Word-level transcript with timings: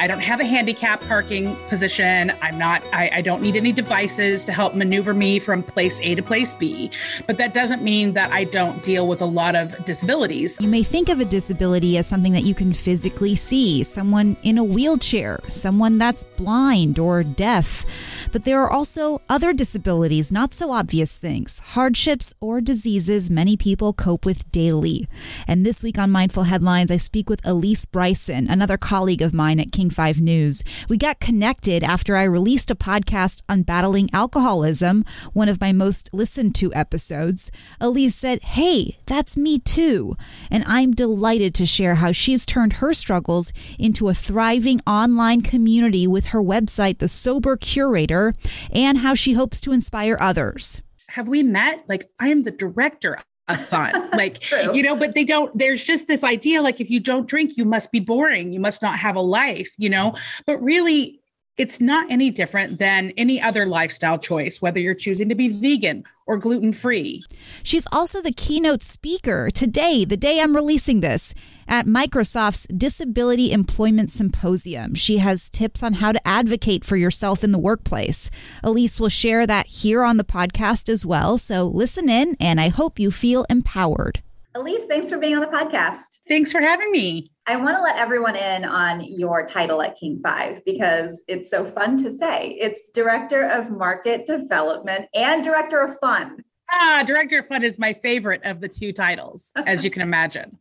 I 0.00 0.06
don't 0.06 0.20
have 0.20 0.40
a 0.40 0.46
handicap 0.46 1.02
parking 1.02 1.54
position. 1.68 2.32
I'm 2.40 2.56
not, 2.56 2.82
I, 2.90 3.10
I, 3.16 3.20
don't 3.20 3.42
need 3.42 3.54
any 3.54 3.70
devices 3.70 4.46
to 4.46 4.52
help 4.52 4.74
maneuver 4.74 5.12
me 5.12 5.38
from 5.38 5.62
place 5.62 6.00
A 6.00 6.14
to 6.14 6.22
place 6.22 6.54
B. 6.54 6.90
But 7.26 7.36
that 7.36 7.52
doesn't 7.52 7.82
mean 7.82 8.14
that 8.14 8.32
I 8.32 8.44
don't 8.44 8.82
deal 8.82 9.06
with 9.06 9.20
a 9.20 9.26
lot 9.26 9.54
of 9.54 9.84
disabilities. 9.84 10.56
You 10.58 10.68
may 10.68 10.82
think 10.82 11.10
of 11.10 11.20
a 11.20 11.26
disability 11.26 11.98
as 11.98 12.06
something 12.06 12.32
that 12.32 12.44
you 12.44 12.54
can 12.54 12.72
physically 12.72 13.34
see 13.34 13.82
someone 13.82 14.38
in 14.42 14.56
a 14.56 14.64
wheelchair, 14.64 15.40
someone 15.50 15.98
that's 15.98 16.24
blind 16.24 16.98
or 16.98 17.22
deaf. 17.22 17.84
But 18.32 18.46
there 18.46 18.62
are 18.62 18.70
also 18.70 19.20
other 19.28 19.52
disabilities, 19.52 20.32
not 20.32 20.54
so 20.54 20.70
obvious 20.70 21.18
things, 21.18 21.58
hardships 21.58 22.32
or 22.40 22.62
diseases 22.62 23.30
many 23.30 23.54
people 23.54 23.92
cope 23.92 24.24
with 24.24 24.50
daily. 24.50 25.06
And 25.46 25.66
this 25.66 25.82
week 25.82 25.98
on 25.98 26.10
Mindful 26.10 26.44
Headlines, 26.44 26.90
I 26.90 26.96
speak 26.96 27.28
with 27.28 27.46
Elise 27.46 27.84
Bryson, 27.84 28.48
another 28.48 28.78
colleague 28.78 29.20
of 29.20 29.34
mine 29.34 29.60
at 29.60 29.72
King 29.72 29.89
5 29.90 30.20
News. 30.20 30.62
We 30.88 30.96
got 30.96 31.20
connected 31.20 31.82
after 31.82 32.16
I 32.16 32.24
released 32.24 32.70
a 32.70 32.74
podcast 32.74 33.42
on 33.48 33.62
battling 33.62 34.10
alcoholism, 34.12 35.04
one 35.32 35.48
of 35.48 35.60
my 35.60 35.72
most 35.72 36.10
listened 36.12 36.54
to 36.56 36.72
episodes. 36.74 37.50
Elise 37.80 38.16
said, 38.16 38.42
Hey, 38.42 38.98
that's 39.06 39.36
me 39.36 39.58
too. 39.58 40.14
And 40.50 40.64
I'm 40.66 40.92
delighted 40.92 41.54
to 41.56 41.66
share 41.66 41.96
how 41.96 42.12
she's 42.12 42.46
turned 42.46 42.74
her 42.74 42.92
struggles 42.92 43.52
into 43.78 44.08
a 44.08 44.14
thriving 44.14 44.80
online 44.86 45.40
community 45.40 46.06
with 46.06 46.26
her 46.26 46.42
website, 46.42 46.98
The 46.98 47.08
Sober 47.08 47.56
Curator, 47.56 48.34
and 48.72 48.98
how 48.98 49.14
she 49.14 49.34
hopes 49.34 49.60
to 49.62 49.72
inspire 49.72 50.16
others. 50.20 50.80
Have 51.08 51.28
we 51.28 51.42
met? 51.42 51.84
Like, 51.88 52.08
I 52.20 52.28
am 52.28 52.44
the 52.44 52.52
director 52.52 53.18
of 53.48 53.60
fun. 53.64 54.08
Like, 54.20 54.50
you 54.74 54.82
know, 54.82 54.96
but 54.96 55.14
they 55.14 55.24
don't, 55.24 55.56
there's 55.56 55.82
just 55.82 56.06
this 56.06 56.22
idea 56.22 56.60
like, 56.60 56.80
if 56.80 56.90
you 56.90 57.00
don't 57.00 57.26
drink, 57.26 57.56
you 57.56 57.64
must 57.64 57.90
be 57.90 58.00
boring. 58.00 58.52
You 58.52 58.60
must 58.60 58.82
not 58.82 58.98
have 58.98 59.16
a 59.16 59.20
life, 59.20 59.72
you 59.78 59.88
know? 59.88 60.10
Mm-hmm. 60.12 60.42
But 60.46 60.62
really, 60.62 61.19
it's 61.56 61.80
not 61.80 62.10
any 62.10 62.30
different 62.30 62.78
than 62.78 63.12
any 63.16 63.40
other 63.40 63.66
lifestyle 63.66 64.18
choice, 64.18 64.62
whether 64.62 64.80
you're 64.80 64.94
choosing 64.94 65.28
to 65.28 65.34
be 65.34 65.48
vegan 65.48 66.04
or 66.26 66.38
gluten 66.38 66.72
free. 66.72 67.22
She's 67.62 67.86
also 67.92 68.22
the 68.22 68.32
keynote 68.32 68.82
speaker 68.82 69.50
today, 69.50 70.04
the 70.04 70.16
day 70.16 70.40
I'm 70.40 70.54
releasing 70.54 71.00
this, 71.00 71.34
at 71.68 71.86
Microsoft's 71.86 72.66
Disability 72.68 73.52
Employment 73.52 74.10
Symposium. 74.10 74.94
She 74.94 75.18
has 75.18 75.50
tips 75.50 75.82
on 75.82 75.94
how 75.94 76.12
to 76.12 76.26
advocate 76.26 76.84
for 76.84 76.96
yourself 76.96 77.44
in 77.44 77.52
the 77.52 77.58
workplace. 77.58 78.30
Elise 78.62 78.98
will 78.98 79.08
share 79.08 79.46
that 79.46 79.66
here 79.66 80.02
on 80.02 80.16
the 80.16 80.24
podcast 80.24 80.88
as 80.88 81.04
well. 81.04 81.36
So 81.36 81.66
listen 81.66 82.08
in, 82.08 82.36
and 82.40 82.60
I 82.60 82.68
hope 82.68 82.98
you 82.98 83.10
feel 83.10 83.44
empowered. 83.50 84.22
Elise, 84.54 84.84
thanks 84.86 85.08
for 85.08 85.18
being 85.18 85.34
on 85.34 85.40
the 85.40 85.46
podcast. 85.46 86.20
Thanks 86.28 86.50
for 86.50 86.60
having 86.60 86.90
me. 86.90 87.30
I 87.50 87.56
want 87.56 87.76
to 87.76 87.82
let 87.82 87.96
everyone 87.96 88.36
in 88.36 88.64
on 88.64 89.00
your 89.00 89.44
title 89.44 89.82
at 89.82 89.96
King 89.98 90.20
5 90.20 90.64
because 90.64 91.24
it's 91.26 91.50
so 91.50 91.64
fun 91.64 91.98
to 91.98 92.12
say. 92.12 92.56
It's 92.60 92.90
Director 92.90 93.42
of 93.42 93.70
Market 93.70 94.24
Development 94.24 95.08
and 95.14 95.42
Director 95.42 95.80
of 95.80 95.98
Fun. 95.98 96.44
Ah, 96.70 97.02
Director 97.04 97.40
of 97.40 97.48
Fun 97.48 97.64
is 97.64 97.76
my 97.76 97.92
favorite 97.92 98.42
of 98.44 98.60
the 98.60 98.68
two 98.68 98.92
titles, 98.92 99.50
as 99.66 99.82
you 99.82 99.90
can 99.90 100.00
imagine. 100.00 100.58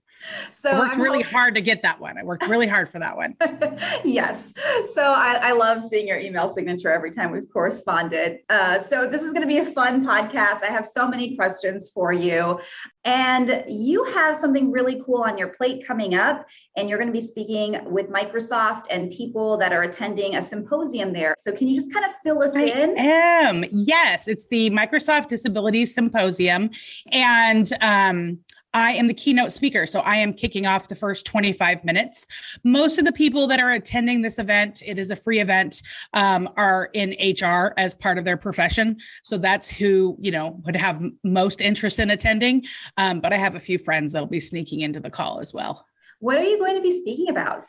So 0.54 0.70
I 0.70 0.80
worked 0.80 0.94
I'm 0.94 1.02
really 1.02 1.24
hoping- 1.24 1.32
hard 1.32 1.56
to 1.56 1.62
get 1.62 1.82
that 1.84 2.00
one. 2.00 2.18
I 2.18 2.24
worked 2.24 2.48
really 2.48 2.68
hard 2.68 2.90
for 2.90 3.00
that 3.00 3.16
one. 3.16 3.36
yes. 4.04 4.54
So 4.94 5.04
I, 5.04 5.40
I, 5.42 5.52
love 5.52 5.84
seeing 5.84 6.08
your 6.08 6.18
email 6.18 6.50
signature 6.50 6.90
every 6.90 7.12
time 7.12 7.32
we've 7.32 7.50
corresponded. 7.52 8.40
Uh, 8.50 8.80
so 8.80 9.10
this 9.10 9.22
is 9.22 9.32
going 9.32 9.42
to 9.42 9.48
be 9.48 9.60
a 9.60 9.66
fun 9.66 10.06
podcast. 10.06 10.64
I 10.64 10.68
have 10.72 10.86
so 10.86 11.08
many 11.08 11.36
questions 11.36 11.90
for 11.94 12.14
you. 12.14 12.60
And 13.06 13.64
you 13.68 14.04
have 14.06 14.38
something 14.38 14.72
really 14.72 15.02
cool 15.06 15.24
on 15.24 15.38
your 15.38 15.50
plate 15.50 15.86
coming 15.86 16.16
up. 16.16 16.46
And 16.76 16.90
you're 16.90 16.98
going 16.98 17.08
to 17.08 17.14
be 17.14 17.22
speaking 17.22 17.80
with 17.86 18.10
Microsoft 18.10 18.86
and 18.92 19.12
people 19.12 19.58
that 19.58 19.72
are 19.72 19.84
attending 19.84 20.36
a 20.36 20.42
symposium 20.42 21.14
there. 21.14 21.36
So 21.40 21.52
can 21.52 21.68
you 21.68 21.80
just 21.80 21.94
kind 21.94 22.06
of 22.06 22.12
fill 22.24 22.44
us 22.44 22.56
I 22.56 22.64
in? 22.64 23.00
I 23.00 23.04
am. 23.04 23.66
Yes. 23.72 24.28
It's 24.28 24.48
the 24.48 24.70
Microsoft 24.70 25.30
Disability 25.30 25.86
Symposium. 25.86 26.70
And 27.12 27.72
um, 27.82 28.40
I 28.74 28.92
am 28.92 29.08
the 29.08 29.14
keynote 29.14 29.52
speaker. 29.52 29.88
So 29.88 30.00
I 30.02 30.16
am 30.18 30.34
kicking 30.34 30.66
off 30.66 30.88
the 30.88 30.96
first 30.96 31.26
25 31.26 31.84
minutes. 31.84 32.28
Most 32.64 33.00
of 33.00 33.06
the 33.06 33.12
people 33.12 33.48
that 33.48 33.60
are 33.60 33.72
attending 33.72 34.22
this 34.22 34.38
event, 34.38 34.82
it 34.86 35.00
is 35.00 35.12
a 35.12 35.16
free 35.16 35.40
event, 35.40 35.82
um, 36.14 36.50
are 36.56 36.90
in 36.94 37.16
HR 37.20 37.74
as 37.78 37.94
part 37.94 38.18
of 38.18 38.26
their 38.26 38.38
profession. 38.38 38.98
So 39.24 39.38
that's 39.38 39.70
who, 39.70 40.18
you 40.20 40.32
know, 40.32 40.62
would 40.66 40.76
have 40.76 41.02
most 41.24 41.62
interest 41.62 42.00
in 42.00 42.10
attending. 42.10 42.66
Um, 42.98 43.20
but 43.22 43.34
I 43.34 43.38
have 43.38 43.56
a 43.56 43.60
few 43.60 43.78
friends 43.80 44.14
that'll 44.14 44.28
be 44.28 44.40
sneaking 44.40 44.82
into 44.82 45.00
the 45.00 45.10
call 45.10 45.40
as 45.40 45.54
well. 45.54 45.86
What 46.20 46.38
are 46.38 46.44
you 46.44 46.60
going 46.60 46.76
to 46.76 46.82
be 46.82 47.00
speaking 47.00 47.30
about? 47.30 47.66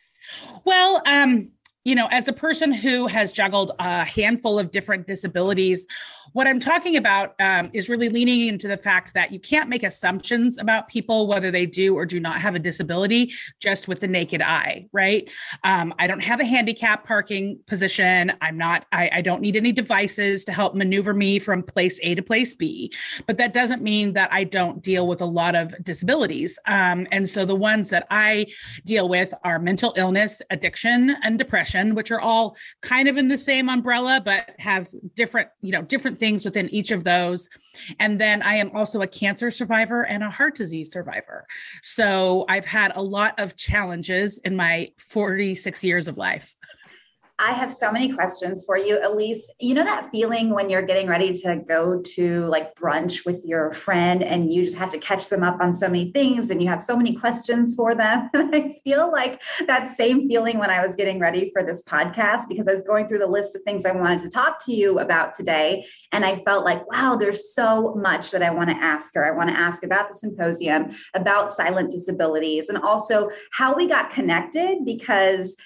Well, 0.65 1.03
um, 1.07 1.53
you 1.85 1.95
know, 1.95 2.09
as 2.11 2.29
a 2.29 2.33
person 2.33 2.73
who 2.73 3.07
has 3.07 3.33
juggled 3.33 3.73
a 3.79 4.05
handful 4.05 4.59
of 4.59 4.71
different 4.71 5.07
disabilities, 5.07 5.87
what 6.33 6.47
I'm 6.47 6.61
talking 6.61 6.97
about 6.97 7.35
um, 7.41 7.71
is 7.73 7.89
really 7.89 8.09
leaning 8.09 8.49
into 8.49 8.69
the 8.69 8.77
fact 8.77 9.15
that 9.15 9.33
you 9.33 9.41
can't 9.41 9.69
make 9.69 9.83
assumptions 9.83 10.59
about 10.59 10.89
people, 10.89 11.27
whether 11.27 11.51
they 11.51 11.67
do 11.67 11.97
or 11.97 12.07
do 12.07 12.21
not 12.21 12.41
have 12.41 12.55
a 12.55 12.59
disability, 12.59 13.33
just 13.59 13.89
with 13.89 14.01
the 14.01 14.09
naked 14.09 14.41
eye, 14.41 14.87
right? 14.93 15.29
Um, 15.65 15.93
I 15.99 16.07
don't 16.07 16.23
have 16.23 16.41
a 16.41 16.45
handicap 16.45 17.07
parking 17.07 17.59
position. 17.67 18.33
I'm 18.41 18.57
not, 18.57 18.87
I, 18.93 19.11
I 19.15 19.21
don't 19.23 19.41
need 19.41 19.57
any 19.57 19.73
devices 19.73 20.45
to 20.45 20.53
help 20.53 20.75
maneuver 20.75 21.13
me 21.13 21.39
from 21.39 21.63
place 21.63 21.99
A 22.03 22.15
to 22.15 22.23
place 22.23 22.55
B. 22.55 22.93
But 23.27 23.39
that 23.39 23.53
doesn't 23.53 23.83
mean 23.83 24.13
that 24.13 24.33
I 24.33 24.45
don't 24.45 24.83
deal 24.83 25.09
with 25.09 25.21
a 25.21 25.27
lot 25.27 25.55
of 25.55 25.75
disabilities. 25.83 26.59
Um, 26.67 27.09
and 27.11 27.29
so 27.29 27.45
the 27.45 27.57
ones 27.57 27.91
that 27.91 28.07
I 28.11 28.47
deal 28.85 29.09
with 29.09 29.35
are 29.43 29.59
mental 29.59 29.95
illness, 29.97 30.43
addiction, 30.51 31.17
and 31.23 31.39
depression, 31.39 31.95
which 31.95 32.11
are 32.11 32.21
all 32.21 32.57
kind 32.83 33.09
of 33.09 33.17
in 33.17 33.29
the 33.29 33.39
same 33.39 33.69
umbrella, 33.69 34.21
but 34.25 34.51
have 34.59 34.89
different, 35.15 35.49
you 35.61 35.73
know, 35.73 35.83
different 35.83 36.20
things 36.21 36.45
within 36.45 36.69
each 36.69 36.93
of 36.93 37.03
those. 37.03 37.51
And 37.99 38.21
then 38.21 38.43
I 38.43 38.55
am 38.55 38.71
also 38.77 39.03
a 39.03 39.07
cancer 39.07 39.51
survivor 39.51 40.05
and 40.05 40.23
a 40.23 40.31
heart 40.31 40.57
disease 40.57 40.93
survivor. 40.93 41.47
So 41.83 42.45
I've 42.49 42.67
had 42.67 42.93
a 42.95 43.03
lot 43.03 43.41
of 43.41 43.57
challenges 43.57 44.39
in 44.39 44.55
my 44.55 44.91
46 44.99 45.83
years 45.83 46.07
of 46.07 46.17
life. 46.17 46.55
I 47.41 47.53
have 47.53 47.73
so 47.73 47.91
many 47.91 48.13
questions 48.13 48.65
for 48.67 48.77
you, 48.77 48.99
Elise. 49.03 49.51
You 49.59 49.73
know 49.73 49.83
that 49.83 50.11
feeling 50.11 50.51
when 50.51 50.69
you're 50.69 50.83
getting 50.83 51.07
ready 51.07 51.33
to 51.33 51.57
go 51.57 52.03
to 52.15 52.45
like 52.47 52.75
brunch 52.75 53.25
with 53.25 53.43
your 53.47 53.73
friend 53.73 54.23
and 54.23 54.53
you 54.53 54.63
just 54.63 54.77
have 54.77 54.91
to 54.91 54.99
catch 54.99 55.31
them 55.31 55.43
up 55.43 55.59
on 55.59 55.73
so 55.73 55.89
many 55.89 56.13
things 56.13 56.51
and 56.51 56.63
you 56.63 56.69
have 56.69 56.83
so 56.83 56.99
many 56.99 57.15
questions 57.15 57.75
for 57.75 57.95
them? 57.95 58.29
And 58.41 58.55
I 58.55 58.77
feel 58.85 59.11
like 59.11 59.41
that 59.67 59.89
same 59.89 60.29
feeling 60.29 60.59
when 60.59 60.71
I 60.71 60.85
was 60.85 60.97
getting 60.97 61.19
ready 61.19 61.51
for 61.51 61.63
this 61.63 61.83
podcast 61.83 62.49
because 62.49 62.67
I 62.67 62.73
was 62.73 62.83
going 62.83 63.07
through 63.07 63.21
the 63.21 63.27
list 63.27 63.55
of 63.55 63.63
things 63.63 63.85
I 63.85 63.93
wanted 63.93 64.21
to 64.21 64.29
talk 64.29 64.65
to 64.67 64.73
you 64.73 64.99
about 64.99 65.35
today. 65.35 65.87
And 66.13 66.25
I 66.25 66.43
felt 66.45 66.65
like, 66.65 66.91
wow, 66.91 67.17
there's 67.17 67.55
so 67.55 67.95
much 67.95 68.33
that 68.33 68.43
I 68.43 68.51
want 68.51 68.71
to 68.71 68.77
ask 68.77 69.15
her. 69.15 69.25
I 69.25 69.37
want 69.37 69.51
to 69.51 69.59
ask 69.59 69.85
about 69.85 70.09
the 70.09 70.15
symposium, 70.15 70.91
about 71.15 71.51
silent 71.51 71.91
disabilities, 71.91 72.69
and 72.69 72.79
also 72.79 73.31
how 73.53 73.75
we 73.75 73.87
got 73.87 74.11
connected 74.11 74.85
because 74.85 75.57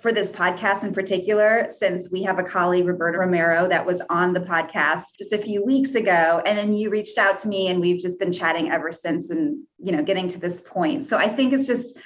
for 0.00 0.12
this 0.12 0.32
podcast 0.32 0.82
in 0.82 0.94
particular, 0.94 1.66
since 1.68 2.10
we 2.10 2.22
have 2.22 2.38
a 2.38 2.42
colleague, 2.42 2.86
Roberta 2.86 3.18
Romero, 3.18 3.68
that 3.68 3.84
was 3.84 4.00
on 4.08 4.32
the 4.32 4.40
podcast 4.40 5.02
just 5.18 5.32
a 5.32 5.38
few 5.38 5.64
weeks 5.64 5.94
ago. 5.94 6.42
And 6.46 6.56
then 6.56 6.72
you 6.72 6.90
reached 6.90 7.18
out 7.18 7.36
to 7.38 7.48
me 7.48 7.68
and 7.68 7.80
we've 7.80 8.00
just 8.00 8.18
been 8.18 8.32
chatting 8.32 8.70
ever 8.70 8.92
since 8.92 9.28
and, 9.30 9.62
you 9.78 9.92
know, 9.92 10.02
getting 10.02 10.26
to 10.28 10.40
this 10.40 10.62
point. 10.62 11.06
So 11.06 11.18
I 11.18 11.28
think 11.28 11.52
it's 11.52 11.66
just, 11.66 11.98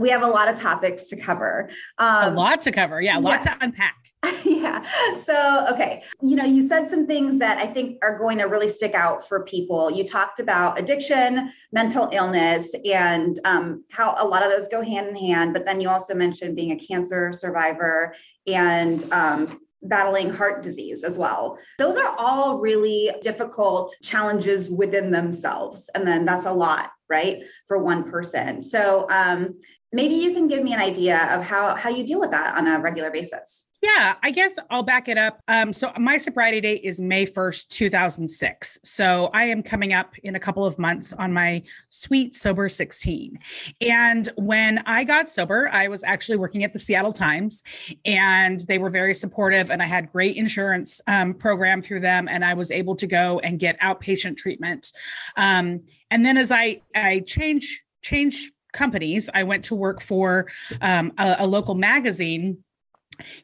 we 0.00 0.08
have 0.08 0.22
a 0.22 0.26
lot 0.26 0.48
of 0.48 0.58
topics 0.58 1.08
to 1.08 1.16
cover. 1.16 1.70
Um, 1.98 2.32
a 2.32 2.36
lot 2.36 2.62
to 2.62 2.72
cover. 2.72 3.00
Yeah. 3.00 3.18
A 3.18 3.20
lot 3.20 3.42
yeah. 3.44 3.54
to 3.54 3.64
unpack. 3.64 3.94
yeah. 4.44 4.84
So, 5.14 5.66
okay. 5.70 6.02
You 6.22 6.36
know, 6.36 6.44
you 6.44 6.66
said 6.66 6.88
some 6.88 7.06
things 7.06 7.38
that 7.38 7.58
I 7.58 7.66
think 7.66 7.98
are 8.02 8.18
going 8.18 8.38
to 8.38 8.44
really 8.44 8.68
stick 8.68 8.94
out 8.94 9.26
for 9.26 9.44
people. 9.44 9.90
You 9.90 10.04
talked 10.04 10.40
about 10.40 10.78
addiction, 10.78 11.52
mental 11.72 12.08
illness, 12.12 12.74
and 12.84 13.38
um, 13.44 13.84
how 13.90 14.14
a 14.18 14.26
lot 14.26 14.42
of 14.42 14.50
those 14.50 14.68
go 14.68 14.82
hand 14.82 15.08
in 15.08 15.16
hand. 15.16 15.52
But 15.52 15.64
then 15.64 15.80
you 15.80 15.88
also 15.88 16.14
mentioned 16.14 16.56
being 16.56 16.72
a 16.72 16.76
cancer 16.76 17.32
survivor 17.32 18.14
and 18.46 19.10
um, 19.12 19.60
battling 19.82 20.30
heart 20.30 20.62
disease 20.62 21.04
as 21.04 21.18
well. 21.18 21.58
Those 21.78 21.96
are 21.96 22.14
all 22.18 22.58
really 22.58 23.10
difficult 23.20 23.94
challenges 24.02 24.70
within 24.70 25.10
themselves. 25.10 25.90
And 25.94 26.06
then 26.06 26.24
that's 26.24 26.46
a 26.46 26.52
lot, 26.52 26.90
right, 27.08 27.42
for 27.68 27.78
one 27.78 28.10
person. 28.10 28.62
So, 28.62 29.08
um, 29.10 29.58
maybe 29.92 30.14
you 30.14 30.32
can 30.32 30.48
give 30.48 30.62
me 30.64 30.72
an 30.72 30.80
idea 30.80 31.28
of 31.32 31.44
how, 31.44 31.76
how 31.76 31.88
you 31.88 32.04
deal 32.04 32.18
with 32.18 32.32
that 32.32 32.58
on 32.58 32.66
a 32.66 32.80
regular 32.80 33.12
basis. 33.12 33.66
Yeah, 33.84 34.14
I 34.22 34.30
guess 34.30 34.58
I'll 34.70 34.82
back 34.82 35.08
it 35.08 35.18
up. 35.18 35.42
Um, 35.46 35.74
so 35.74 35.92
my 35.98 36.16
sobriety 36.16 36.62
date 36.62 36.80
is 36.84 37.02
May 37.02 37.26
1st, 37.26 37.68
2006. 37.68 38.78
So 38.82 39.28
I 39.34 39.44
am 39.44 39.62
coming 39.62 39.92
up 39.92 40.14
in 40.22 40.36
a 40.36 40.40
couple 40.40 40.64
of 40.64 40.78
months 40.78 41.12
on 41.12 41.34
my 41.34 41.62
sweet 41.90 42.34
sober 42.34 42.70
16. 42.70 43.38
And 43.82 44.30
when 44.36 44.78
I 44.86 45.04
got 45.04 45.28
sober, 45.28 45.68
I 45.70 45.88
was 45.88 46.02
actually 46.02 46.38
working 46.38 46.64
at 46.64 46.72
the 46.72 46.78
Seattle 46.78 47.12
Times 47.12 47.62
and 48.06 48.58
they 48.60 48.78
were 48.78 48.88
very 48.88 49.14
supportive 49.14 49.70
and 49.70 49.82
I 49.82 49.86
had 49.86 50.10
great 50.10 50.38
insurance 50.38 51.02
um, 51.06 51.34
program 51.34 51.82
through 51.82 52.00
them 52.00 52.26
and 52.26 52.42
I 52.42 52.54
was 52.54 52.70
able 52.70 52.96
to 52.96 53.06
go 53.06 53.38
and 53.40 53.58
get 53.58 53.78
outpatient 53.80 54.38
treatment. 54.38 54.92
Um, 55.36 55.82
and 56.10 56.24
then 56.24 56.38
as 56.38 56.50
I, 56.50 56.80
I 56.94 57.20
change, 57.26 57.82
change 58.00 58.50
companies, 58.72 59.28
I 59.34 59.42
went 59.42 59.66
to 59.66 59.74
work 59.74 60.00
for 60.00 60.46
um, 60.80 61.12
a, 61.18 61.36
a 61.40 61.46
local 61.46 61.74
magazine 61.74 62.63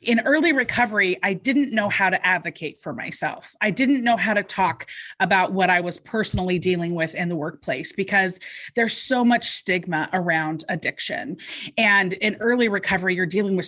in 0.03 0.21
early 0.21 0.53
recovery, 0.53 1.19
I 1.23 1.35
didn't 1.35 1.73
know 1.75 1.89
how 1.89 2.11
to 2.11 2.27
advocate 2.27 2.81
for 2.81 2.93
myself. 2.93 3.55
I 3.61 3.71
didn't 3.71 4.05
know 4.05 4.17
how 4.17 4.35
to 4.35 4.43
talk 4.43 4.87
about 5.19 5.53
what 5.53 5.71
I 5.71 5.81
was 5.81 5.99
personally 5.99 6.59
dealing 6.59 6.95
with 6.95 7.15
in 7.15 7.29
the 7.29 7.37
workplace 7.37 7.93
because 7.93 8.39
there's 8.77 8.97
so 8.97 9.25
much 9.25 9.51
stigma 9.51 10.09
around 10.13 10.65
addiction. 10.69 11.37
And 11.77 12.13
in 12.15 12.37
early 12.37 12.69
recovery, 12.69 13.15
you're 13.15 13.27
dealing 13.27 13.57
with 13.57 13.67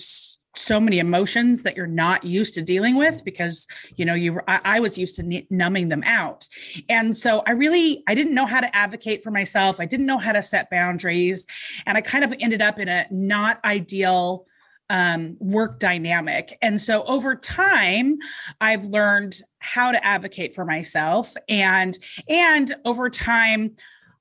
so 0.54 0.78
many 0.78 0.98
emotions 0.98 1.62
that 1.62 1.76
you're 1.76 1.86
not 1.86 2.24
used 2.24 2.54
to 2.54 2.62
dealing 2.62 2.96
with 2.96 3.24
because 3.24 3.66
you 3.96 4.04
know 4.04 4.12
you 4.12 4.38
I, 4.46 4.60
I, 4.64 4.80
was 4.80 4.98
used 4.98 5.16
to 5.16 5.42
numbing 5.48 5.88
them 5.88 6.02
out 6.04 6.46
and 6.90 7.16
so 7.16 7.42
i 7.46 7.52
really 7.52 8.02
i 8.06 8.14
didn't 8.14 8.34
know 8.34 8.44
how 8.44 8.60
to 8.60 8.76
advocate 8.76 9.22
for 9.22 9.30
myself 9.30 9.80
i 9.80 9.86
didn't 9.86 10.04
know 10.04 10.18
how 10.18 10.32
to 10.32 10.42
set 10.42 10.68
boundaries 10.68 11.46
and 11.86 11.96
i 11.96 12.02
kind 12.02 12.22
of 12.22 12.34
ended 12.38 12.60
up 12.60 12.78
in 12.78 12.88
a 12.88 13.06
not 13.10 13.64
ideal 13.64 14.46
um, 14.92 15.38
work 15.40 15.80
dynamic. 15.80 16.56
And 16.60 16.80
so 16.80 17.02
over 17.04 17.34
time, 17.34 18.18
I've 18.60 18.84
learned 18.84 19.40
how 19.58 19.90
to 19.90 20.04
advocate 20.04 20.54
for 20.54 20.64
myself 20.64 21.34
and 21.48 21.98
and 22.28 22.76
over 22.84 23.08
time 23.08 23.76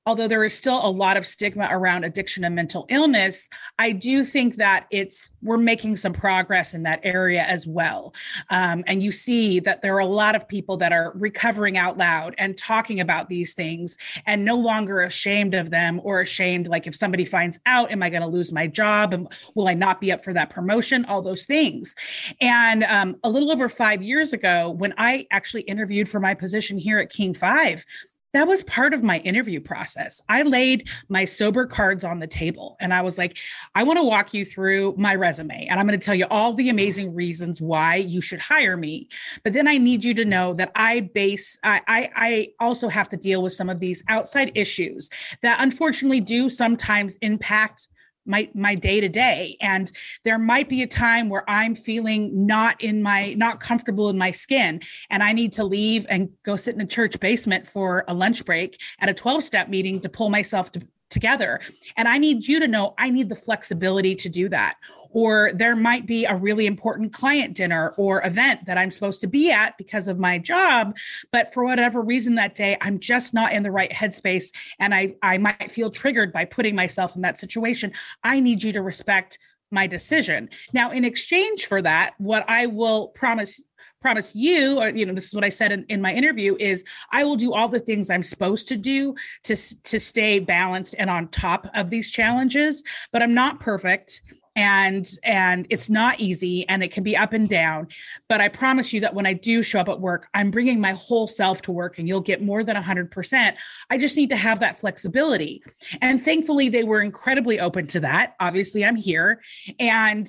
although 0.06 0.28
there 0.28 0.44
is 0.44 0.56
still 0.56 0.84
a 0.84 0.90
lot 0.90 1.16
of 1.16 1.26
stigma 1.26 1.68
around 1.70 2.04
addiction 2.04 2.44
and 2.44 2.54
mental 2.54 2.86
illness, 2.88 3.48
I 3.78 3.92
do 3.92 4.24
think 4.24 4.56
that 4.56 4.86
it's 4.90 5.30
we're 5.42 5.58
making 5.58 5.96
some 5.96 6.12
progress 6.12 6.74
in 6.74 6.82
that 6.84 7.00
area 7.04 7.42
as 7.42 7.66
well. 7.66 8.14
Um, 8.50 8.82
and 8.86 9.02
you 9.02 9.12
see 9.12 9.60
that 9.60 9.82
there 9.82 9.94
are 9.94 10.00
a 10.00 10.06
lot 10.06 10.34
of 10.34 10.48
people 10.48 10.76
that 10.78 10.92
are 10.92 11.12
recovering 11.14 11.78
out 11.78 11.98
loud 11.98 12.34
and 12.38 12.56
talking 12.56 13.00
about 13.00 13.28
these 13.28 13.54
things 13.54 13.96
and 14.26 14.44
no 14.44 14.56
longer 14.56 15.02
ashamed 15.02 15.54
of 15.54 15.70
them 15.70 16.00
or 16.02 16.20
ashamed 16.20 16.66
like 16.66 16.86
if 16.86 16.94
somebody 16.96 17.24
finds 17.24 17.60
out, 17.66 17.90
am 17.90 18.02
I 18.02 18.10
going 18.10 18.22
to 18.22 18.28
lose 18.28 18.52
my 18.52 18.66
job? 18.66 19.12
And 19.14 19.28
will 19.54 19.68
I 19.68 19.74
not 19.74 20.00
be 20.00 20.10
up 20.10 20.24
for 20.24 20.32
that 20.32 20.50
promotion? 20.50 21.04
All 21.04 21.22
those 21.22 21.46
things. 21.46 21.94
And 22.40 22.82
um, 22.84 23.16
a 23.22 23.30
little 23.30 23.52
over 23.52 23.68
five 23.68 24.02
years 24.02 24.32
ago, 24.32 24.70
when 24.70 24.94
I 24.98 25.26
actually 25.30 25.62
interviewed 25.62 26.08
for 26.08 26.20
my 26.20 26.34
position 26.34 26.78
here 26.78 26.98
at 26.98 27.10
King 27.10 27.34
Five, 27.34 27.84
that 28.32 28.46
was 28.46 28.62
part 28.62 28.94
of 28.94 29.02
my 29.02 29.18
interview 29.18 29.60
process. 29.60 30.20
I 30.28 30.42
laid 30.42 30.88
my 31.08 31.24
sober 31.24 31.66
cards 31.66 32.04
on 32.04 32.18
the 32.18 32.26
table 32.26 32.76
and 32.80 32.92
I 32.92 33.02
was 33.02 33.18
like, 33.18 33.38
I 33.74 33.82
want 33.82 33.98
to 33.98 34.02
walk 34.04 34.34
you 34.34 34.44
through 34.44 34.94
my 34.96 35.14
resume 35.14 35.66
and 35.68 35.78
I'm 35.78 35.86
going 35.86 35.98
to 35.98 36.04
tell 36.04 36.14
you 36.14 36.26
all 36.30 36.54
the 36.54 36.68
amazing 36.68 37.14
reasons 37.14 37.60
why 37.60 37.96
you 37.96 38.20
should 38.20 38.40
hire 38.40 38.76
me. 38.76 39.08
But 39.44 39.52
then 39.52 39.68
I 39.68 39.78
need 39.78 40.04
you 40.04 40.14
to 40.14 40.24
know 40.24 40.54
that 40.54 40.72
I 40.74 41.00
base, 41.00 41.58
I, 41.62 41.80
I, 41.86 42.10
I 42.16 42.48
also 42.60 42.88
have 42.88 43.08
to 43.10 43.16
deal 43.16 43.42
with 43.42 43.52
some 43.52 43.68
of 43.68 43.80
these 43.80 44.02
outside 44.08 44.52
issues 44.54 45.10
that 45.42 45.62
unfortunately 45.62 46.20
do 46.20 46.48
sometimes 46.48 47.16
impact 47.16 47.88
my 48.24 48.48
my 48.54 48.74
day 48.74 49.00
to 49.00 49.08
day 49.08 49.56
and 49.60 49.92
there 50.24 50.38
might 50.38 50.68
be 50.68 50.82
a 50.82 50.86
time 50.86 51.28
where 51.28 51.48
i'm 51.48 51.74
feeling 51.74 52.46
not 52.46 52.80
in 52.80 53.02
my 53.02 53.32
not 53.34 53.60
comfortable 53.60 54.08
in 54.08 54.18
my 54.18 54.30
skin 54.30 54.80
and 55.10 55.22
i 55.22 55.32
need 55.32 55.52
to 55.52 55.64
leave 55.64 56.06
and 56.08 56.30
go 56.44 56.56
sit 56.56 56.74
in 56.74 56.80
a 56.80 56.86
church 56.86 57.18
basement 57.20 57.68
for 57.68 58.04
a 58.08 58.14
lunch 58.14 58.44
break 58.44 58.80
at 59.00 59.08
a 59.08 59.14
12 59.14 59.42
step 59.42 59.68
meeting 59.68 60.00
to 60.00 60.08
pull 60.08 60.30
myself 60.30 60.70
to, 60.72 60.80
together. 61.12 61.60
And 61.96 62.08
I 62.08 62.18
need 62.18 62.48
you 62.48 62.58
to 62.58 62.66
know 62.66 62.94
I 62.98 63.10
need 63.10 63.28
the 63.28 63.36
flexibility 63.36 64.14
to 64.16 64.28
do 64.28 64.48
that. 64.48 64.76
Or 65.10 65.52
there 65.54 65.76
might 65.76 66.06
be 66.06 66.24
a 66.24 66.34
really 66.34 66.66
important 66.66 67.12
client 67.12 67.54
dinner 67.54 67.94
or 67.96 68.26
event 68.26 68.64
that 68.66 68.78
I'm 68.78 68.90
supposed 68.90 69.20
to 69.20 69.26
be 69.26 69.52
at 69.52 69.76
because 69.78 70.08
of 70.08 70.18
my 70.18 70.38
job. 70.38 70.96
But 71.30 71.52
for 71.52 71.64
whatever 71.64 72.02
reason 72.02 72.34
that 72.36 72.54
day, 72.54 72.76
I'm 72.80 72.98
just 72.98 73.34
not 73.34 73.52
in 73.52 73.62
the 73.62 73.70
right 73.70 73.92
headspace. 73.92 74.52
And 74.80 74.94
I, 74.94 75.14
I 75.22 75.38
might 75.38 75.70
feel 75.70 75.90
triggered 75.90 76.32
by 76.32 76.46
putting 76.46 76.74
myself 76.74 77.14
in 77.14 77.22
that 77.22 77.38
situation. 77.38 77.92
I 78.24 78.40
need 78.40 78.62
you 78.62 78.72
to 78.72 78.82
respect 78.82 79.38
my 79.70 79.86
decision. 79.86 80.50
Now, 80.72 80.92
in 80.92 81.04
exchange 81.04 81.66
for 81.66 81.80
that, 81.82 82.14
what 82.18 82.44
I 82.48 82.66
will 82.66 83.08
promise 83.08 83.60
promise 84.02 84.34
you 84.34 84.80
or 84.80 84.88
you 84.90 85.06
know 85.06 85.14
this 85.14 85.28
is 85.28 85.34
what 85.34 85.44
i 85.44 85.48
said 85.48 85.72
in, 85.72 85.84
in 85.88 86.02
my 86.02 86.12
interview 86.12 86.56
is 86.58 86.84
i 87.12 87.24
will 87.24 87.36
do 87.36 87.52
all 87.54 87.68
the 87.68 87.80
things 87.80 88.10
i'm 88.10 88.22
supposed 88.22 88.68
to 88.68 88.76
do 88.76 89.14
to 89.44 89.56
to 89.84 89.98
stay 89.98 90.38
balanced 90.38 90.94
and 90.98 91.08
on 91.08 91.28
top 91.28 91.66
of 91.74 91.88
these 91.88 92.10
challenges 92.10 92.82
but 93.12 93.22
i'm 93.22 93.32
not 93.32 93.60
perfect 93.60 94.22
and 94.54 95.10
and 95.22 95.66
it's 95.70 95.88
not 95.88 96.20
easy 96.20 96.68
and 96.68 96.82
it 96.82 96.92
can 96.92 97.02
be 97.02 97.16
up 97.16 97.32
and 97.32 97.48
down. 97.48 97.88
But 98.28 98.40
i 98.40 98.48
promise 98.48 98.92
you 98.92 99.00
that 99.00 99.14
when 99.14 99.26
i 99.26 99.32
do 99.32 99.62
show 99.62 99.80
up 99.80 99.88
at 99.88 100.00
work 100.00 100.28
i'm 100.34 100.50
bringing 100.50 100.80
my 100.80 100.92
whole 100.92 101.26
self 101.26 101.62
to 101.62 101.72
work 101.72 101.98
and 101.98 102.06
you'll 102.06 102.20
get 102.20 102.42
more 102.42 102.62
than 102.64 102.76
100% 102.76 103.54
i 103.90 103.98
just 103.98 104.16
need 104.16 104.30
to 104.30 104.36
have 104.36 104.60
that 104.60 104.80
flexibility. 104.80 105.62
And 106.00 106.22
thankfully 106.22 106.68
they 106.68 106.84
were 106.84 107.00
incredibly 107.00 107.60
open 107.60 107.86
to 107.88 108.00
that. 108.00 108.34
Obviously 108.40 108.84
i'm 108.84 108.96
here. 108.96 109.40
And 109.78 110.28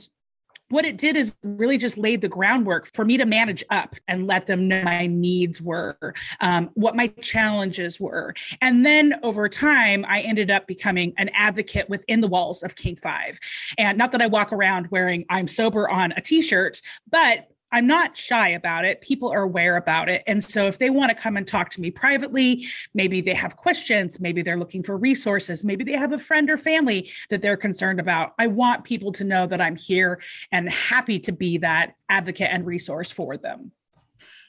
what 0.70 0.86
it 0.86 0.98
did 0.98 1.16
is 1.16 1.36
really 1.44 1.78
just 1.78 1.98
laid 1.98 2.22
the 2.22 2.28
groundwork 2.28 2.88
for 2.94 3.06
me 3.06 3.18
to 3.18 3.26
manage 3.26 3.64
up 3.70 3.96
and 4.08 4.28
let 4.28 4.48
them 4.48 4.68
know 4.68 4.84
my 4.84 5.06
needs 5.06 5.62
were, 5.62 6.14
um, 6.42 6.70
what 6.74 6.96
my 6.96 7.08
challenges 7.22 8.00
were. 8.00 8.34
And 8.62 8.86
then 8.86 9.16
over 9.24 9.48
time, 9.50 10.06
I 10.08 10.22
ended 10.22 10.50
up 10.50 10.68
becoming 10.68 11.14
an 11.18 11.30
advocate 11.34 11.90
within 11.90 12.22
the 12.22 12.28
walls 12.28 12.64
of 12.64 12.76
King 12.76 12.96
Five. 12.96 13.40
And 13.78 13.98
not 13.98 14.12
that 14.14 14.22
I 14.22 14.28
walk 14.28 14.52
around 14.52 14.88
wearing 14.90 15.26
I'm 15.30 15.48
sober 15.48 15.90
on 15.90 16.12
a 16.14 16.22
t 16.22 16.42
shirt, 16.42 16.82
but 17.10 17.50
I'm 17.74 17.88
not 17.88 18.16
shy 18.16 18.50
about 18.50 18.86
it. 18.86 19.02
People 19.02 19.30
are 19.30 19.42
aware 19.42 19.78
about 19.78 20.08
it. 20.08 20.22
And 20.28 20.44
so 20.44 20.68
if 20.68 20.78
they 20.78 20.92
want 20.92 21.10
to 21.10 21.16
come 21.16 21.36
and 21.36 21.48
talk 21.48 21.72
to 21.72 21.82
me 21.82 21.90
privately, 21.90 22.68
maybe 22.94 23.20
they 23.20 23.34
have 23.34 23.58
questions, 23.58 24.20
maybe 24.20 24.44
they're 24.44 24.60
looking 24.60 24.84
for 24.84 24.96
resources, 24.96 25.64
maybe 25.64 25.84
they 25.84 25.94
have 25.94 26.14
a 26.14 26.20
friend 26.20 26.52
or 26.52 26.58
family 26.60 27.12
that 27.32 27.42
they're 27.42 27.58
concerned 27.58 28.00
about. 28.00 28.36
I 28.38 28.46
want 28.46 28.84
people 28.84 29.12
to 29.14 29.24
know 29.24 29.48
that 29.48 29.60
I'm 29.60 29.76
here 29.76 30.22
and 30.52 30.70
happy 30.70 31.20
to 31.22 31.32
be 31.32 31.58
that 31.58 31.96
advocate 32.10 32.50
and 32.52 32.64
resource 32.64 33.10
for 33.10 33.38
them. 33.38 33.72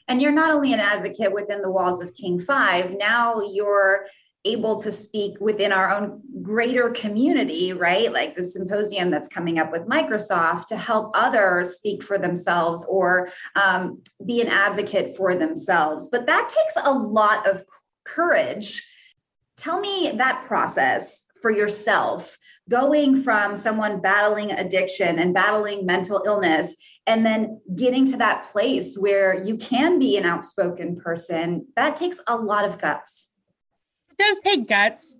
And 0.07 0.21
you're 0.21 0.31
not 0.31 0.51
only 0.51 0.71
an 0.71 0.79
advocate 0.79 1.33
within 1.33 1.63
the 1.63 1.71
walls 1.71 2.03
of 2.03 2.13
King 2.13 2.39
5, 2.39 2.95
now 2.99 3.41
you're 3.41 4.05
able 4.45 4.77
to 4.77 4.91
speak 4.91 5.35
within 5.39 5.71
our 5.71 5.89
own 5.89 6.21
greater 6.41 6.91
community, 6.91 7.73
right? 7.73 8.13
Like 8.13 8.35
the 8.35 8.43
symposium 8.43 9.09
that's 9.09 9.27
coming 9.27 9.57
up 9.57 9.71
with 9.71 9.87
Microsoft 9.87 10.67
to 10.67 10.77
help 10.77 11.11
others 11.15 11.75
speak 11.75 12.03
for 12.03 12.17
themselves 12.17 12.85
or 12.87 13.29
um, 13.55 14.01
be 14.25 14.41
an 14.41 14.47
advocate 14.47 15.15
for 15.17 15.35
themselves. 15.35 16.09
But 16.09 16.27
that 16.27 16.47
takes 16.49 16.85
a 16.85 16.91
lot 16.91 17.49
of 17.49 17.63
courage. 18.03 18.87
Tell 19.57 19.79
me 19.79 20.11
that 20.15 20.43
process 20.45 21.25
for 21.41 21.49
yourself, 21.49 22.37
going 22.69 23.21
from 23.21 23.55
someone 23.55 24.01
battling 24.01 24.51
addiction 24.51 25.19
and 25.19 25.33
battling 25.33 25.85
mental 25.85 26.23
illness 26.25 26.75
and 27.07 27.25
then 27.25 27.61
getting 27.75 28.05
to 28.11 28.17
that 28.17 28.45
place 28.51 28.97
where 28.97 29.43
you 29.43 29.57
can 29.57 29.99
be 29.99 30.17
an 30.17 30.25
outspoken 30.25 30.95
person 30.95 31.67
that 31.75 31.95
takes 31.95 32.19
a 32.27 32.35
lot 32.35 32.65
of 32.65 32.79
guts 32.79 33.31
does 34.17 34.37
take 34.43 34.67
guts. 34.67 35.13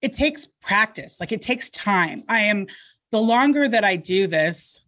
It 0.00 0.14
takes 0.14 0.46
practice. 0.62 1.18
Like 1.20 1.32
it 1.32 1.42
takes 1.42 1.70
time. 1.70 2.22
I 2.28 2.40
am 2.40 2.66
the 3.10 3.20
longer 3.20 3.68
that 3.68 3.84
I 3.84 3.96
do 3.96 4.26
this, 4.26 4.80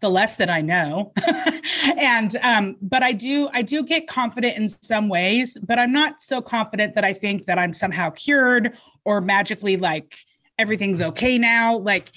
the 0.00 0.10
less 0.10 0.36
that 0.36 0.50
I 0.50 0.60
know. 0.60 1.12
and 1.96 2.36
um, 2.42 2.76
but 2.82 3.02
I 3.02 3.12
do 3.12 3.48
I 3.52 3.62
do 3.62 3.84
get 3.84 4.08
confident 4.08 4.56
in 4.56 4.68
some 4.68 5.08
ways, 5.08 5.56
but 5.62 5.78
I'm 5.78 5.92
not 5.92 6.22
so 6.22 6.40
confident 6.40 6.94
that 6.94 7.04
I 7.04 7.12
think 7.12 7.44
that 7.44 7.58
I'm 7.58 7.74
somehow 7.74 8.10
cured 8.10 8.76
or 9.04 9.20
magically 9.20 9.76
like 9.76 10.16
everything's 10.58 11.02
okay 11.02 11.38
now. 11.38 11.78
Like 11.78 12.12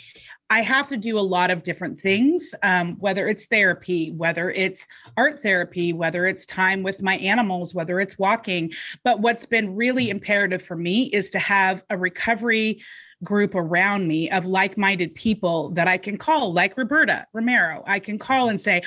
I 0.49 0.61
have 0.61 0.87
to 0.89 0.97
do 0.97 1.19
a 1.19 1.21
lot 1.21 1.51
of 1.51 1.63
different 1.63 2.01
things, 2.01 2.55
um, 2.63 2.95
whether 2.99 3.27
it's 3.27 3.45
therapy, 3.45 4.11
whether 4.11 4.49
it's 4.49 4.87
art 5.15 5.43
therapy, 5.43 5.93
whether 5.93 6.25
it's 6.25 6.45
time 6.45 6.81
with 6.81 7.03
my 7.03 7.17
animals, 7.17 7.75
whether 7.75 7.99
it's 7.99 8.17
walking. 8.17 8.71
But 9.03 9.19
what's 9.19 9.45
been 9.45 9.75
really 9.75 10.09
imperative 10.09 10.63
for 10.63 10.75
me 10.75 11.03
is 11.03 11.29
to 11.31 11.39
have 11.39 11.83
a 11.89 11.97
recovery 11.97 12.81
group 13.23 13.53
around 13.53 14.07
me 14.07 14.31
of 14.31 14.45
like 14.45 14.77
minded 14.77 15.13
people 15.13 15.69
that 15.71 15.87
I 15.87 15.97
can 15.97 16.17
call, 16.17 16.51
like 16.51 16.77
Roberta 16.77 17.25
Romero. 17.33 17.83
I 17.85 17.99
can 17.99 18.17
call 18.17 18.49
and 18.49 18.59
say, 18.59 18.81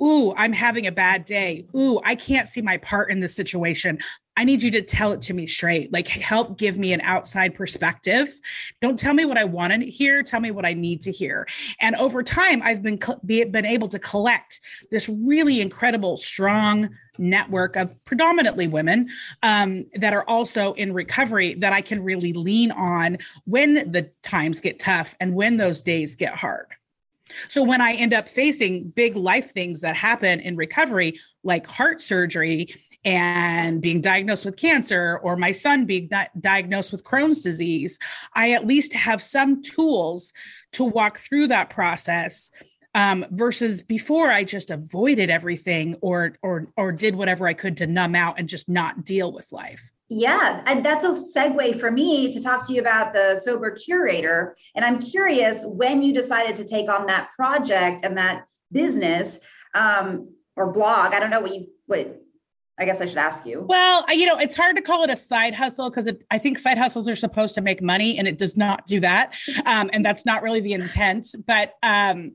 Ooh, 0.00 0.32
I'm 0.36 0.52
having 0.52 0.86
a 0.86 0.92
bad 0.92 1.24
day. 1.24 1.66
Ooh, 1.74 2.00
I 2.04 2.14
can't 2.14 2.48
see 2.48 2.62
my 2.62 2.76
part 2.76 3.10
in 3.10 3.18
this 3.18 3.34
situation. 3.34 3.98
I 4.38 4.44
need 4.44 4.62
you 4.62 4.70
to 4.70 4.82
tell 4.82 5.10
it 5.10 5.22
to 5.22 5.34
me 5.34 5.48
straight. 5.48 5.92
Like, 5.92 6.06
help 6.06 6.58
give 6.58 6.78
me 6.78 6.92
an 6.92 7.00
outside 7.00 7.56
perspective. 7.56 8.28
Don't 8.80 8.96
tell 8.96 9.12
me 9.12 9.24
what 9.24 9.36
I 9.36 9.42
want 9.42 9.72
to 9.72 9.90
hear. 9.90 10.22
Tell 10.22 10.38
me 10.38 10.52
what 10.52 10.64
I 10.64 10.74
need 10.74 11.02
to 11.02 11.10
hear. 11.10 11.48
And 11.80 11.96
over 11.96 12.22
time, 12.22 12.62
I've 12.62 12.80
been 12.80 13.00
been 13.26 13.66
able 13.66 13.88
to 13.88 13.98
collect 13.98 14.60
this 14.92 15.08
really 15.08 15.60
incredible, 15.60 16.16
strong 16.16 16.90
network 17.18 17.74
of 17.74 17.92
predominantly 18.04 18.68
women 18.68 19.08
um, 19.42 19.86
that 19.96 20.12
are 20.12 20.22
also 20.28 20.72
in 20.74 20.92
recovery 20.92 21.54
that 21.54 21.72
I 21.72 21.80
can 21.80 22.04
really 22.04 22.32
lean 22.32 22.70
on 22.70 23.18
when 23.44 23.90
the 23.90 24.12
times 24.22 24.60
get 24.60 24.78
tough 24.78 25.16
and 25.18 25.34
when 25.34 25.56
those 25.56 25.82
days 25.82 26.14
get 26.14 26.36
hard. 26.36 26.66
So 27.48 27.62
when 27.62 27.80
I 27.80 27.92
end 27.92 28.14
up 28.14 28.28
facing 28.28 28.88
big 28.90 29.16
life 29.16 29.52
things 29.52 29.80
that 29.80 29.96
happen 29.96 30.40
in 30.40 30.56
recovery, 30.56 31.20
like 31.42 31.66
heart 31.66 32.00
surgery 32.00 32.74
and 33.04 33.80
being 33.80 34.00
diagnosed 34.00 34.44
with 34.44 34.56
cancer, 34.56 35.20
or 35.22 35.36
my 35.36 35.52
son 35.52 35.86
being 35.86 36.08
di- 36.08 36.28
diagnosed 36.38 36.92
with 36.92 37.04
Crohn's 37.04 37.42
disease, 37.42 37.98
I 38.34 38.52
at 38.52 38.66
least 38.66 38.92
have 38.92 39.22
some 39.22 39.62
tools 39.62 40.32
to 40.72 40.84
walk 40.84 41.18
through 41.18 41.48
that 41.48 41.70
process 41.70 42.50
um, 42.94 43.24
versus 43.30 43.82
before 43.82 44.30
I 44.30 44.44
just 44.44 44.70
avoided 44.70 45.30
everything 45.30 45.96
or 46.00 46.36
or 46.42 46.66
or 46.76 46.92
did 46.92 47.14
whatever 47.14 47.46
I 47.46 47.54
could 47.54 47.76
to 47.78 47.86
numb 47.86 48.14
out 48.14 48.38
and 48.38 48.48
just 48.48 48.68
not 48.68 49.04
deal 49.04 49.32
with 49.32 49.52
life. 49.52 49.92
Yeah, 50.08 50.62
and 50.66 50.84
that's 50.84 51.04
a 51.04 51.10
segue 51.10 51.78
for 51.78 51.90
me 51.90 52.32
to 52.32 52.40
talk 52.40 52.66
to 52.66 52.72
you 52.72 52.80
about 52.80 53.12
the 53.12 53.36
sober 53.36 53.70
curator. 53.72 54.56
And 54.74 54.84
I'm 54.84 55.00
curious 55.00 55.62
when 55.64 56.00
you 56.00 56.14
decided 56.14 56.56
to 56.56 56.64
take 56.64 56.90
on 56.90 57.06
that 57.06 57.28
project 57.36 58.04
and 58.04 58.16
that 58.16 58.46
business 58.72 59.38
um, 59.74 60.32
or 60.56 60.72
blog. 60.72 61.12
I 61.12 61.20
don't 61.20 61.30
know 61.30 61.40
what 61.40 61.54
you 61.54 61.66
what 61.86 62.22
I 62.78 62.84
guess 62.84 63.00
I 63.00 63.06
should 63.06 63.18
ask 63.18 63.44
you. 63.44 63.62
Well, 63.68 64.04
you 64.08 64.26
know, 64.26 64.36
it's 64.36 64.54
hard 64.54 64.76
to 64.76 64.82
call 64.82 65.02
it 65.02 65.10
a 65.10 65.16
side 65.16 65.54
hustle 65.54 65.90
because 65.90 66.12
I 66.30 66.38
think 66.38 66.58
side 66.58 66.78
hustles 66.78 67.08
are 67.08 67.16
supposed 67.16 67.54
to 67.56 67.60
make 67.60 67.82
money 67.82 68.18
and 68.18 68.28
it 68.28 68.38
does 68.38 68.56
not 68.56 68.86
do 68.86 69.00
that. 69.00 69.34
Um, 69.66 69.90
and 69.92 70.04
that's 70.04 70.24
not 70.24 70.42
really 70.42 70.60
the 70.60 70.74
intent. 70.74 71.34
But 71.46 71.74
um, 71.82 72.32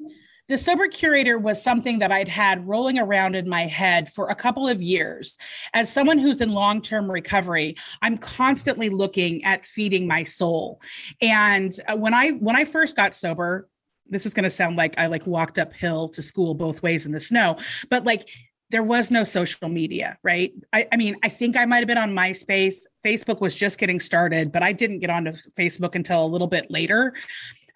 the 0.49 0.57
sober 0.57 0.87
curator 0.87 1.39
was 1.39 1.63
something 1.63 1.99
that 1.99 2.11
I'd 2.11 2.27
had 2.27 2.67
rolling 2.67 2.99
around 2.99 3.35
in 3.35 3.47
my 3.47 3.65
head 3.65 4.11
for 4.11 4.29
a 4.29 4.35
couple 4.35 4.67
of 4.67 4.81
years. 4.81 5.37
As 5.73 5.91
someone 5.91 6.19
who's 6.19 6.41
in 6.41 6.51
long 6.51 6.81
term 6.81 7.09
recovery, 7.09 7.77
I'm 8.01 8.17
constantly 8.17 8.89
looking 8.89 9.43
at 9.45 9.65
feeding 9.65 10.07
my 10.07 10.23
soul. 10.23 10.81
And 11.21 11.71
uh, 11.87 11.95
when 11.95 12.13
I 12.13 12.31
when 12.31 12.57
I 12.57 12.65
first 12.65 12.97
got 12.97 13.15
sober, 13.15 13.69
this 14.05 14.25
is 14.25 14.33
going 14.33 14.43
to 14.43 14.49
sound 14.49 14.75
like 14.75 14.97
I 14.97 15.05
like 15.07 15.25
walked 15.25 15.57
uphill 15.57 16.09
to 16.09 16.21
school 16.21 16.53
both 16.53 16.83
ways 16.83 17.05
in 17.05 17.13
the 17.13 17.21
snow, 17.21 17.57
but 17.89 18.03
like 18.03 18.27
there 18.73 18.81
was 18.81 19.11
no 19.11 19.23
social 19.23 19.69
media, 19.69 20.17
right? 20.23 20.51
I, 20.73 20.87
I, 20.91 20.97
mean, 20.97 21.15
I 21.23 21.29
think 21.29 21.55
I 21.55 21.63
might 21.65 21.77
have 21.77 21.87
been 21.87 21.99
on 21.99 22.09
MySpace. 22.09 22.77
Facebook 23.05 23.39
was 23.39 23.53
just 23.53 23.77
getting 23.77 23.99
started, 23.99 24.51
but 24.51 24.63
I 24.63 24.71
didn't 24.71 24.97
get 24.97 25.11
onto 25.11 25.31
Facebook 25.31 25.93
until 25.93 26.25
a 26.25 26.25
little 26.25 26.47
bit 26.47 26.71
later. 26.71 27.13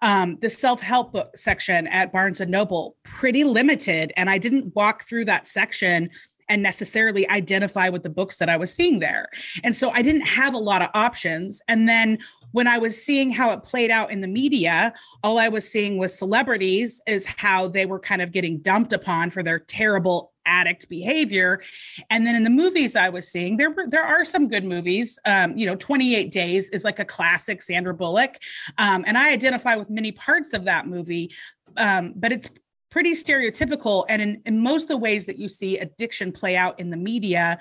Um, 0.01 0.39
the 0.41 0.49
self-help 0.49 1.37
section 1.37 1.85
at 1.85 2.11
Barnes 2.11 2.41
and 2.41 2.49
Noble, 2.49 2.95
pretty 3.03 3.43
limited. 3.43 4.11
And 4.17 4.27
I 4.27 4.39
didn't 4.39 4.75
walk 4.75 5.07
through 5.07 5.25
that 5.25 5.47
section 5.47 6.09
and 6.49 6.63
necessarily 6.63 7.29
identify 7.29 7.89
with 7.89 8.01
the 8.01 8.09
books 8.09 8.39
that 8.39 8.49
I 8.49 8.57
was 8.57 8.73
seeing 8.73 8.97
there. 8.97 9.29
And 9.63 9.75
so 9.75 9.91
I 9.91 10.01
didn't 10.01 10.21
have 10.21 10.55
a 10.55 10.59
lot 10.59 10.81
of 10.81 10.89
options. 10.95 11.61
And 11.67 11.87
then 11.87 12.17
when 12.53 12.67
I 12.67 12.77
was 12.77 13.03
seeing 13.03 13.29
how 13.29 13.51
it 13.51 13.63
played 13.63 13.91
out 13.91 14.11
in 14.11 14.21
the 14.21 14.27
media, 14.27 14.93
all 15.23 15.37
I 15.37 15.49
was 15.49 15.69
seeing 15.69 15.97
with 15.97 16.11
celebrities 16.11 17.01
is 17.05 17.25
how 17.25 17.67
they 17.67 17.85
were 17.85 17.99
kind 17.99 18.21
of 18.21 18.31
getting 18.31 18.59
dumped 18.59 18.93
upon 18.93 19.29
for 19.29 19.43
their 19.43 19.59
terrible 19.59 20.31
addict 20.47 20.89
behavior. 20.89 21.61
And 22.09 22.25
then 22.25 22.35
in 22.35 22.43
the 22.43 22.49
movies 22.49 22.95
I 22.95 23.09
was 23.09 23.27
seeing, 23.27 23.57
there 23.57 23.69
were 23.69 23.85
there 23.87 24.03
are 24.03 24.25
some 24.25 24.47
good 24.47 24.63
movies. 24.63 25.19
Um, 25.25 25.57
you 25.57 25.65
know, 25.65 25.75
28 25.75 26.31
Days 26.31 26.69
is 26.71 26.83
like 26.83 26.99
a 26.99 27.05
classic 27.05 27.61
Sandra 27.61 27.93
Bullock. 27.93 28.37
Um, 28.77 29.03
and 29.05 29.17
I 29.17 29.31
identify 29.31 29.75
with 29.75 29.89
many 29.89 30.11
parts 30.11 30.53
of 30.53 30.63
that 30.63 30.87
movie. 30.87 31.33
Um, 31.75 32.13
but 32.15 32.31
it's 32.31 32.49
pretty 32.89 33.11
stereotypical. 33.11 34.05
And 34.09 34.21
in, 34.21 34.41
in 34.45 34.63
most 34.63 34.83
of 34.83 34.89
the 34.89 34.97
ways 34.97 35.25
that 35.25 35.37
you 35.37 35.49
see 35.49 35.77
addiction 35.77 36.31
play 36.31 36.55
out 36.55 36.79
in 36.79 36.89
the 36.89 36.97
media, 36.97 37.59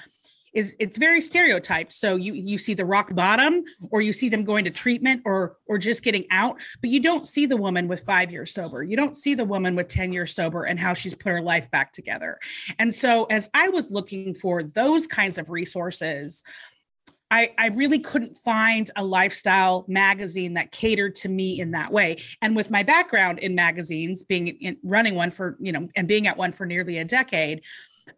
is 0.56 0.74
it's 0.80 0.96
very 0.96 1.20
stereotyped. 1.20 1.92
So 1.92 2.16
you 2.16 2.32
you 2.32 2.58
see 2.58 2.74
the 2.74 2.86
rock 2.86 3.14
bottom, 3.14 3.62
or 3.90 4.00
you 4.00 4.12
see 4.12 4.28
them 4.30 4.42
going 4.42 4.64
to 4.64 4.70
treatment, 4.70 5.22
or 5.24 5.56
or 5.66 5.76
just 5.76 6.02
getting 6.02 6.24
out, 6.30 6.56
but 6.80 6.90
you 6.90 7.00
don't 7.00 7.28
see 7.28 7.44
the 7.46 7.56
woman 7.56 7.86
with 7.86 8.00
five 8.00 8.32
years 8.32 8.52
sober. 8.52 8.82
You 8.82 8.96
don't 8.96 9.16
see 9.16 9.34
the 9.34 9.44
woman 9.44 9.76
with 9.76 9.88
ten 9.88 10.12
years 10.12 10.34
sober 10.34 10.64
and 10.64 10.80
how 10.80 10.94
she's 10.94 11.14
put 11.14 11.30
her 11.30 11.42
life 11.42 11.70
back 11.70 11.92
together. 11.92 12.38
And 12.78 12.94
so 12.94 13.24
as 13.26 13.50
I 13.52 13.68
was 13.68 13.90
looking 13.90 14.34
for 14.34 14.62
those 14.62 15.06
kinds 15.06 15.38
of 15.38 15.50
resources. 15.50 16.42
I, 17.28 17.50
I 17.58 17.66
really 17.68 17.98
couldn't 17.98 18.36
find 18.36 18.88
a 18.94 19.02
lifestyle 19.02 19.84
magazine 19.88 20.54
that 20.54 20.70
catered 20.70 21.16
to 21.16 21.28
me 21.28 21.58
in 21.58 21.72
that 21.72 21.90
way. 21.92 22.18
And 22.40 22.54
with 22.54 22.70
my 22.70 22.84
background 22.84 23.40
in 23.40 23.56
magazines, 23.56 24.22
being 24.22 24.46
in, 24.46 24.76
running 24.84 25.16
one 25.16 25.32
for, 25.32 25.56
you 25.60 25.72
know, 25.72 25.88
and 25.96 26.06
being 26.06 26.28
at 26.28 26.36
one 26.36 26.52
for 26.52 26.66
nearly 26.66 26.98
a 26.98 27.04
decade, 27.04 27.62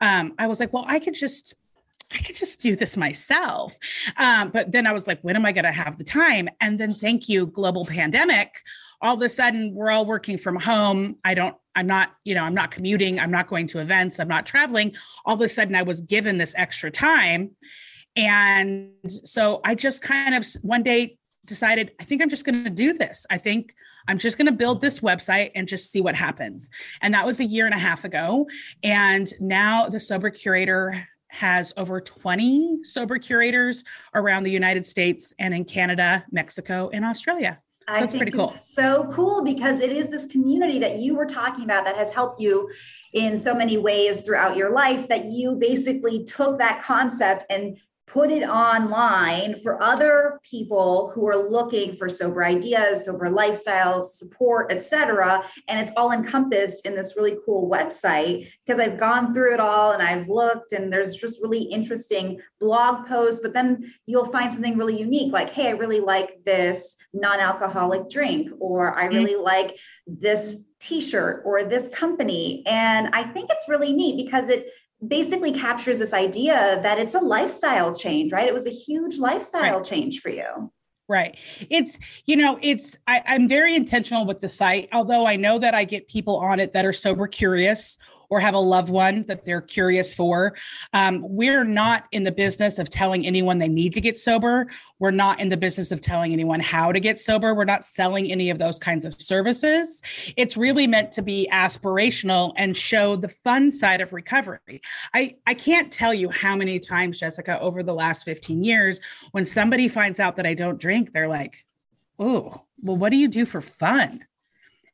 um, 0.03 0.35
I 0.39 0.47
was 0.47 0.61
like, 0.61 0.75
well, 0.75 0.85
I 0.87 0.99
could 0.99 1.15
just 1.15 1.55
I 2.13 2.19
could 2.19 2.37
just 2.37 2.61
do 2.61 2.75
this 2.75 2.97
myself. 2.97 3.79
Um, 4.17 4.51
but 4.51 4.73
then 4.73 4.87
I 4.87 4.93
was 4.93 5.07
like, 5.07 5.21
when 5.21 5.37
am 5.37 5.45
I 5.45 5.53
going 5.53 5.65
to 5.65 5.73
have 5.73 5.99
the 5.99 6.05
time? 6.05 6.49
And 6.61 6.81
then, 6.81 6.93
thank 6.93 7.29
you, 7.29 7.47
global 7.47 7.85
pandemic. 7.85 8.63
All 9.03 9.15
of 9.15 9.23
a 9.23 9.29
sudden, 9.29 9.75
we're 9.75 9.91
all 9.91 10.07
working 10.07 10.39
from 10.39 10.57
home. 10.57 11.17
I 11.23 11.35
don't, 11.35 11.55
I'm 11.77 11.87
not, 11.87 12.15
you 12.25 12.35
know, 12.35 12.45
I'm 12.45 12.55
not 12.55 12.71
commuting. 12.71 13.21
I'm 13.21 13.31
not 13.31 13.49
going 13.49 13.67
to 13.69 13.81
events. 13.81 14.19
I'm 14.19 14.29
not 14.29 14.47
traveling. 14.47 14.97
All 15.25 15.35
of 15.35 15.41
a 15.43 15.49
sudden, 15.49 15.75
I 15.75 15.83
was 15.83 16.01
given 16.01 16.39
this 16.39 16.55
extra 16.57 16.91
time. 16.91 17.51
And 18.17 18.91
so 19.07 19.61
I 19.65 19.75
just 19.75 20.03
kind 20.03 20.35
of 20.35 20.47
one 20.63 20.83
day 20.83 21.19
decided, 21.45 21.93
I 22.01 22.05
think 22.05 22.23
I'm 22.23 22.31
just 22.31 22.45
going 22.45 22.65
to 22.65 22.71
do 22.71 22.95
this. 22.95 23.27
I 23.31 23.39
think 23.39 23.75
I'm 24.09 24.19
just 24.19 24.39
going 24.39 24.47
to 24.47 24.53
build 24.53 24.81
this 24.81 25.01
website 25.01 25.53
and 25.55 25.69
just 25.69 25.93
see 25.93 26.01
what 26.01 26.15
happens. 26.15 26.71
And 27.03 27.13
that 27.15 27.27
was 27.27 27.39
a 27.39 27.45
year 27.45 27.67
and 27.67 27.75
a 27.75 27.79
half 27.79 28.05
ago. 28.05 28.47
And 28.83 29.33
now 29.39 29.89
the 29.89 30.01
Sober 30.01 30.31
Curator 30.31 31.07
has 31.29 31.73
over 31.77 32.01
20 32.01 32.81
sober 32.85 33.19
curators 33.19 33.85
around 34.15 34.45
the 34.45 34.51
United 34.51 34.87
States 34.87 35.35
and 35.39 35.55
in 35.55 35.65
Canada, 35.65 36.25
Mexico, 36.31 36.91
and 36.93 37.05
Australia. 37.05 37.61
So 37.89 37.95
I 37.95 38.01
that's 38.01 38.15
pretty 38.15 38.33
cool. 38.33 38.51
so 38.51 39.09
cool 39.13 39.43
because 39.43 39.81
it 39.81 39.91
is 39.91 40.11
this 40.11 40.27
community 40.27 40.79
that 40.79 40.99
you 40.99 41.15
were 41.15 41.25
talking 41.25 41.65
about 41.65 41.87
that 41.87 41.97
has 41.97 42.13
helped 42.13 42.39
you 42.39 42.71
in 43.15 43.39
so 43.39 43.55
many 43.55 43.79
ways 43.79 44.27
throughout 44.27 44.57
your 44.57 44.71
life 44.71 45.09
that 45.09 45.25
you 45.25 45.57
basically 45.57 46.25
took 46.25 46.59
that 46.59 46.83
concept 46.83 47.47
and 47.49 47.79
put 48.09 48.31
it 48.31 48.43
online 48.43 49.59
for 49.61 49.83
other 49.83 50.41
people 50.43 51.11
who 51.15 51.27
are 51.27 51.49
looking 51.51 51.93
for 51.93 52.09
sober 52.09 52.45
ideas 52.45 53.05
sober 53.05 53.29
lifestyles 53.29 54.05
support 54.05 54.73
etc 54.73 55.43
and 55.69 55.79
it's 55.79 55.93
all 55.97 56.13
encompassed 56.13 56.87
in 56.87 56.95
this 56.95 57.15
really 57.17 57.37
cool 57.45 57.69
website 57.71 58.51
because 58.65 58.81
i've 58.81 58.99
gone 58.99 59.33
through 59.33 59.53
it 59.53 59.61
all 59.61 59.93
and 59.93 60.03
i've 60.03 60.29
looked 60.29 60.73
and 60.73 60.93
there's 60.93 61.15
just 61.15 61.43
really 61.43 61.63
interesting 61.63 62.41
blog 62.61 63.07
posts 63.07 63.41
but 63.43 63.53
then 63.53 63.93
you'll 64.07 64.25
find 64.25 64.51
something 64.51 64.77
really 64.77 64.99
unique 64.99 65.33
like 65.33 65.51
hey 65.51 65.69
i 65.69 65.73
really 65.73 66.01
like 66.01 66.43
this 66.45 66.97
non-alcoholic 67.13 68.09
drink 68.09 68.51
or 68.59 68.99
i 68.99 69.07
mm. 69.07 69.13
really 69.13 69.35
mm-hmm. 69.35 69.45
like 69.45 69.79
this 70.07 70.65
t-shirt 70.81 71.43
or 71.45 71.65
this 71.65 71.89
company 71.91 72.63
and 72.67 73.09
i 73.13 73.23
think 73.23 73.51
it's 73.51 73.69
really 73.69 73.93
neat 73.93 74.17
because 74.25 74.49
it 74.49 74.67
basically 75.07 75.53
captures 75.53 75.99
this 75.99 76.13
idea 76.13 76.81
that 76.83 76.99
it's 76.99 77.15
a 77.15 77.21
lifestyle 77.21 77.95
change, 77.95 78.33
right? 78.33 78.49
It 78.49 78.55
was 78.55 78.67
a 78.67 78.71
huge 78.71 79.19
lifestyle 79.19 79.77
right. 79.77 79.85
change 79.85 80.21
for 80.21 80.31
you. 80.31 80.73
Right. 81.09 81.37
It's, 81.71 81.99
you 82.27 82.37
know, 82.37 82.59
it's, 82.61 82.97
I, 83.07 83.23
I'm 83.27 83.49
very 83.49 83.75
intentional 83.75 84.27
with 84.27 84.41
the 84.41 84.51
site, 84.51 84.89
although 84.93 85.27
I 85.27 85.37
know 85.37 85.59
that 85.59 85.75
I 85.75 85.85
get 85.85 86.09
people 86.09 86.37
on 86.37 86.61
it 86.61 86.75
that 86.75 86.85
are 86.85 86.93
sober 86.93 87.27
curious 87.27 87.97
or 88.31 88.41
have 88.41 88.55
a 88.55 88.59
loved 88.59 88.89
one 88.89 89.25
that 89.27 89.45
they're 89.45 89.61
curious 89.61 90.13
for. 90.13 90.57
Um, 90.93 91.25
we're 91.27 91.65
not 91.65 92.05
in 92.13 92.25
the 92.25 92.33
business 92.33 92.79
of 92.79 92.91
telling 92.91 93.27
anyone 93.27 93.59
they 93.59 93.69
need 93.69 93.95
to 93.95 94.01
get 94.01 94.19
sober. 94.19 94.71
We're 94.99 95.11
not 95.11 95.41
in 95.41 95.49
the 95.49 95.57
business 95.57 95.91
of 95.93 96.01
telling 96.01 96.33
anyone 96.33 96.61
how 96.61 96.93
to 96.93 97.01
get 97.01 97.21
sober. 97.21 97.55
We're 97.55 97.65
not 97.65 97.85
selling 97.85 98.31
any 98.31 98.51
of 98.51 98.59
those 98.59 98.79
kinds 98.79 99.05
of 99.05 99.21
services. 99.21 100.03
It's 100.37 100.57
really 100.57 100.87
meant 100.87 101.13
to 101.13 101.23
be 101.23 101.49
aspirational 101.53 102.53
and 102.57 102.77
show 102.77 103.17
the 103.17 103.29
fun 103.29 103.73
side 103.73 104.01
of 104.01 104.13
recovery. 104.13 104.83
I, 105.15 105.37
I 105.47 105.55
can't 105.55 105.93
tell 105.93 106.13
you 106.13 106.29
how 106.29 106.57
many 106.57 106.79
times, 106.81 107.19
Jessica, 107.19 107.59
over 107.61 107.83
the 107.83 107.95
last 107.95 108.25
15 108.25 108.63
years, 108.63 109.01
when 109.33 109.47
somebody 109.47 109.89
finds 109.89 110.21
out 110.21 110.37
that 110.37 110.47
I 110.47 110.55
don't 110.55 110.81
drink, 110.81 111.13
they're 111.13 111.29
like, 111.29 111.65
oh, 112.19 112.65
well, 112.83 112.97
what 112.97 113.11
do 113.11 113.17
you 113.17 113.29
do 113.29 113.47
for 113.47 113.61
fun? 113.61 114.25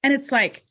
And 0.02 0.12
it's 0.12 0.30
like, 0.30 0.64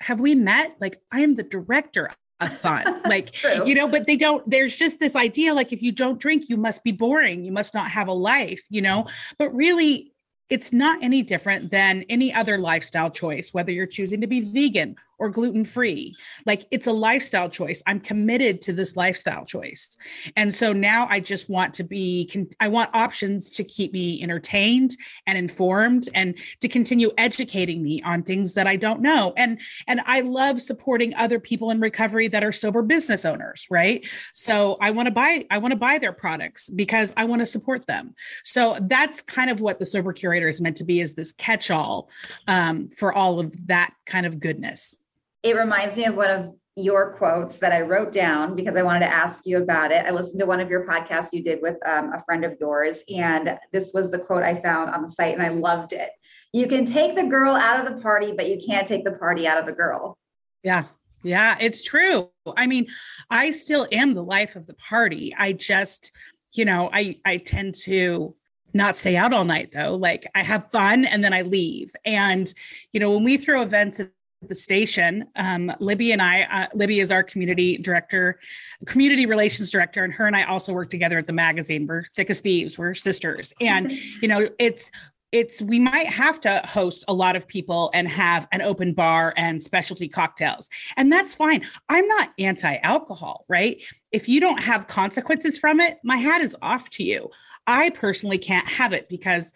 have 0.00 0.20
we 0.20 0.34
met? 0.34 0.76
Like, 0.80 1.00
I 1.12 1.20
am 1.20 1.34
the 1.34 1.42
director 1.42 2.10
of 2.40 2.52
fun. 2.58 3.02
Like, 3.04 3.42
you 3.44 3.74
know, 3.74 3.88
but 3.88 4.06
they 4.06 4.16
don't, 4.16 4.48
there's 4.48 4.74
just 4.74 5.00
this 5.00 5.16
idea 5.16 5.54
like, 5.54 5.72
if 5.72 5.82
you 5.82 5.92
don't 5.92 6.18
drink, 6.18 6.48
you 6.48 6.56
must 6.56 6.84
be 6.84 6.92
boring. 6.92 7.44
You 7.44 7.52
must 7.52 7.74
not 7.74 7.90
have 7.90 8.08
a 8.08 8.12
life, 8.12 8.64
you 8.68 8.82
know? 8.82 9.06
But 9.38 9.54
really, 9.54 10.12
it's 10.48 10.72
not 10.72 11.02
any 11.02 11.22
different 11.22 11.70
than 11.70 12.04
any 12.08 12.32
other 12.32 12.58
lifestyle 12.58 13.10
choice, 13.10 13.52
whether 13.52 13.72
you're 13.72 13.86
choosing 13.86 14.20
to 14.20 14.26
be 14.26 14.40
vegan 14.40 14.96
or 15.18 15.30
gluten 15.30 15.64
free. 15.64 16.14
Like 16.44 16.66
it's 16.70 16.86
a 16.86 16.92
lifestyle 16.92 17.48
choice. 17.48 17.82
I'm 17.86 18.00
committed 18.00 18.62
to 18.62 18.72
this 18.72 18.96
lifestyle 18.96 19.44
choice. 19.44 19.96
And 20.36 20.54
so 20.54 20.72
now 20.72 21.06
I 21.08 21.20
just 21.20 21.48
want 21.48 21.74
to 21.74 21.84
be, 21.84 22.48
I 22.60 22.68
want 22.68 22.94
options 22.94 23.50
to 23.52 23.64
keep 23.64 23.92
me 23.92 24.22
entertained 24.22 24.96
and 25.26 25.38
informed 25.38 26.08
and 26.14 26.36
to 26.60 26.68
continue 26.68 27.12
educating 27.16 27.82
me 27.82 28.02
on 28.02 28.22
things 28.22 28.54
that 28.54 28.66
I 28.66 28.76
don't 28.76 29.00
know. 29.00 29.32
And, 29.36 29.60
and 29.86 30.00
I 30.06 30.20
love 30.20 30.60
supporting 30.60 31.14
other 31.14 31.40
people 31.40 31.70
in 31.70 31.80
recovery 31.80 32.28
that 32.28 32.44
are 32.44 32.52
sober 32.52 32.82
business 32.82 33.24
owners, 33.24 33.66
right? 33.70 34.06
So 34.34 34.76
I 34.80 34.90
want 34.90 35.06
to 35.06 35.12
buy, 35.12 35.46
I 35.50 35.58
want 35.58 35.72
to 35.72 35.76
buy 35.76 35.98
their 35.98 36.12
products 36.12 36.68
because 36.68 37.12
I 37.16 37.24
want 37.24 37.40
to 37.40 37.46
support 37.46 37.86
them. 37.86 38.14
So 38.44 38.76
that's 38.82 39.22
kind 39.22 39.50
of 39.50 39.60
what 39.60 39.78
the 39.78 39.86
sober 39.86 40.12
curator 40.12 40.48
is 40.48 40.60
meant 40.60 40.76
to 40.76 40.84
be 40.84 41.00
is 41.00 41.14
this 41.14 41.32
catch 41.32 41.70
all 41.70 42.10
um, 42.46 42.88
for 42.90 43.12
all 43.12 43.40
of 43.40 43.66
that 43.66 43.94
kind 44.04 44.26
of 44.26 44.40
goodness 44.40 44.98
it 45.42 45.56
reminds 45.56 45.96
me 45.96 46.04
of 46.04 46.14
one 46.14 46.30
of 46.30 46.54
your 46.76 47.14
quotes 47.14 47.58
that 47.58 47.72
I 47.72 47.80
wrote 47.80 48.12
down 48.12 48.54
because 48.54 48.76
I 48.76 48.82
wanted 48.82 49.00
to 49.00 49.12
ask 49.12 49.46
you 49.46 49.62
about 49.62 49.92
it. 49.92 50.04
I 50.04 50.10
listened 50.10 50.40
to 50.40 50.46
one 50.46 50.60
of 50.60 50.68
your 50.68 50.86
podcasts 50.86 51.32
you 51.32 51.42
did 51.42 51.60
with 51.62 51.76
um, 51.86 52.12
a 52.12 52.22
friend 52.24 52.44
of 52.44 52.56
yours, 52.60 53.02
and 53.14 53.58
this 53.72 53.92
was 53.94 54.10
the 54.10 54.18
quote 54.18 54.42
I 54.42 54.54
found 54.54 54.90
on 54.90 55.02
the 55.02 55.10
site, 55.10 55.34
and 55.34 55.42
I 55.42 55.48
loved 55.48 55.92
it. 55.92 56.10
You 56.52 56.66
can 56.66 56.84
take 56.84 57.14
the 57.14 57.24
girl 57.24 57.54
out 57.54 57.80
of 57.84 57.94
the 57.94 58.00
party, 58.00 58.32
but 58.36 58.48
you 58.48 58.58
can't 58.64 58.86
take 58.86 59.04
the 59.04 59.12
party 59.12 59.46
out 59.46 59.58
of 59.58 59.66
the 59.66 59.72
girl. 59.72 60.18
Yeah. 60.62 60.84
Yeah, 61.22 61.56
it's 61.58 61.82
true. 61.82 62.30
I 62.56 62.68
mean, 62.68 62.86
I 63.30 63.50
still 63.50 63.88
am 63.90 64.14
the 64.14 64.22
life 64.22 64.54
of 64.54 64.66
the 64.66 64.74
party. 64.74 65.34
I 65.36 65.52
just, 65.52 66.12
you 66.52 66.64
know, 66.64 66.88
I 66.92 67.18
I 67.24 67.38
tend 67.38 67.74
to 67.84 68.36
not 68.72 68.96
stay 68.96 69.16
out 69.16 69.32
all 69.32 69.44
night 69.44 69.70
though. 69.72 69.96
Like 69.96 70.26
I 70.36 70.44
have 70.44 70.70
fun 70.70 71.04
and 71.04 71.24
then 71.24 71.32
I 71.32 71.42
leave. 71.42 71.96
And 72.04 72.52
you 72.92 73.00
know, 73.00 73.10
when 73.10 73.24
we 73.24 73.38
throw 73.38 73.62
events 73.62 73.98
at 73.98 74.10
the 74.42 74.54
station, 74.54 75.26
um, 75.36 75.72
Libby 75.80 76.12
and 76.12 76.22
I, 76.22 76.42
uh, 76.42 76.66
Libby 76.74 77.00
is 77.00 77.10
our 77.10 77.22
community 77.22 77.78
director, 77.78 78.38
community 78.86 79.26
relations 79.26 79.70
director, 79.70 80.04
and 80.04 80.12
her 80.12 80.26
and 80.26 80.36
I 80.36 80.44
also 80.44 80.72
work 80.72 80.90
together 80.90 81.18
at 81.18 81.26
the 81.26 81.32
magazine. 81.32 81.86
We're 81.86 82.04
thick 82.14 82.30
as 82.30 82.40
thieves. 82.40 82.78
We're 82.78 82.94
sisters, 82.94 83.54
and 83.60 83.92
you 84.22 84.28
know, 84.28 84.48
it's 84.58 84.90
it's 85.32 85.60
we 85.60 85.78
might 85.78 86.06
have 86.06 86.40
to 86.42 86.62
host 86.64 87.04
a 87.08 87.12
lot 87.12 87.36
of 87.36 87.48
people 87.48 87.90
and 87.92 88.08
have 88.08 88.46
an 88.52 88.62
open 88.62 88.94
bar 88.94 89.34
and 89.36 89.60
specialty 89.60 90.08
cocktails. 90.08 90.70
And 90.96 91.12
that's 91.12 91.34
fine. 91.34 91.66
I'm 91.88 92.06
not 92.06 92.30
anti-alcohol 92.38 93.44
right? 93.48 93.82
If 94.12 94.28
you 94.28 94.40
don't 94.40 94.62
have 94.62 94.86
consequences 94.86 95.58
from 95.58 95.80
it 95.80 95.98
my 96.04 96.16
hat 96.16 96.42
is 96.42 96.56
off 96.62 96.88
to 96.90 97.02
you. 97.02 97.30
I 97.66 97.90
personally 97.90 98.38
can't 98.38 98.66
have 98.68 98.92
it 98.92 99.08
because 99.08 99.52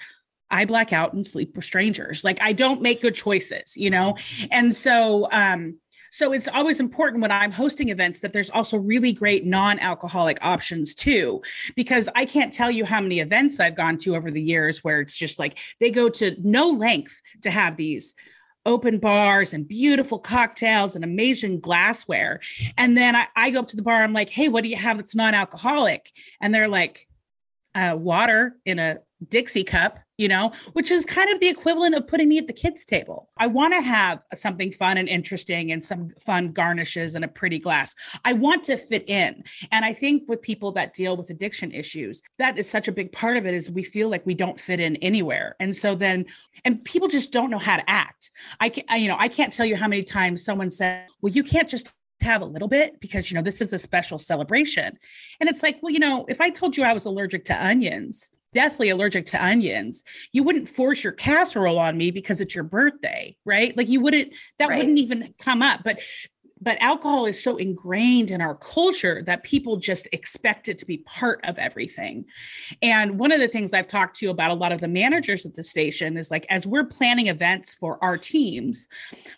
I 0.51 0.65
black 0.65 0.93
out 0.93 1.13
and 1.13 1.27
sleep 1.27 1.57
with 1.57 1.65
strangers. 1.65 2.25
Like 2.25 2.41
I 2.43 2.53
don't 2.53 2.83
make 2.83 3.01
good 3.01 3.15
choices, 3.15 3.77
you 3.77 3.91
know? 3.91 4.17
And 4.51 4.75
so 4.75 5.29
um 5.33 5.79
so 6.13 6.33
it's 6.33 6.49
always 6.49 6.81
important 6.81 7.23
when 7.23 7.31
I'm 7.31 7.53
hosting 7.53 7.89
events 7.89 8.21
that 8.21 8.33
there's 8.33 8.51
also 8.51 8.77
really 8.77 9.13
great 9.13 9.47
non-alcoholic 9.47 10.45
options 10.45 10.95
too 10.95 11.41
because 11.77 12.09
I 12.17 12.25
can't 12.25 12.53
tell 12.53 12.71
you 12.71 12.85
how 12.85 13.01
many 13.01 13.21
events 13.21 13.61
I've 13.61 13.77
gone 13.77 13.97
to 13.99 14.17
over 14.17 14.31
the 14.31 14.43
years 14.43 14.83
where 14.83 15.01
it's 15.01 15.17
just 15.17 15.39
like 15.39 15.57
they 15.79 15.91
go 15.91 16.09
to 16.09 16.37
no 16.43 16.69
length 16.69 17.23
to 17.43 17.51
have 17.51 17.77
these 17.77 18.17
open 18.67 18.99
bars 18.99 19.55
and 19.55 19.67
beautiful 19.67 20.19
cocktails 20.19 20.95
and 20.95 21.05
amazing 21.05 21.61
glassware. 21.61 22.41
And 22.77 22.97
then 22.97 23.17
I, 23.17 23.27
I 23.35 23.51
go 23.51 23.61
up 23.61 23.69
to 23.69 23.77
the 23.77 23.83
bar, 23.83 24.03
I'm 24.03 24.13
like, 24.13 24.31
hey, 24.31 24.49
what 24.49 24.65
do 24.65 24.69
you 24.69 24.77
have 24.77 24.99
that's 24.99 25.15
non-alcoholic? 25.15 26.11
And 26.41 26.55
they're 26.55 26.69
like, 26.69 27.07
uh, 27.75 27.97
water 27.97 28.57
in 28.65 28.79
a 28.79 28.99
Dixie 29.27 29.65
cup, 29.65 29.99
you 30.21 30.29
know, 30.29 30.53
which 30.75 30.91
is 30.91 31.07
kind 31.07 31.31
of 31.31 31.41
the 31.41 31.49
equivalent 31.49 31.95
of 31.95 32.07
putting 32.07 32.29
me 32.29 32.37
at 32.37 32.47
the 32.47 32.53
kids' 32.53 32.85
table. 32.85 33.31
I 33.39 33.47
want 33.47 33.73
to 33.73 33.81
have 33.81 34.21
something 34.35 34.71
fun 34.71 34.99
and 34.99 35.09
interesting 35.09 35.73
and 35.73 35.83
some 35.83 36.11
fun 36.21 36.53
garnishes 36.53 37.15
and 37.15 37.25
a 37.25 37.29
pretty 37.29 37.59
glass. 37.59 37.95
I 38.23 38.35
want 38.35 38.65
to 38.65 38.77
fit 38.77 39.09
in. 39.09 39.43
And 39.73 39.83
I 39.83 39.95
think 39.95 40.25
with 40.29 40.43
people 40.43 40.73
that 40.73 40.93
deal 40.93 41.17
with 41.17 41.31
addiction 41.31 41.73
issues, 41.73 42.21
that 42.39 42.59
is 42.59 42.69
such 42.69 42.87
a 42.87 42.93
big 42.93 43.13
part 43.13 43.39
of 43.39 43.47
it 43.47 43.55
is 43.55 43.71
we 43.71 43.83
feel 43.83 44.11
like 44.11 44.27
we 44.27 44.35
don't 44.35 44.61
fit 44.61 44.79
in 44.79 44.97
anywhere. 44.97 45.57
And 45.59 45.75
so 45.75 45.95
then 45.95 46.27
and 46.67 46.85
people 46.85 47.09
just 47.09 47.33
don't 47.33 47.49
know 47.49 47.59
how 47.59 47.79
to 47.79 47.91
act. 47.91 48.31
I 48.61 48.69
can 48.69 48.85
you 49.01 49.09
know, 49.09 49.17
I 49.19 49.29
can't 49.29 49.55
tell 49.55 49.65
you 49.65 49.77
how 49.77 49.89
many 49.89 50.03
times 50.03 50.45
someone 50.45 50.71
said, 50.71 51.07
"Well, 51.23 51.33
you 51.33 51.43
can't 51.43 51.69
just 51.69 51.95
have 52.21 52.43
a 52.43 52.45
little 52.45 52.69
bit 52.69 53.01
because 53.01 53.31
you 53.31 53.35
know 53.35 53.43
this 53.43 53.63
is 53.63 53.73
a 53.73 53.79
special 53.79 54.19
celebration 54.19 54.99
and 55.41 55.49
it's 55.49 55.63
like 55.63 55.79
well 55.83 55.91
you 55.91 55.99
know 55.99 56.27
if 56.29 56.39
i 56.39 56.51
told 56.51 56.77
you 56.77 56.85
i 56.85 56.93
was 56.93 57.07
allergic 57.07 57.47
to 57.47 57.67
onions 57.67 58.29
deathly 58.53 58.91
allergic 58.91 59.27
to 59.27 59.45
onions, 59.45 60.03
you 60.33 60.43
wouldn't 60.43 60.69
force 60.69 61.03
your 61.05 61.13
casserole 61.13 61.79
on 61.79 61.97
me 61.97 62.11
because 62.11 62.41
it's 62.41 62.55
your 62.55 62.65
birthday, 62.65 63.37
right? 63.45 63.77
Like 63.77 63.89
you 63.89 64.01
wouldn't 64.01 64.33
that 64.59 64.69
right. 64.69 64.79
wouldn't 64.79 64.99
even 64.99 65.35
come 65.39 65.63
up. 65.63 65.81
But 65.85 66.01
but 66.61 66.81
alcohol 66.81 67.25
is 67.25 67.43
so 67.43 67.57
ingrained 67.57 68.31
in 68.31 68.41
our 68.41 68.55
culture 68.55 69.23
that 69.23 69.43
people 69.43 69.77
just 69.77 70.07
expect 70.13 70.69
it 70.69 70.77
to 70.79 70.85
be 70.85 70.99
part 70.99 71.41
of 71.45 71.59
everything. 71.59 72.27
And 72.83 73.19
one 73.19 73.33
of 73.33 73.41
the 73.41 73.49
things 73.49 73.73
I've 73.73 73.89
talked 73.89 74.17
to 74.17 74.29
about 74.29 74.51
a 74.51 74.55
lot 74.55 74.73
of 74.73 74.81
the 74.81 74.89
managers 74.89 75.47
at 75.47 75.55
the 75.55 75.65
station 75.65 76.19
is 76.19 76.31
like, 76.31 76.47
as 76.51 76.67
we're 76.67 76.85
planning 76.85 77.29
events 77.29 77.73
for 77.73 78.03
our 78.05 78.19
teams, 78.19 78.89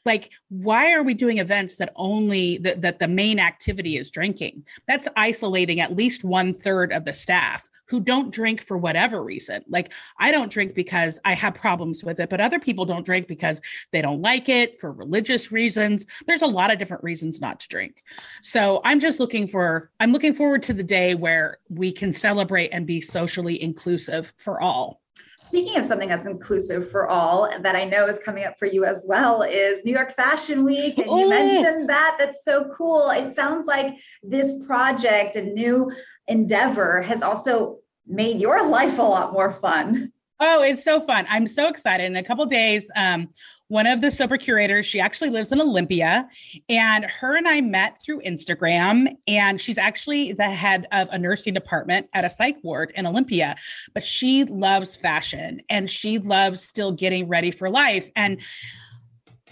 like, 0.04 0.32
why 0.48 0.92
are 0.92 1.02
we 1.02 1.14
doing 1.14 1.38
events 1.38 1.76
that 1.76 1.92
only 1.94 2.58
that, 2.58 2.82
that 2.82 2.98
the 2.98 3.08
main 3.08 3.38
activity 3.38 3.96
is 3.96 4.10
drinking? 4.10 4.64
That's 4.88 5.08
isolating 5.16 5.78
at 5.78 5.96
least 5.96 6.24
one 6.24 6.54
third 6.54 6.92
of 6.92 7.04
the 7.04 7.14
staff 7.14 7.68
who 7.92 8.00
don't 8.00 8.30
drink 8.30 8.62
for 8.62 8.78
whatever 8.78 9.22
reason. 9.22 9.62
Like 9.68 9.92
I 10.18 10.32
don't 10.32 10.50
drink 10.50 10.74
because 10.74 11.20
I 11.26 11.34
have 11.34 11.54
problems 11.54 12.02
with 12.02 12.20
it, 12.20 12.30
but 12.30 12.40
other 12.40 12.58
people 12.58 12.86
don't 12.86 13.04
drink 13.04 13.28
because 13.28 13.60
they 13.90 14.00
don't 14.00 14.22
like 14.22 14.48
it 14.48 14.80
for 14.80 14.90
religious 14.90 15.52
reasons. 15.52 16.06
There's 16.26 16.40
a 16.40 16.46
lot 16.46 16.72
of 16.72 16.78
different 16.78 17.04
reasons 17.04 17.38
not 17.38 17.60
to 17.60 17.68
drink. 17.68 18.02
So 18.42 18.80
I'm 18.82 18.98
just 18.98 19.20
looking 19.20 19.46
for, 19.46 19.90
I'm 20.00 20.10
looking 20.10 20.32
forward 20.32 20.62
to 20.62 20.72
the 20.72 20.82
day 20.82 21.14
where 21.14 21.58
we 21.68 21.92
can 21.92 22.14
celebrate 22.14 22.70
and 22.70 22.86
be 22.86 23.02
socially 23.02 23.62
inclusive 23.62 24.32
for 24.38 24.58
all. 24.58 25.02
Speaking 25.42 25.76
of 25.76 25.84
something 25.84 26.08
that's 26.08 26.24
inclusive 26.24 26.90
for 26.90 27.08
all 27.08 27.50
that 27.60 27.74
I 27.74 27.84
know 27.84 28.06
is 28.06 28.20
coming 28.20 28.44
up 28.44 28.58
for 28.58 28.66
you 28.66 28.84
as 28.84 29.04
well 29.08 29.42
is 29.42 29.84
New 29.84 29.92
York 29.92 30.12
Fashion 30.12 30.64
Week. 30.64 30.96
And 30.96 31.06
you 31.06 31.26
oh. 31.26 31.28
mentioned 31.28 31.90
that. 31.90 32.16
That's 32.18 32.42
so 32.42 32.72
cool. 32.74 33.10
It 33.10 33.34
sounds 33.34 33.66
like 33.66 33.98
this 34.22 34.64
project, 34.64 35.34
a 35.34 35.42
new 35.42 35.92
endeavor, 36.28 37.02
has 37.02 37.22
also 37.22 37.81
made 38.06 38.40
your 38.40 38.66
life 38.68 38.98
a 38.98 39.02
lot 39.02 39.32
more 39.32 39.52
fun. 39.52 40.12
Oh, 40.40 40.62
it's 40.62 40.82
so 40.82 41.06
fun. 41.06 41.24
I'm 41.28 41.46
so 41.46 41.68
excited. 41.68 42.04
In 42.04 42.16
a 42.16 42.24
couple 42.24 42.44
days, 42.46 42.90
um, 42.96 43.28
one 43.68 43.86
of 43.86 44.00
the 44.00 44.10
sober 44.10 44.36
curators, 44.36 44.84
she 44.84 45.00
actually 45.00 45.30
lives 45.30 45.50
in 45.52 45.60
Olympia, 45.60 46.28
and 46.68 47.04
her 47.04 47.36
and 47.36 47.48
I 47.48 47.60
met 47.60 48.02
through 48.04 48.20
Instagram. 48.20 49.16
And 49.26 49.60
she's 49.60 49.78
actually 49.78 50.32
the 50.32 50.50
head 50.50 50.86
of 50.92 51.08
a 51.10 51.18
nursing 51.18 51.54
department 51.54 52.08
at 52.12 52.24
a 52.24 52.28
psych 52.28 52.56
ward 52.62 52.92
in 52.96 53.06
Olympia, 53.06 53.56
but 53.94 54.02
she 54.02 54.44
loves 54.44 54.96
fashion 54.96 55.62
and 55.70 55.88
she 55.88 56.18
loves 56.18 56.62
still 56.62 56.92
getting 56.92 57.28
ready 57.28 57.50
for 57.50 57.70
life. 57.70 58.10
And 58.14 58.42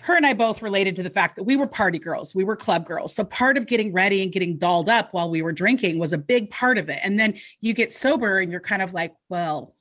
her 0.03 0.17
and 0.17 0.27
I 0.27 0.35
both 0.35 0.63
related 0.63 0.97
to 0.97 1.03
the 1.03 1.11
fact 1.11 1.37
that 1.37 1.45
we 1.45 1.57
were 1.57 1.67
party 1.67 1.99
girls, 1.99 2.35
we 2.35 2.45
were 2.45 2.57
club 2.57 2.87
girls. 2.87 3.15
So 3.15 3.25
part 3.25 3.57
of 3.57 3.67
getting 3.67 3.93
ready 3.93 4.23
and 4.23 4.33
getting 4.33 4.59
dolled 4.59 4.89
up 4.89 5.13
while 5.13 5.31
we 5.31 5.43
were 5.43 5.53
drinking 5.53 5.99
was 5.99 6.13
a 6.13 6.19
big 6.19 6.51
part 6.51 6.79
of 6.79 6.89
it. 6.89 7.01
And 7.03 7.19
then 7.19 7.35
you 7.61 7.75
get 7.75 7.93
sober 7.93 8.39
and 8.39 8.51
you're 8.51 8.61
kind 8.61 8.83
of 8.83 8.95
like, 8.95 9.13
well, 9.29 9.75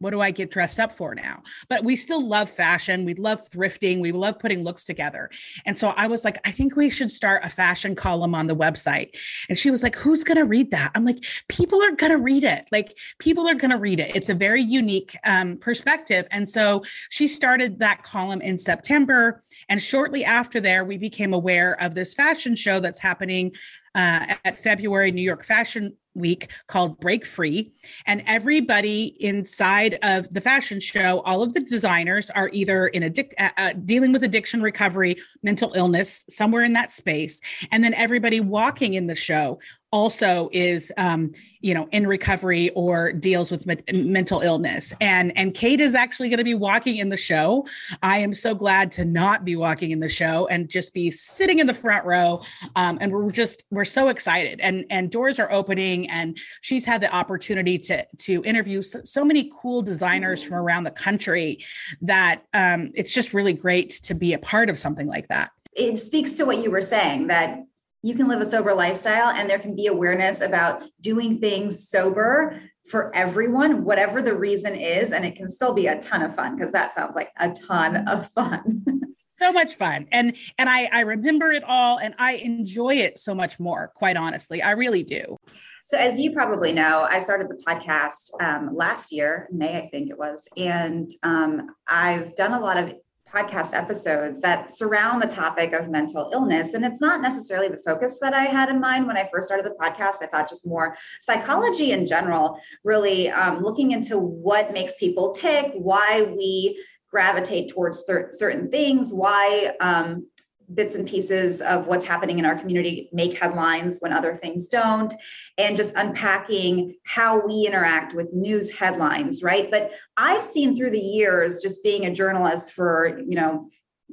what 0.00 0.10
do 0.10 0.20
I 0.20 0.30
get 0.30 0.50
dressed 0.50 0.80
up 0.80 0.92
for 0.92 1.14
now? 1.14 1.42
But 1.68 1.84
we 1.84 1.94
still 1.94 2.26
love 2.26 2.50
fashion. 2.50 3.04
We 3.04 3.14
love 3.14 3.48
thrifting. 3.48 4.00
We 4.00 4.12
love 4.12 4.38
putting 4.38 4.64
looks 4.64 4.84
together. 4.84 5.30
And 5.66 5.78
so 5.78 5.88
I 5.90 6.06
was 6.06 6.24
like, 6.24 6.40
I 6.44 6.50
think 6.50 6.74
we 6.74 6.90
should 6.90 7.10
start 7.10 7.44
a 7.44 7.50
fashion 7.50 7.94
column 7.94 8.34
on 8.34 8.46
the 8.46 8.56
website. 8.56 9.16
And 9.48 9.56
she 9.56 9.70
was 9.70 9.82
like, 9.82 9.96
Who's 9.96 10.24
going 10.24 10.38
to 10.38 10.44
read 10.44 10.70
that? 10.70 10.90
I'm 10.94 11.04
like, 11.04 11.24
People 11.48 11.82
are 11.82 11.92
going 11.92 12.12
to 12.12 12.18
read 12.18 12.44
it. 12.44 12.66
Like, 12.72 12.96
people 13.18 13.46
are 13.46 13.54
going 13.54 13.70
to 13.70 13.78
read 13.78 14.00
it. 14.00 14.16
It's 14.16 14.30
a 14.30 14.34
very 14.34 14.62
unique 14.62 15.16
um, 15.24 15.58
perspective. 15.58 16.26
And 16.30 16.48
so 16.48 16.82
she 17.10 17.28
started 17.28 17.78
that 17.80 18.02
column 18.02 18.40
in 18.40 18.56
September. 18.58 19.42
And 19.68 19.82
shortly 19.82 20.24
after 20.24 20.60
there, 20.60 20.84
we 20.84 20.96
became 20.96 21.34
aware 21.34 21.80
of 21.80 21.94
this 21.94 22.14
fashion 22.14 22.56
show 22.56 22.80
that's 22.80 22.98
happening 22.98 23.52
uh, 23.94 24.34
at 24.44 24.58
February 24.58 25.10
New 25.10 25.22
York 25.22 25.44
Fashion 25.44 25.96
Week 26.20 26.50
called 26.68 27.00
Break 27.00 27.26
Free. 27.26 27.72
And 28.06 28.22
everybody 28.26 29.16
inside 29.20 29.98
of 30.02 30.32
the 30.32 30.40
fashion 30.40 30.78
show, 30.78 31.20
all 31.20 31.42
of 31.42 31.54
the 31.54 31.60
designers 31.60 32.30
are 32.30 32.50
either 32.52 32.86
in 32.88 33.02
addic- 33.02 33.32
uh, 33.38 33.50
uh, 33.56 33.72
dealing 33.72 34.12
with 34.12 34.22
addiction 34.22 34.62
recovery, 34.62 35.16
mental 35.42 35.72
illness, 35.74 36.24
somewhere 36.28 36.62
in 36.62 36.74
that 36.74 36.92
space. 36.92 37.40
And 37.72 37.82
then 37.82 37.94
everybody 37.94 38.40
walking 38.40 38.94
in 38.94 39.06
the 39.06 39.14
show 39.14 39.58
also 39.92 40.48
is 40.52 40.92
um, 40.96 41.32
you 41.60 41.74
know 41.74 41.88
in 41.90 42.06
recovery 42.06 42.70
or 42.70 43.12
deals 43.12 43.50
with 43.50 43.66
me- 43.66 43.76
mental 43.92 44.40
illness. 44.40 44.94
And 45.00 45.36
and 45.36 45.54
kate 45.54 45.80
is 45.80 45.94
actually 45.94 46.28
going 46.28 46.38
to 46.38 46.44
be 46.44 46.54
walking 46.54 46.96
in 46.96 47.08
the 47.08 47.16
show. 47.16 47.66
I 48.02 48.18
am 48.18 48.32
so 48.32 48.54
glad 48.54 48.92
to 48.92 49.04
not 49.04 49.44
be 49.44 49.56
walking 49.56 49.90
in 49.90 50.00
the 50.00 50.08
show 50.08 50.46
and 50.46 50.68
just 50.68 50.94
be 50.94 51.10
sitting 51.10 51.58
in 51.58 51.66
the 51.66 51.74
front 51.74 52.04
row 52.04 52.42
um, 52.76 52.98
and 53.00 53.12
we're 53.12 53.30
just 53.30 53.64
we're 53.70 53.84
so 53.84 54.08
excited. 54.08 54.60
And 54.60 54.84
and 54.90 55.10
doors 55.10 55.38
are 55.38 55.50
opening 55.50 56.08
and 56.08 56.38
she's 56.60 56.84
had 56.84 57.00
the 57.00 57.14
opportunity 57.14 57.78
to 57.78 58.06
to 58.18 58.42
interview 58.44 58.82
so, 58.82 59.00
so 59.04 59.24
many 59.24 59.50
cool 59.60 59.82
designers 59.82 60.42
from 60.42 60.54
around 60.54 60.84
the 60.84 60.90
country 60.90 61.64
that 62.02 62.44
um, 62.54 62.92
it's 62.94 63.12
just 63.12 63.34
really 63.34 63.52
great 63.52 63.90
to 63.90 64.14
be 64.14 64.32
a 64.32 64.38
part 64.38 64.70
of 64.70 64.78
something 64.78 65.06
like 65.06 65.28
that. 65.28 65.50
It 65.72 65.98
speaks 65.98 66.34
to 66.34 66.44
what 66.44 66.62
you 66.62 66.70
were 66.70 66.80
saying 66.80 67.28
that 67.28 67.64
you 68.02 68.14
can 68.14 68.28
live 68.28 68.40
a 68.40 68.46
sober 68.46 68.74
lifestyle 68.74 69.28
and 69.28 69.48
there 69.48 69.58
can 69.58 69.74
be 69.76 69.86
awareness 69.86 70.40
about 70.40 70.82
doing 71.00 71.38
things 71.38 71.88
sober 71.88 72.60
for 72.88 73.14
everyone, 73.14 73.84
whatever 73.84 74.22
the 74.22 74.34
reason 74.34 74.74
is. 74.74 75.12
And 75.12 75.24
it 75.24 75.36
can 75.36 75.48
still 75.48 75.72
be 75.72 75.86
a 75.86 76.00
ton 76.00 76.22
of 76.22 76.34
fun 76.34 76.56
because 76.56 76.72
that 76.72 76.92
sounds 76.92 77.14
like 77.14 77.30
a 77.38 77.50
ton 77.50 78.08
of 78.08 78.30
fun. 78.32 78.84
so 79.40 79.52
much 79.52 79.76
fun. 79.76 80.06
And 80.12 80.36
and 80.58 80.68
I, 80.68 80.88
I 80.92 81.00
remember 81.00 81.52
it 81.52 81.64
all 81.64 81.98
and 81.98 82.14
I 82.18 82.34
enjoy 82.34 82.96
it 82.96 83.18
so 83.18 83.34
much 83.34 83.58
more, 83.58 83.92
quite 83.94 84.16
honestly. 84.16 84.62
I 84.62 84.72
really 84.72 85.02
do. 85.02 85.36
So, 85.84 85.98
as 85.98 86.20
you 86.20 86.32
probably 86.32 86.72
know, 86.72 87.06
I 87.10 87.18
started 87.18 87.48
the 87.48 87.62
podcast 87.66 88.30
um, 88.40 88.74
last 88.74 89.12
year, 89.12 89.48
May, 89.50 89.76
I 89.76 89.88
think 89.88 90.10
it 90.10 90.18
was. 90.18 90.46
And 90.56 91.10
um, 91.22 91.74
I've 91.88 92.34
done 92.36 92.52
a 92.52 92.60
lot 92.60 92.76
of 92.76 92.94
podcast 93.32 93.74
episodes 93.74 94.40
that 94.40 94.70
surround 94.70 95.22
the 95.22 95.26
topic 95.26 95.72
of 95.72 95.88
mental 95.88 96.30
illness. 96.32 96.74
And 96.74 96.84
it's 96.84 97.00
not 97.00 97.20
necessarily 97.20 97.68
the 97.68 97.78
focus 97.78 98.18
that 98.20 98.34
I 98.34 98.44
had 98.44 98.68
in 98.68 98.80
mind 98.80 99.06
when 99.06 99.16
I 99.16 99.28
first 99.32 99.46
started 99.46 99.66
the 99.66 99.76
podcast. 99.80 100.22
I 100.22 100.26
thought 100.26 100.48
just 100.48 100.66
more 100.66 100.96
psychology 101.20 101.92
in 101.92 102.06
general, 102.06 102.60
really 102.84 103.30
um, 103.30 103.62
looking 103.62 103.92
into 103.92 104.18
what 104.18 104.72
makes 104.72 104.94
people 104.96 105.32
tick, 105.32 105.72
why 105.74 106.22
we 106.36 106.82
gravitate 107.10 107.70
towards 107.70 108.04
certain 108.30 108.70
things, 108.70 109.12
why 109.12 109.72
um, 109.80 110.28
bits 110.74 110.94
and 110.94 111.06
pieces 111.06 111.60
of 111.60 111.86
what's 111.86 112.06
happening 112.06 112.38
in 112.38 112.44
our 112.44 112.54
community 112.54 113.08
make 113.12 113.38
headlines 113.38 113.98
when 114.00 114.12
other 114.12 114.34
things 114.34 114.68
don't 114.68 115.12
and 115.58 115.76
just 115.76 115.94
unpacking 115.96 116.94
how 117.04 117.44
we 117.44 117.66
interact 117.66 118.14
with 118.14 118.32
news 118.32 118.76
headlines 118.76 119.42
right 119.42 119.70
but 119.70 119.90
i've 120.16 120.44
seen 120.44 120.76
through 120.76 120.90
the 120.90 120.98
years 120.98 121.60
just 121.60 121.82
being 121.82 122.06
a 122.06 122.14
journalist 122.14 122.72
for 122.72 123.18
you 123.26 123.34
know 123.34 123.68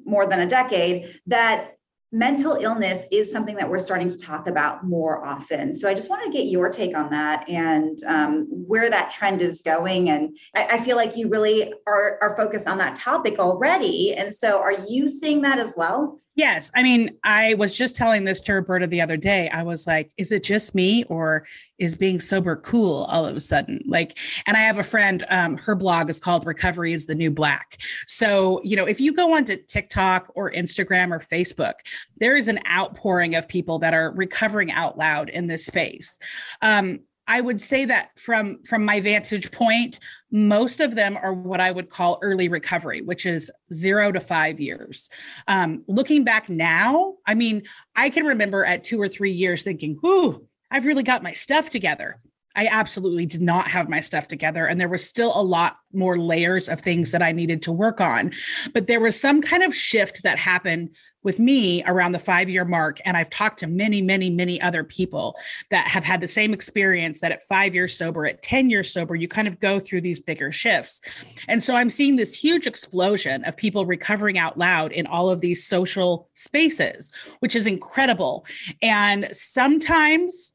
more 0.06 0.28
than 0.28 0.40
a 0.40 0.48
decade 0.48 1.20
that 1.26 1.78
mental 2.12 2.54
illness 2.54 3.04
is 3.12 3.32
something 3.32 3.58
that 3.58 3.70
we're 3.70 3.78
starting 3.78 4.10
to 4.10 4.18
talk 4.18 4.48
about 4.48 4.86
more 4.86 5.26
often. 5.26 5.74
So 5.74 5.90
I 5.90 5.94
just 5.94 6.10
want 6.10 6.24
to 6.24 6.32
get 6.32 6.46
your 6.46 6.70
take 6.70 6.96
on 6.96 7.10
that 7.10 7.48
and 7.50 8.02
um, 8.06 8.48
where 8.50 8.90
that 8.90 9.12
trend 9.12 9.42
is 9.42 9.62
going. 9.62 10.10
And 10.10 10.38
I, 10.56 10.68
I, 10.72 10.80
feel 10.80 10.96
like 10.96 11.18
you 11.18 11.28
really 11.28 11.74
are, 11.86 12.18
are 12.22 12.36
focused 12.38 12.66
on 12.66 12.78
that 12.78 12.96
topic 12.96 13.40
already. 13.40 14.16
And 14.16 14.34
so 14.34 14.62
are 14.62 14.86
you 14.88 15.10
seeing 15.10 15.42
that 15.42 15.60
as 15.60 15.74
well? 15.76 16.18
Yes. 16.38 16.70
I 16.76 16.84
mean, 16.84 17.18
I 17.24 17.56
was 17.56 17.76
just 17.76 17.96
telling 17.96 18.24
this 18.24 18.40
to 18.42 18.54
Roberta 18.54 18.86
the 18.86 19.02
other 19.02 19.18
day. 19.18 19.50
I 19.50 19.64
was 19.64 19.88
like, 19.88 20.12
is 20.18 20.32
it 20.32 20.44
just 20.44 20.76
me 20.76 21.04
or 21.06 21.48
is 21.80 21.96
being 21.96 22.20
sober 22.20 22.56
cool 22.56 23.06
all 23.06 23.26
of 23.26 23.36
a 23.36 23.40
sudden? 23.40 23.82
Like, 23.88 24.20
and 24.46 24.56
I 24.56 24.60
have 24.60 24.78
a 24.78 24.84
friend, 24.84 25.26
um, 25.32 25.58
her 25.58 25.74
blog 25.74 26.12
is 26.12 26.20
called 26.20 26.46
Recovery 26.46 26.94
is 26.94 27.08
the 27.08 27.16
New 27.16 27.32
Black. 27.32 27.80
So, 28.06 28.62
you 28.64 28.76
know, 28.76 28.86
if 28.86 29.02
you 29.02 29.14
go 29.14 29.36
onto 29.36 29.58
TikTok 29.58 30.32
or 30.36 30.52
Instagram 30.52 31.10
or 31.10 31.20
Facebook, 31.20 31.74
there 32.20 32.38
is 32.38 32.48
an 32.48 32.60
outpouring 32.70 33.34
of 33.34 33.48
people 33.48 33.80
that 33.80 33.96
are 33.96 34.12
recovering 34.12 34.72
out 34.72 34.96
loud 34.96 35.30
in 35.30 35.48
this 35.48 35.66
space. 35.66 36.20
Um, 36.62 37.00
I 37.28 37.42
would 37.42 37.60
say 37.60 37.86
that 37.86 38.18
from 38.18 38.64
from 38.64 38.86
my 38.86 39.02
vantage 39.02 39.52
point, 39.52 40.00
most 40.32 40.80
of 40.80 40.96
them 40.96 41.18
are 41.18 41.34
what 41.34 41.60
I 41.60 41.72
would 41.72 41.90
call 41.90 42.20
early 42.22 42.48
recovery, 42.48 43.02
which 43.02 43.26
is 43.26 43.52
zero 43.74 44.12
to 44.12 44.20
five 44.20 44.60
years. 44.60 45.10
Um, 45.48 45.84
looking 45.88 46.24
back 46.24 46.50
now, 46.50 47.16
I 47.26 47.34
mean, 47.34 47.64
I 47.96 48.10
can 48.10 48.26
remember 48.26 48.66
at 48.66 48.84
two 48.84 49.02
or 49.02 49.10
three 49.10 49.32
years 49.32 49.64
thinking, 49.64 50.00
"Whoo, 50.02 50.48
I've 50.72 50.86
really 50.86 51.04
got 51.04 51.24
my 51.24 51.34
stuff 51.34 51.70
together." 51.70 52.20
I 52.58 52.68
absolutely 52.72 53.28
did 53.28 53.42
not 53.42 53.70
have 53.70 53.88
my 53.88 54.02
stuff 54.02 54.28
together. 54.28 54.66
And 54.66 54.82
there 54.82 54.90
was 54.90 55.08
still 55.08 55.32
a 55.36 55.44
lot 55.44 55.78
more 55.94 56.18
layers 56.18 56.68
of 56.68 56.82
things 56.82 57.12
that 57.12 57.22
I 57.22 57.32
needed 57.32 57.62
to 57.64 57.72
work 57.72 58.02
on. 58.02 58.32
But 58.74 58.88
there 58.88 59.00
was 59.00 59.20
some 59.20 59.44
kind 59.44 59.62
of 59.62 59.76
shift 59.76 60.24
that 60.24 60.40
happened 60.40 60.90
with 61.24 61.38
me 61.38 61.84
around 61.86 62.14
the 62.14 62.20
five 62.20 62.50
year 62.50 62.66
mark. 62.66 63.00
And 63.06 63.16
I've 63.16 63.30
talked 63.30 63.60
to 63.60 63.68
many, 63.68 64.02
many, 64.02 64.32
many 64.32 64.60
other 64.60 64.84
people 64.84 65.36
that 65.70 65.88
have 65.88 66.04
had 66.04 66.20
the 66.20 66.28
same 66.28 66.52
experience 66.52 67.20
that 67.20 67.32
at 67.32 67.46
five 67.48 67.76
years 67.76 67.96
sober, 67.96 68.26
at 68.26 68.42
10 68.42 68.72
years 68.72 68.92
sober, 68.92 69.14
you 69.14 69.28
kind 69.28 69.48
of 69.48 69.60
go 69.60 69.80
through 69.80 70.02
these 70.02 70.20
bigger 70.20 70.52
shifts. 70.52 71.00
And 71.48 71.62
so 71.62 71.76
I'm 71.76 71.92
seeing 71.92 72.16
this 72.16 72.34
huge 72.34 72.66
explosion 72.66 73.44
of 73.44 73.56
people 73.56 73.86
recovering 73.86 74.40
out 74.40 74.58
loud 74.58 74.92
in 74.92 75.06
all 75.06 75.30
of 75.30 75.42
these 75.42 75.68
social 75.68 76.30
spaces, 76.34 77.12
which 77.40 77.56
is 77.56 77.68
incredible. 77.68 78.46
And 78.82 79.30
sometimes 79.32 80.54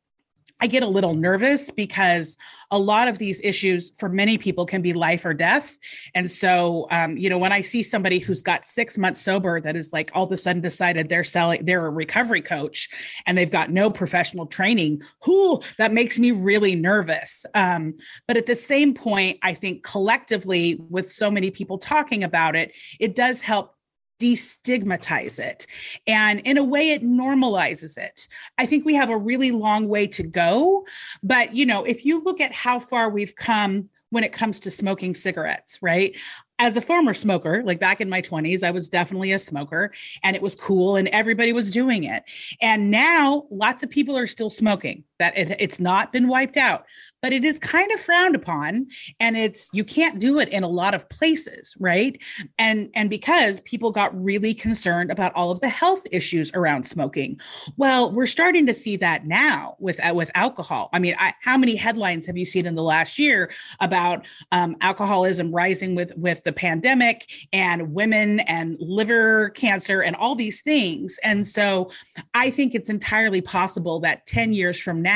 I 0.63 0.69
get 0.69 0.85
a 0.85 0.89
little 0.89 1.15
nervous 1.15 1.71
because 1.71 2.37
a 2.71 2.79
lot 2.79 3.09
of 3.09 3.19
these 3.19 3.41
issues 3.43 3.91
for 3.99 4.09
many 4.09 4.39
people 4.39 4.65
can 4.65 4.81
be 4.81 4.93
life 4.93 5.25
or 5.25 5.35
death. 5.35 5.77
And 6.15 6.31
so, 6.31 6.87
um, 6.93 7.17
you 7.17 7.29
know, 7.29 7.37
when 7.37 7.51
I 7.51 7.63
see 7.63 7.83
somebody 7.83 8.21
who's 8.21 8.45
got 8.45 8.65
six 8.65 8.97
months 8.97 9.21
sober 9.21 9.61
that 9.61 9.75
is 9.75 9.93
like 9.93 10.13
all 10.15 10.23
of 10.23 10.31
a 10.31 10.37
sudden 10.37 10.63
decided 10.63 11.09
they're 11.09 11.25
selling, 11.25 11.65
they're 11.65 11.85
a 11.85 11.91
recovery 11.91 12.43
coach 12.43 12.89
and 13.27 13.37
they've 13.37 13.51
got 13.51 13.73
no 13.73 13.91
professional 13.91 14.47
training, 14.47 15.03
who 15.25 15.61
that 15.79 15.93
makes 15.93 16.17
me 16.21 16.31
really 16.31 16.77
nervous. 16.77 17.45
Um, 17.55 17.95
but 18.29 18.37
at 18.37 18.47
the 18.47 18.55
same 18.55 18.95
point, 18.95 19.41
I 19.43 19.55
think 19.55 19.83
collectively, 19.83 20.81
with 20.89 21.11
so 21.11 21.29
many 21.29 21.51
people 21.51 21.79
talking 21.79 22.23
about 22.23 22.55
it, 22.55 22.71
it 23.01 23.17
does 23.17 23.41
help 23.41 23.75
destigmatize 24.23 25.39
it. 25.39 25.67
And 26.07 26.41
in 26.41 26.57
a 26.57 26.65
way, 26.65 26.91
it 26.91 27.03
normalizes 27.03 27.99
it. 27.99 28.29
I 28.57 28.67
think 28.67 28.85
we 28.85 28.95
have 28.95 29.11
a 29.11 29.17
really 29.17 29.51
long 29.51 29.89
way 29.89 30.07
to 30.09 30.23
go. 30.23 30.87
But, 31.23 31.55
you 31.55 31.67
know, 31.67 31.85
if 31.85 32.07
you 32.07 32.23
look 32.23 32.41
at 32.41 32.53
how 32.53 32.79
far 32.79 33.11
we've 33.11 33.35
come 33.35 33.89
when 34.11 34.25
it 34.25 34.33
comes 34.33 34.61
to 34.61 34.71
smoking 34.71 35.15
cigarettes, 35.15 35.79
right? 35.81 36.15
as 36.63 36.77
a 36.77 36.81
former 36.81 37.13
smoker, 37.13 37.61
like 37.65 37.81
back 37.81 38.01
in 38.01 38.09
my 38.09 38.23
20s, 38.23 38.63
I 38.63 38.71
was 38.71 38.89
definitely 38.89 39.33
a 39.33 39.39
smoker 39.41 39.93
and 40.23 40.37
it 40.37 40.43
was 40.43 40.55
cool 40.55 40.95
and 40.95 41.09
everybody 41.09 41.53
was 41.53 41.73
doing 41.73 42.05
it. 42.05 42.23
And 42.61 42.89
now 42.89 43.47
lots 43.51 43.83
of 43.83 43.91
people 43.91 44.17
are 44.17 44.29
still 44.29 44.49
smoking, 44.49 45.03
that 45.23 45.39
it, 45.39 45.57
it's 45.61 45.79
not 45.79 46.13
been 46.13 46.27
wiped 46.27 46.57
out, 46.57 46.85
but 47.23 47.33
it 47.33 47.45
is 47.45 47.61
kind 47.61 47.93
of 47.93 48.01
frowned 48.01 48.35
upon 48.35 48.89
and 49.21 49.37
it's 49.37 49.71
you 49.73 49.85
can't 49.85 50.19
do 50.19 50.41
it 50.41 50.49
in 50.49 50.65
a 50.65 50.69
lot 50.69 50.95
of 50.95 51.09
places, 51.09 51.77
right? 51.79 52.21
And 52.59 52.91
and 52.95 53.09
because 53.09 53.61
people 53.61 53.93
got 53.93 54.13
really 54.21 54.53
concerned 54.53 55.13
about 55.13 55.33
all 55.35 55.53
of 55.53 55.61
the 55.61 55.69
health 55.69 56.05
issues 56.11 56.51
around 56.55 56.85
smoking. 56.85 57.41
Well, 57.77 58.11
we're 58.11 58.27
starting 58.27 58.67
to 58.67 58.75
see 58.75 58.97
that 58.97 59.25
now 59.25 59.77
with 59.79 60.05
uh, 60.05 60.13
with 60.13 60.33
alcohol. 60.35 60.91
I 60.93 60.99
mean, 60.99 61.15
I, 61.17 61.35
how 61.41 61.57
many 61.57 61.77
headlines 61.77 62.27
have 62.27 62.37
you 62.37 62.45
seen 62.45 62.67
in 62.67 62.75
the 62.75 62.83
last 62.83 63.21
year 63.21 63.53
about 63.79 64.27
um, 64.51 64.77
alcoholism 64.81 65.53
rising 65.53 65.95
with 65.95 66.13
with 66.17 66.43
the 66.43 66.53
pandemic 66.53 67.31
and 67.53 67.95
women 67.95 68.41
and 68.41 68.77
liver 68.81 69.51
cancer 69.51 70.03
and 70.03 70.17
all 70.17 70.35
these 70.35 70.63
things. 70.63 71.21
And 71.23 71.47
so 71.47 71.93
I 72.35 72.51
think 72.51 72.75
it's 72.75 72.91
entirely 72.91 73.41
possible 73.41 74.01
that 74.01 74.27
10 74.27 74.53
years 74.53 74.81
from 74.81 75.01
now 75.01 75.12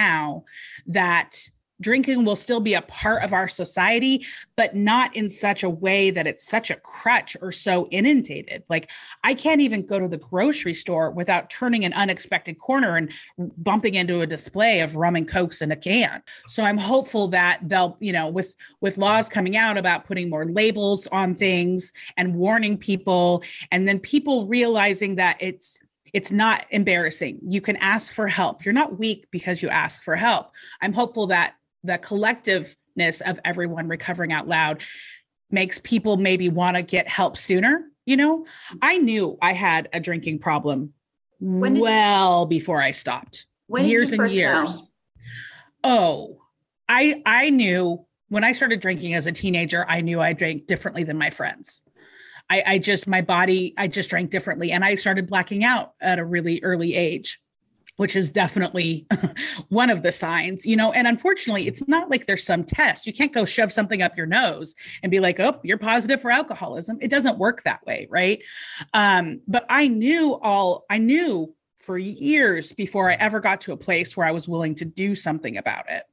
that 0.87 1.48
drinking 1.80 2.24
will 2.24 2.37
still 2.37 2.61
be 2.61 2.74
a 2.74 2.82
part 2.82 3.22
of 3.22 3.32
our 3.32 3.48
society, 3.48 4.24
but 4.56 4.74
not 4.74 5.14
in 5.14 5.28
such 5.28 5.62
a 5.62 5.70
way 5.70 6.11
that 6.11 6.26
it's 6.26 6.46
such 6.46 6.70
a 6.70 6.76
crutch 6.76 7.37
or 7.42 7.52
so 7.52 7.87
inundated. 7.88 8.62
Like 8.68 8.90
I 9.24 9.35
can't 9.35 9.61
even 9.61 9.85
go 9.85 9.98
to 9.98 10.09
the 10.09 10.16
grocery 10.16 10.74
store 10.74 11.11
without 11.11 11.50
turning 11.50 11.85
an 11.85 11.92
unexpected 11.92 12.59
corner 12.59 12.96
and 12.96 13.12
bumping 13.59 13.94
into 13.94 14.20
a 14.20 14.26
display 14.26 14.80
of 14.80 14.96
rum 14.96 15.16
and 15.16 15.28
cokes 15.28 15.61
in 15.61 15.70
a 15.70 15.76
can. 15.76 16.22
So 16.48 16.62
I'm 16.62 16.78
hopeful 16.78 17.28
that 17.28 17.61
they'll, 17.62 17.96
you 18.00 18.12
know, 18.12 18.28
with 18.28 18.56
with 18.80 18.98
laws 18.98 19.28
coming 19.28 19.56
out 19.56 19.76
about 19.76 20.06
putting 20.06 20.30
more 20.30 20.46
labels 20.46 21.06
on 21.09 21.35
things 21.35 21.92
and 22.16 22.35
warning 22.35 22.78
people, 22.78 23.42
and 23.70 23.87
then 23.87 23.98
people 23.98 24.46
realizing 24.46 25.16
that 25.16 25.37
it's 25.40 25.78
it's 26.16 26.33
not 26.33 26.64
embarrassing. 26.70 27.40
You 27.46 27.61
can 27.61 27.76
ask 27.76 28.14
for 28.14 28.26
help. 28.26 28.64
You're 28.64 28.72
not 28.72 28.98
weak 28.98 29.26
because 29.31 29.61
you 29.61 29.68
ask 29.68 30.02
for 30.02 30.16
help. 30.16 30.50
I'm 30.81 30.94
hopeful 30.94 31.26
that 31.26 31.57
the 31.85 31.98
collectiveness 31.98 33.20
of 33.20 33.38
everyone 33.44 33.87
recovering 33.87 34.33
out 34.33 34.48
loud 34.48 34.83
makes 35.50 35.79
people 35.79 36.16
maybe 36.16 36.48
want 36.48 36.79
to 36.79 36.83
get 36.83 37.07
help 37.07 37.37
sooner 37.37 37.85
you 38.05 38.16
know 38.16 38.46
i 38.83 38.96
knew 38.96 39.38
i 39.40 39.52
had 39.52 39.88
a 39.92 40.00
drinking 40.00 40.38
problem 40.40 40.92
well 41.38 42.46
before 42.46 42.83
i 42.83 42.90
stopped 42.90 43.46
years 43.68 44.11
and 44.11 44.33
years 44.33 44.81
know? 44.81 44.88
oh 45.85 46.38
i 46.88 47.22
i 47.26 47.48
knew 47.50 48.05
when 48.29 48.42
i 48.42 48.50
started 48.50 48.81
drinking 48.81 49.14
as 49.14 49.29
a 49.29 49.33
teenager 49.33 49.87
i 49.88 50.00
knew 50.00 50.20
i 50.20 50.33
drank 50.33 50.66
differently 50.66 51.05
than 51.05 51.16
my 51.16 51.31
friends 51.31 51.83
I, 52.48 52.62
I 52.66 52.78
just 52.78 53.06
my 53.06 53.22
body 53.22 53.74
i 53.76 53.88
just 53.88 54.11
drank 54.11 54.30
differently 54.30 54.72
and 54.72 54.85
i 54.85 54.94
started 54.94 55.26
blacking 55.26 55.64
out 55.64 55.94
at 56.00 56.18
a 56.18 56.24
really 56.24 56.62
early 56.62 56.94
age 56.94 57.40
which 57.96 58.14
is 58.14 58.30
definitely 58.30 59.06
one 59.68 59.90
of 59.90 60.02
the 60.02 60.12
signs, 60.12 60.66
you 60.66 60.76
know. 60.76 60.92
And 60.92 61.06
unfortunately, 61.06 61.66
it's 61.66 61.87
not 61.88 62.11
like 62.11 62.26
there's 62.26 62.44
some 62.44 62.64
test. 62.64 63.06
You 63.06 63.12
can't 63.12 63.32
go 63.32 63.44
shove 63.44 63.72
something 63.72 64.02
up 64.02 64.16
your 64.16 64.26
nose 64.26 64.74
and 65.02 65.11
be 65.11 65.20
like, 65.20 65.40
oh, 65.40 65.61
you're 65.62 65.78
positive 65.78 66.20
for 66.20 66.30
alcoholism. 66.30 66.98
It 67.00 67.11
doesn't 67.11 67.38
work 67.38 67.62
that 67.62 67.85
way, 67.87 68.06
right? 68.11 68.42
Um, 68.92 69.40
but 69.48 69.64
I 69.68 69.88
knew 69.88 70.35
all, 70.35 70.85
I 70.90 70.98
knew 70.98 71.54
for 71.78 71.96
years 71.98 72.72
before 72.72 73.11
I 73.11 73.14
ever 73.14 73.40
got 73.40 73.62
to 73.62 73.72
a 73.72 73.76
place 73.76 74.16
where 74.16 74.26
I 74.26 74.32
was 74.32 74.48
willing 74.48 74.74
to 74.76 74.85
do 74.85 75.14
something 75.14 75.56
about 75.56 75.88
it. 75.88 76.04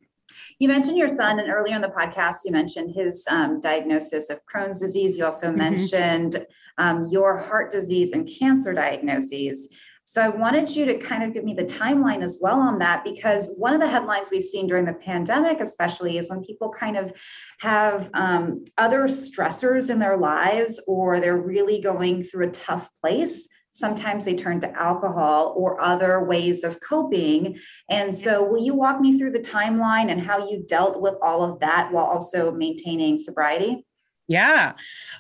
You 0.59 0.67
mentioned 0.67 0.97
your 0.97 1.09
son, 1.09 1.39
and 1.39 1.49
earlier 1.49 1.75
in 1.75 1.81
the 1.81 1.89
podcast, 1.89 2.37
you 2.45 2.51
mentioned 2.51 2.93
his 2.95 3.25
um, 3.29 3.59
diagnosis 3.61 4.29
of 4.29 4.39
Crohn's 4.45 4.79
disease. 4.79 5.17
You 5.17 5.25
also 5.25 5.47
mm-hmm. 5.47 5.57
mentioned 5.57 6.45
um, 6.77 7.09
your 7.11 7.37
heart 7.37 7.71
disease 7.71 8.11
and 8.11 8.29
cancer 8.39 8.73
diagnoses. 8.73 9.69
So 10.05 10.21
I 10.21 10.27
wanted 10.27 10.69
you 10.75 10.85
to 10.85 10.97
kind 10.97 11.23
of 11.23 11.33
give 11.33 11.45
me 11.45 11.53
the 11.53 11.63
timeline 11.63 12.23
as 12.23 12.39
well 12.41 12.59
on 12.59 12.79
that, 12.79 13.05
because 13.05 13.55
one 13.57 13.73
of 13.73 13.79
the 13.79 13.87
headlines 13.87 14.29
we've 14.29 14.43
seen 14.43 14.67
during 14.67 14.85
the 14.85 14.93
pandemic, 14.93 15.61
especially, 15.61 16.17
is 16.17 16.29
when 16.29 16.43
people 16.43 16.71
kind 16.71 16.97
of 16.97 17.13
have 17.59 18.09
um, 18.13 18.65
other 18.77 19.03
stressors 19.03 19.89
in 19.89 19.99
their 19.99 20.17
lives 20.17 20.81
or 20.87 21.19
they're 21.19 21.37
really 21.37 21.79
going 21.79 22.21
through 22.21 22.47
a 22.47 22.51
tough 22.51 22.89
place. 22.99 23.47
Sometimes 23.73 24.23
they 24.23 24.35
turn 24.35 24.61
to 24.61 24.71
alcohol 24.79 25.53
or 25.57 25.81
other 25.81 26.23
ways 26.23 26.63
of 26.63 26.79
coping. 26.79 27.59
And 27.89 28.15
so, 28.15 28.43
will 28.43 28.63
you 28.63 28.75
walk 28.75 29.01
me 29.01 29.17
through 29.17 29.31
the 29.31 29.39
timeline 29.39 30.11
and 30.11 30.21
how 30.21 30.47
you 30.47 30.63
dealt 30.67 31.01
with 31.01 31.15
all 31.23 31.43
of 31.43 31.59
that 31.59 31.91
while 31.91 32.05
also 32.05 32.51
maintaining 32.51 33.17
sobriety? 33.17 33.85
Yeah. 34.27 34.73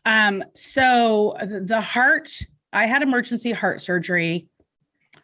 Um, 0.05 0.43
so, 0.53 1.35
the 1.41 1.81
heart, 1.81 2.31
I 2.71 2.85
had 2.85 3.01
emergency 3.01 3.51
heart 3.51 3.81
surgery 3.81 4.47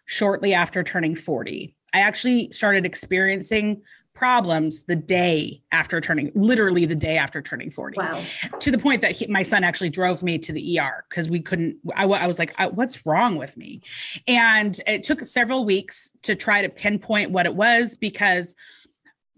shortly 0.05 0.55
after 0.55 0.83
turning 0.83 1.13
40. 1.13 1.75
I 1.93 1.99
actually 2.01 2.51
started 2.51 2.83
experiencing 2.83 3.83
problems 4.13 4.83
the 4.83 4.95
day 4.95 5.61
after 5.71 6.01
turning, 6.01 6.31
literally 6.35 6.85
the 6.85 6.95
day 6.95 7.17
after 7.17 7.41
turning 7.41 7.71
40. 7.71 7.97
Wow. 7.97 8.21
To 8.59 8.71
the 8.71 8.77
point 8.77 9.01
that 9.01 9.13
he, 9.13 9.27
my 9.27 9.43
son 9.43 9.63
actually 9.63 9.89
drove 9.89 10.23
me 10.23 10.37
to 10.39 10.51
the 10.51 10.79
ER 10.79 11.05
because 11.09 11.29
we 11.29 11.39
couldn't, 11.39 11.77
I, 11.95 12.03
I 12.03 12.27
was 12.27 12.37
like, 12.37 12.53
what's 12.73 13.05
wrong 13.05 13.37
with 13.37 13.55
me? 13.55 13.81
And 14.27 14.79
it 14.85 15.03
took 15.03 15.21
several 15.21 15.63
weeks 15.63 16.11
to 16.23 16.35
try 16.35 16.61
to 16.61 16.69
pinpoint 16.69 17.31
what 17.31 17.45
it 17.45 17.55
was 17.55 17.95
because 17.95 18.55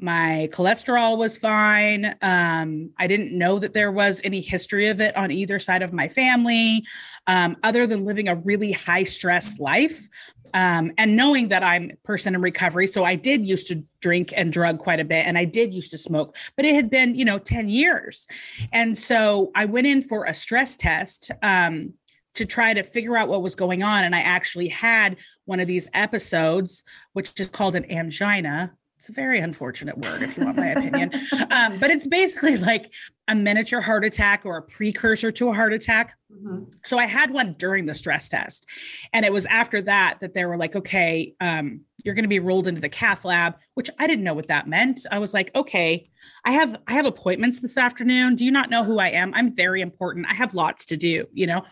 my 0.01 0.49
cholesterol 0.51 1.17
was 1.17 1.37
fine. 1.37 2.15
Um, 2.21 2.91
I 2.97 3.07
didn't 3.07 3.37
know 3.37 3.59
that 3.59 3.73
there 3.73 3.91
was 3.91 4.19
any 4.23 4.41
history 4.41 4.89
of 4.89 4.99
it 4.99 5.15
on 5.15 5.31
either 5.31 5.59
side 5.59 5.81
of 5.81 5.93
my 5.93 6.07
family, 6.07 6.83
um, 7.27 7.55
other 7.63 7.85
than 7.87 8.03
living 8.03 8.27
a 8.27 8.35
really 8.35 8.71
high 8.71 9.03
stress 9.03 9.59
life 9.59 10.09
um, 10.53 10.91
and 10.97 11.15
knowing 11.15 11.49
that 11.49 11.63
I'm 11.63 11.91
a 11.91 11.95
person 12.05 12.35
in 12.35 12.41
recovery. 12.41 12.87
So 12.87 13.03
I 13.03 13.15
did 13.15 13.45
used 13.45 13.67
to 13.67 13.83
drink 14.01 14.33
and 14.35 14.51
drug 14.51 14.79
quite 14.79 14.99
a 14.99 15.05
bit, 15.05 15.25
and 15.25 15.37
I 15.37 15.45
did 15.45 15.73
used 15.73 15.91
to 15.91 15.97
smoke, 15.97 16.35
but 16.55 16.65
it 16.65 16.75
had 16.75 16.89
been, 16.89 17.15
you 17.15 17.25
know, 17.25 17.39
10 17.39 17.69
years. 17.69 18.27
And 18.71 18.97
so 18.97 19.51
I 19.55 19.65
went 19.65 19.87
in 19.87 20.01
for 20.01 20.25
a 20.25 20.33
stress 20.33 20.77
test. 20.77 21.31
Um, 21.41 21.93
to 22.33 22.45
try 22.45 22.73
to 22.73 22.81
figure 22.81 23.17
out 23.17 23.27
what 23.27 23.41
was 23.41 23.57
going 23.57 23.83
on. 23.83 24.05
And 24.05 24.15
I 24.15 24.21
actually 24.21 24.69
had 24.69 25.17
one 25.43 25.59
of 25.59 25.67
these 25.67 25.89
episodes, 25.93 26.85
which 27.11 27.37
is 27.37 27.49
called 27.49 27.75
an 27.75 27.91
angina, 27.91 28.71
it's 29.01 29.09
a 29.09 29.13
very 29.13 29.39
unfortunate 29.39 29.97
word 29.97 30.21
if 30.21 30.37
you 30.37 30.45
want 30.45 30.57
my 30.57 30.67
opinion. 30.67 31.11
Um, 31.49 31.79
but 31.79 31.89
it's 31.89 32.05
basically 32.05 32.55
like 32.55 32.93
a 33.27 33.33
miniature 33.33 33.81
heart 33.81 34.05
attack 34.05 34.43
or 34.45 34.57
a 34.57 34.61
precursor 34.61 35.31
to 35.31 35.49
a 35.49 35.53
heart 35.53 35.73
attack. 35.73 36.15
Mm-hmm. 36.31 36.63
so 36.85 36.97
i 36.97 37.05
had 37.05 37.29
one 37.31 37.55
during 37.59 37.85
the 37.85 37.93
stress 37.93 38.29
test 38.29 38.65
and 39.11 39.25
it 39.25 39.33
was 39.33 39.45
after 39.47 39.81
that 39.81 40.19
that 40.21 40.33
they 40.33 40.45
were 40.45 40.55
like 40.55 40.77
okay 40.77 41.35
um, 41.41 41.81
you're 42.05 42.15
going 42.15 42.23
to 42.23 42.29
be 42.29 42.39
rolled 42.39 42.69
into 42.69 42.79
the 42.79 42.87
cath 42.87 43.25
lab 43.25 43.55
which 43.73 43.89
i 43.99 44.07
didn't 44.07 44.23
know 44.23 44.33
what 44.33 44.47
that 44.47 44.65
meant. 44.65 45.05
I 45.11 45.19
was 45.19 45.33
like 45.33 45.51
okay 45.53 46.09
i 46.45 46.51
have 46.51 46.79
i 46.87 46.93
have 46.93 47.05
appointments 47.05 47.59
this 47.59 47.77
afternoon. 47.77 48.37
Do 48.37 48.45
you 48.45 48.51
not 48.51 48.69
know 48.69 48.85
who 48.85 48.97
i 48.99 49.09
am? 49.09 49.33
I'm 49.33 49.53
very 49.53 49.81
important. 49.81 50.25
I 50.29 50.33
have 50.33 50.53
lots 50.53 50.85
to 50.85 50.95
do 50.95 51.27
you 51.33 51.47
know? 51.47 51.63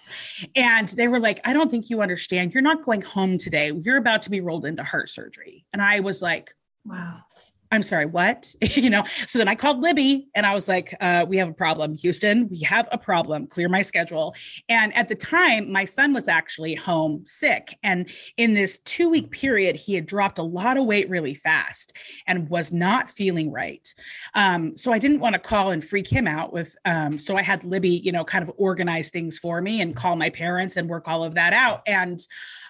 And 0.58 0.90
they 0.90 1.08
were 1.08 1.22
like 1.22 1.40
i 1.46 1.54
don't 1.54 1.72
think 1.72 1.90
you 1.90 2.02
understand. 2.02 2.54
You're 2.54 2.62
not 2.62 2.84
going 2.84 3.02
home 3.02 3.38
today. 3.38 3.72
You're 3.72 3.98
about 3.98 4.24
to 4.24 4.30
be 4.30 4.42
rolled 4.42 4.66
into 4.66 4.84
heart 4.84 5.10
surgery. 5.10 5.66
And 5.72 5.82
i 5.82 6.02
was 6.02 6.22
like 6.22 6.54
Wow. 6.86 7.24
I'm 7.72 7.84
sorry, 7.84 8.08
what? 8.08 8.54
you 8.62 8.90
know, 8.90 9.04
so 9.28 9.38
then 9.38 9.48
I 9.48 9.56
called 9.56 9.80
Libby 9.80 10.28
and 10.34 10.46
I 10.46 10.56
was 10.56 10.68
like, 10.68 10.96
uh, 11.00 11.26
we 11.28 11.38
have 11.38 11.50
a 11.50 11.54
problem, 11.54 11.94
Houston. 11.96 12.50
We 12.50 12.62
have 12.62 12.88
a 12.92 12.98
problem. 12.98 13.46
Clear 13.46 13.70
my 13.70 13.84
schedule. 13.84 14.34
And 14.70 14.96
at 14.96 15.08
the 15.08 15.16
time, 15.16 15.72
my 15.72 15.86
son 15.86 16.14
was 16.14 16.28
actually 16.28 16.74
home 16.74 17.24
sick. 17.28 17.78
And 17.84 18.10
in 18.38 18.56
this 18.56 18.80
two 18.80 19.10
week 19.10 19.30
period, 19.30 19.76
he 19.76 19.94
had 19.94 20.08
dropped 20.08 20.40
a 20.40 20.44
lot 20.44 20.78
of 20.78 20.86
weight 20.86 21.10
really 21.10 21.36
fast 21.36 21.96
and 22.26 22.50
was 22.50 22.72
not 22.72 23.12
feeling 23.12 23.52
right. 23.52 23.88
Um, 24.34 24.76
so 24.76 24.92
I 24.92 24.98
didn't 24.98 25.20
want 25.20 25.34
to 25.34 25.40
call 25.40 25.70
and 25.70 25.86
freak 25.86 26.08
him 26.12 26.28
out 26.28 26.52
with, 26.52 26.76
um, 26.86 27.20
so 27.20 27.38
I 27.38 27.44
had 27.44 27.64
Libby, 27.64 28.02
you 28.04 28.12
know, 28.12 28.24
kind 28.24 28.44
of 28.44 28.52
organize 28.58 29.12
things 29.12 29.38
for 29.38 29.62
me 29.62 29.82
and 29.82 29.96
call 29.96 30.16
my 30.16 30.32
parents 30.32 30.76
and 30.76 30.90
work 30.90 31.08
all 31.08 31.24
of 31.24 31.36
that 31.36 31.54
out. 31.54 31.84
And 31.86 32.20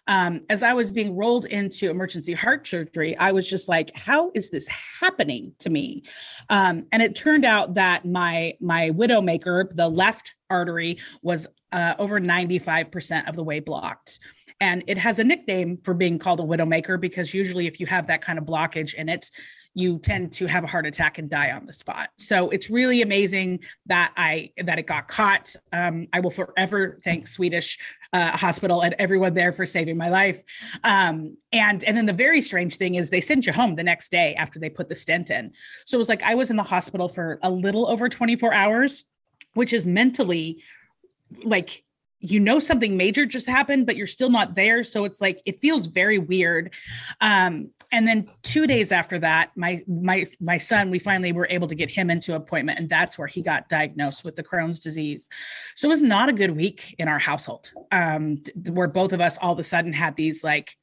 um, 0.09 0.41
as 0.49 0.63
I 0.63 0.73
was 0.73 0.91
being 0.91 1.15
rolled 1.15 1.45
into 1.45 1.91
emergency 1.91 2.33
heart 2.33 2.67
surgery, 2.67 3.15
I 3.15 3.31
was 3.31 3.47
just 3.47 3.69
like, 3.69 3.95
how 3.95 4.31
is 4.33 4.49
this 4.49 4.67
happening 4.67 5.53
to 5.59 5.69
me? 5.69 6.03
Um, 6.49 6.87
and 6.91 7.03
it 7.03 7.15
turned 7.15 7.45
out 7.45 7.75
that 7.75 8.05
my 8.05 8.55
my 8.59 8.89
widowmaker, 8.89 9.69
the 9.73 9.87
left 9.87 10.33
artery, 10.49 10.97
was 11.21 11.47
uh, 11.71 11.93
over 11.99 12.19
95% 12.19 13.29
of 13.29 13.35
the 13.35 13.43
way 13.43 13.59
blocked. 13.59 14.19
And 14.59 14.83
it 14.87 14.97
has 14.97 15.19
a 15.19 15.23
nickname 15.23 15.77
for 15.83 15.93
being 15.93 16.17
called 16.17 16.39
a 16.39 16.43
widowmaker 16.43 16.99
because 16.99 17.35
usually, 17.35 17.67
if 17.67 17.79
you 17.79 17.85
have 17.85 18.07
that 18.07 18.21
kind 18.21 18.39
of 18.39 18.45
blockage 18.45 18.95
in 18.95 19.09
it, 19.09 19.29
you 19.75 19.99
tend 19.99 20.33
to 20.33 20.47
have 20.47 20.63
a 20.63 20.67
heart 20.67 20.85
attack 20.85 21.17
and 21.19 21.29
die 21.29 21.51
on 21.51 21.65
the 21.65 21.73
spot. 21.73 22.09
So 22.17 22.49
it's 22.49 22.69
really 22.69 23.01
amazing 23.01 23.59
that 23.85 24.13
I 24.17 24.51
that 24.57 24.79
it 24.79 24.87
got 24.87 25.07
caught. 25.07 25.55
Um, 25.71 26.07
I 26.11 26.19
will 26.19 26.31
forever 26.31 26.99
thank 27.03 27.27
Swedish 27.27 27.77
uh, 28.13 28.31
Hospital 28.37 28.81
and 28.81 28.95
everyone 28.97 29.33
there 29.33 29.53
for 29.53 29.65
saving 29.65 29.97
my 29.97 30.09
life. 30.09 30.41
Um, 30.83 31.37
and 31.51 31.83
and 31.83 31.95
then 31.95 32.05
the 32.05 32.13
very 32.13 32.41
strange 32.41 32.77
thing 32.77 32.95
is 32.95 33.09
they 33.09 33.21
sent 33.21 33.45
you 33.45 33.53
home 33.53 33.75
the 33.75 33.83
next 33.83 34.11
day 34.11 34.35
after 34.35 34.59
they 34.59 34.69
put 34.69 34.89
the 34.89 34.95
stent 34.95 35.29
in. 35.29 35.51
So 35.85 35.97
it 35.97 35.99
was 35.99 36.09
like 36.09 36.23
I 36.23 36.35
was 36.35 36.49
in 36.49 36.55
the 36.55 36.63
hospital 36.63 37.09
for 37.09 37.39
a 37.43 37.51
little 37.51 37.87
over 37.87 38.09
24 38.09 38.53
hours, 38.53 39.05
which 39.53 39.73
is 39.73 39.85
mentally 39.85 40.63
like 41.43 41.83
you 42.19 42.39
know 42.39 42.59
something 42.59 42.97
major 42.97 43.25
just 43.25 43.47
happened 43.47 43.85
but 43.85 43.95
you're 43.95 44.07
still 44.07 44.29
not 44.29 44.55
there. 44.55 44.83
So 44.83 45.05
it's 45.05 45.21
like 45.21 45.41
it 45.45 45.59
feels 45.59 45.87
very 45.87 46.17
weird. 46.17 46.73
Um, 47.21 47.71
and 47.91 48.07
then 48.07 48.27
two 48.43 48.67
days 48.67 48.91
after 48.91 49.19
that 49.19 49.51
my 49.55 49.83
my 49.87 50.25
my 50.39 50.57
son 50.57 50.89
we 50.89 50.99
finally 50.99 51.31
were 51.31 51.47
able 51.49 51.67
to 51.67 51.75
get 51.75 51.89
him 51.89 52.09
into 52.09 52.35
appointment 52.35 52.79
and 52.79 52.89
that's 52.89 53.17
where 53.17 53.27
he 53.27 53.41
got 53.41 53.69
diagnosed 53.69 54.23
with 54.23 54.35
the 54.35 54.43
crohn's 54.43 54.79
disease. 54.79 55.29
So 55.75 55.87
it 55.87 55.91
was 55.91 56.03
not 56.03 56.29
a 56.29 56.33
good 56.33 56.55
week 56.55 56.95
in 56.99 57.07
our 57.07 57.19
household. 57.19 57.71
Um, 57.91 58.41
where 58.67 58.87
both 58.87 59.13
of 59.13 59.21
us 59.21 59.37
all 59.41 59.53
of 59.53 59.59
a 59.59 59.63
sudden 59.63 59.93
had 59.93 60.15
these 60.15 60.43
like 60.43 60.75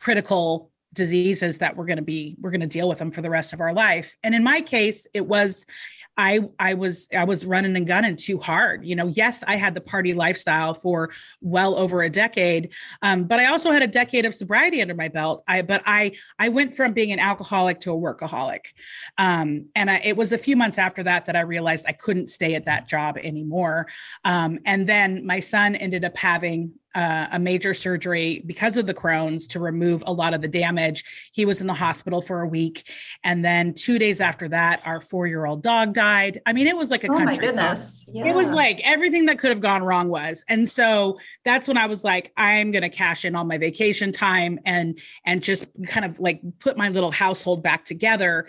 critical 0.00 0.70
diseases 0.92 1.58
that 1.58 1.76
we're 1.76 1.86
going 1.86 1.98
to 1.98 2.02
be 2.02 2.36
we're 2.40 2.50
going 2.50 2.60
to 2.60 2.66
deal 2.66 2.88
with 2.88 2.98
them 2.98 3.12
for 3.12 3.22
the 3.22 3.30
rest 3.30 3.52
of 3.52 3.60
our 3.60 3.72
life. 3.72 4.16
And 4.22 4.34
in 4.34 4.42
my 4.42 4.60
case 4.60 5.06
it 5.14 5.26
was 5.26 5.66
I 6.16 6.40
I 6.58 6.74
was 6.74 7.08
I 7.14 7.24
was 7.24 7.46
running 7.46 7.76
and 7.76 7.86
gunning 7.86 8.16
too 8.16 8.38
hard. 8.38 8.84
You 8.84 8.96
know, 8.96 9.06
yes, 9.06 9.42
I 9.46 9.56
had 9.56 9.74
the 9.74 9.80
party 9.80 10.12
lifestyle 10.12 10.74
for 10.74 11.10
well 11.40 11.74
over 11.74 12.02
a 12.02 12.10
decade, 12.10 12.70
um, 13.02 13.24
but 13.24 13.40
I 13.40 13.46
also 13.46 13.70
had 13.70 13.82
a 13.82 13.86
decade 13.86 14.26
of 14.26 14.34
sobriety 14.34 14.82
under 14.82 14.94
my 14.94 15.08
belt. 15.08 15.42
I 15.48 15.62
but 15.62 15.82
I 15.86 16.12
I 16.38 16.48
went 16.50 16.74
from 16.74 16.92
being 16.92 17.12
an 17.12 17.20
alcoholic 17.20 17.80
to 17.80 17.92
a 17.92 17.94
workaholic, 17.94 18.72
um, 19.18 19.66
and 19.74 19.90
I, 19.90 20.00
it 20.04 20.16
was 20.16 20.32
a 20.32 20.38
few 20.38 20.56
months 20.56 20.78
after 20.78 21.02
that 21.04 21.26
that 21.26 21.36
I 21.36 21.40
realized 21.40 21.86
I 21.88 21.92
couldn't 21.92 22.28
stay 22.28 22.54
at 22.54 22.66
that 22.66 22.88
job 22.88 23.16
anymore. 23.16 23.86
Um, 24.24 24.58
and 24.66 24.88
then 24.88 25.24
my 25.24 25.40
son 25.40 25.74
ended 25.74 26.04
up 26.04 26.16
having 26.16 26.74
uh, 26.94 27.26
a 27.32 27.38
major 27.38 27.72
surgery 27.72 28.42
because 28.46 28.76
of 28.76 28.86
the 28.86 28.94
Crohn's 28.94 29.46
to 29.48 29.60
remove 29.60 30.02
a 30.06 30.12
lot 30.12 30.34
of 30.34 30.40
the 30.40 30.48
damage. 30.48 31.04
He 31.32 31.44
was 31.44 31.60
in 31.60 31.66
the 31.66 31.74
hospital 31.74 32.20
for 32.20 32.40
a 32.40 32.46
week. 32.46 32.90
And 33.22 33.44
then 33.44 33.74
two 33.74 33.98
days 33.98 34.20
after 34.20 34.48
that, 34.48 34.82
our 34.84 35.00
four 35.00 35.26
year 35.26 35.44
old 35.44 35.62
dog 35.62 35.94
died. 35.94 36.40
I 36.46 36.52
mean, 36.52 36.66
it 36.66 36.76
was 36.76 36.90
like 36.90 37.04
a 37.04 37.08
oh 37.08 37.16
country. 37.16 37.36
My 37.36 37.46
goodness. 37.46 38.08
Yeah. 38.12 38.26
It 38.26 38.34
was 38.34 38.52
like 38.52 38.80
everything 38.84 39.26
that 39.26 39.38
could 39.38 39.50
have 39.50 39.60
gone 39.60 39.82
wrong 39.84 40.08
was. 40.08 40.44
And 40.48 40.68
so 40.68 41.18
that's 41.44 41.68
when 41.68 41.76
I 41.76 41.86
was 41.86 42.02
like, 42.02 42.32
I'm 42.36 42.72
going 42.72 42.82
to 42.82 42.88
cash 42.88 43.24
in 43.24 43.36
all 43.36 43.44
my 43.44 43.58
vacation 43.58 44.10
time 44.10 44.58
and, 44.64 44.98
and 45.24 45.42
just 45.42 45.66
kind 45.86 46.04
of 46.04 46.18
like 46.18 46.40
put 46.58 46.76
my 46.76 46.88
little 46.88 47.12
household 47.12 47.62
back 47.62 47.84
together. 47.84 48.48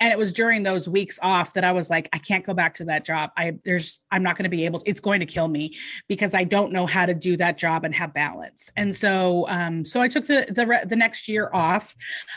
And 0.00 0.10
it 0.10 0.18
was 0.18 0.32
during 0.32 0.62
those 0.62 0.88
weeks 0.88 1.18
off 1.22 1.52
that 1.54 1.64
I 1.64 1.72
was 1.72 1.90
like, 1.90 2.08
I 2.12 2.18
can't 2.18 2.46
go 2.46 2.54
back 2.54 2.74
to 2.74 2.86
that 2.86 3.04
job. 3.04 3.30
I, 3.36 3.58
there's, 3.64 4.00
I'm 4.10 4.22
not 4.22 4.36
going 4.36 4.44
to 4.44 4.50
be 4.50 4.64
able 4.64 4.80
to, 4.80 4.88
it's 4.88 5.00
going 5.00 5.20
to 5.20 5.26
kill 5.26 5.48
me 5.48 5.76
because 6.08 6.34
I 6.34 6.44
don't 6.44 6.72
know 6.72 6.86
how 6.86 7.04
to 7.04 7.14
do 7.14 7.36
that 7.36 7.58
job 7.58 7.81
job 7.82 7.84
and 7.84 7.94
have 7.94 8.14
balance. 8.14 8.70
And 8.76 8.94
so, 8.94 9.46
um, 9.48 9.84
so 9.84 10.00
I 10.00 10.08
took 10.08 10.26
the 10.26 10.46
the, 10.48 10.86
the 10.86 10.96
next 10.96 11.28
year 11.28 11.50
off, 11.52 11.94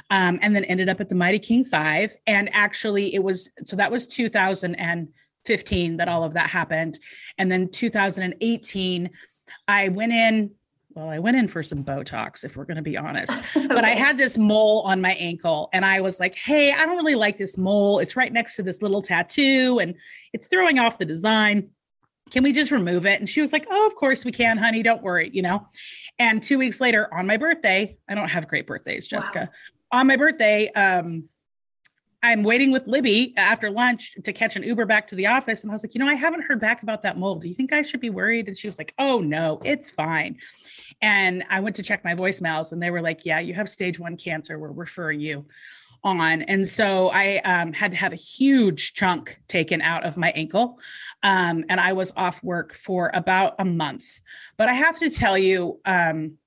um, 0.09 0.39
and 0.41 0.55
then 0.55 0.63
ended 0.65 0.89
up 0.89 0.99
at 0.99 1.09
the 1.09 1.15
Mighty 1.15 1.39
King 1.39 1.65
Five. 1.65 2.15
And 2.27 2.49
actually, 2.53 3.13
it 3.13 3.23
was 3.23 3.49
so 3.63 3.75
that 3.75 3.91
was 3.91 4.07
2015 4.07 5.97
that 5.97 6.07
all 6.07 6.23
of 6.23 6.33
that 6.33 6.49
happened, 6.49 6.99
and 7.37 7.51
then 7.51 7.69
2018, 7.69 9.09
I 9.67 9.89
went 9.89 10.11
in 10.11 10.51
well, 10.95 11.09
I 11.09 11.19
went 11.19 11.35
in 11.35 11.49
for 11.49 11.61
some 11.61 11.83
Botox, 11.83 12.45
if 12.45 12.55
we're 12.55 12.63
going 12.63 12.77
to 12.77 12.81
be 12.81 12.95
honest. 12.95 13.37
okay. 13.57 13.67
But 13.75 13.83
I 13.83 13.89
had 13.89 14.17
this 14.17 14.37
mole 14.37 14.81
on 14.85 15.01
my 15.01 15.11
ankle, 15.15 15.69
and 15.73 15.83
I 15.83 15.99
was 15.99 16.21
like, 16.21 16.35
hey, 16.35 16.71
I 16.71 16.85
don't 16.85 16.95
really 16.95 17.15
like 17.15 17.37
this 17.37 17.57
mole. 17.57 17.99
It's 17.99 18.15
right 18.15 18.31
next 18.31 18.55
to 18.55 18.63
this 18.63 18.81
little 18.81 19.01
tattoo, 19.01 19.79
and 19.79 19.95
it's 20.31 20.47
throwing 20.47 20.79
off 20.79 20.97
the 20.97 21.03
design 21.03 21.71
can 22.31 22.43
we 22.43 22.51
just 22.51 22.71
remove 22.71 23.05
it? 23.05 23.19
And 23.19 23.29
she 23.29 23.41
was 23.41 23.53
like, 23.53 23.65
Oh, 23.69 23.87
of 23.87 23.95
course 23.95 24.25
we 24.25 24.31
can, 24.31 24.57
honey. 24.57 24.83
Don't 24.83 25.01
worry, 25.01 25.29
you 25.33 25.41
know. 25.41 25.67
And 26.17 26.41
two 26.41 26.57
weeks 26.57 26.81
later, 26.81 27.13
on 27.13 27.27
my 27.27 27.37
birthday, 27.37 27.97
I 28.09 28.15
don't 28.15 28.29
have 28.29 28.47
great 28.47 28.67
birthdays, 28.67 29.07
Jessica. 29.07 29.49
Wow. 29.91 29.99
On 29.99 30.07
my 30.07 30.15
birthday, 30.15 30.71
um, 30.71 31.29
I'm 32.25 32.41
waiting 32.41 32.71
with 32.71 32.87
Libby 32.87 33.35
after 33.37 33.69
lunch 33.69 34.15
to 34.23 34.33
catch 34.33 34.55
an 34.55 34.63
Uber 34.63 34.85
back 34.87 35.05
to 35.07 35.15
the 35.15 35.27
office. 35.27 35.61
And 35.61 35.71
I 35.71 35.75
was 35.75 35.83
like, 35.83 35.93
you 35.93 35.99
know, 35.99 36.07
I 36.07 36.15
haven't 36.15 36.41
heard 36.41 36.59
back 36.59 36.81
about 36.81 37.03
that 37.03 37.19
mold. 37.19 37.41
Do 37.41 37.47
you 37.47 37.53
think 37.53 37.71
I 37.71 37.83
should 37.83 37.99
be 37.99 38.09
worried? 38.09 38.47
And 38.47 38.57
she 38.57 38.67
was 38.67 38.79
like, 38.79 38.95
oh, 38.97 39.19
no, 39.19 39.59
it's 39.63 39.91
fine. 39.91 40.37
And 41.01 41.43
I 41.51 41.59
went 41.59 41.75
to 41.75 41.83
check 41.83 42.03
my 42.03 42.15
voicemails 42.15 42.71
and 42.71 42.81
they 42.81 42.89
were 42.89 43.01
like, 43.01 43.25
yeah, 43.25 43.39
you 43.39 43.53
have 43.53 43.69
stage 43.69 43.99
one 43.99 44.17
cancer. 44.17 44.57
We're 44.57 44.71
referring 44.71 45.19
you 45.19 45.45
on. 46.05 46.43
And 46.43 46.67
so 46.67 47.09
I 47.09 47.37
um, 47.39 47.73
had 47.73 47.91
to 47.91 47.97
have 47.97 48.13
a 48.13 48.17
huge 48.17 48.93
chunk 48.93 49.41
taken 49.47 49.81
out 49.81 50.05
of 50.05 50.15
my 50.15 50.29
ankle. 50.31 50.79
Um, 51.23 51.65
and 51.67 51.79
I 51.81 51.93
was 51.93 52.13
off 52.15 52.41
work 52.43 52.73
for 52.73 53.11
about 53.13 53.55
a 53.59 53.65
month. 53.65 54.05
But 54.55 54.69
I 54.69 54.73
have 54.73 54.99
to 54.99 55.09
tell 55.09 55.37
you, 55.37 55.79
um, 55.83 56.37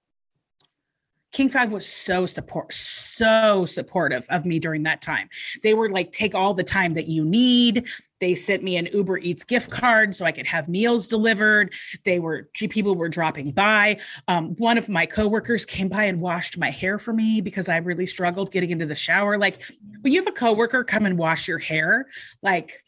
King 1.33 1.51
Five 1.51 1.73
was 1.73 1.87
so 1.87 2.25
support, 2.27 2.73
so 2.73 3.67
supportive 3.67 4.27
of 4.31 4.47
me 4.47 4.59
during 4.59 4.85
that 4.85 5.03
time. 5.03 5.29
They 5.63 5.75
were 5.75 5.91
like, 5.91 6.11
take 6.11 6.35
all 6.35 6.55
the 6.55 6.65
time 6.65 6.95
that 6.95 7.07
you 7.07 7.25
need. 7.25 7.87
They 8.19 8.35
sent 8.35 8.65
me 8.65 8.77
an 8.77 8.89
Uber 8.93 9.19
Eats 9.19 9.45
gift 9.45 9.71
card 9.71 10.15
so 10.15 10.25
I 10.25 10.33
could 10.33 10.47
have 10.47 10.69
meals 10.69 11.07
delivered. 11.07 11.75
They 12.05 12.19
were 12.19 12.49
people 12.55 12.95
were 12.95 13.11
dropping 13.11 13.53
by. 13.53 13.99
Um, 14.27 14.57
one 14.57 14.79
of 14.79 14.89
my 14.89 15.07
coworkers 15.07 15.67
came 15.67 15.89
by 15.89 16.05
and 16.05 16.21
washed 16.21 16.57
my 16.57 16.71
hair 16.71 16.99
for 16.99 17.13
me 17.13 17.41
because 17.41 17.69
I 17.69 17.77
really 17.77 18.07
struggled 18.07 18.51
getting 18.51 18.71
into 18.71 18.87
the 18.87 18.95
shower. 18.95 19.39
Like, 19.39 19.63
when 20.01 20.13
you 20.13 20.21
have 20.21 20.29
a 20.29 20.33
coworker 20.33 20.83
come 20.83 21.05
and 21.05 21.19
wash 21.19 21.47
your 21.47 21.59
hair, 21.59 22.07
like 22.43 22.83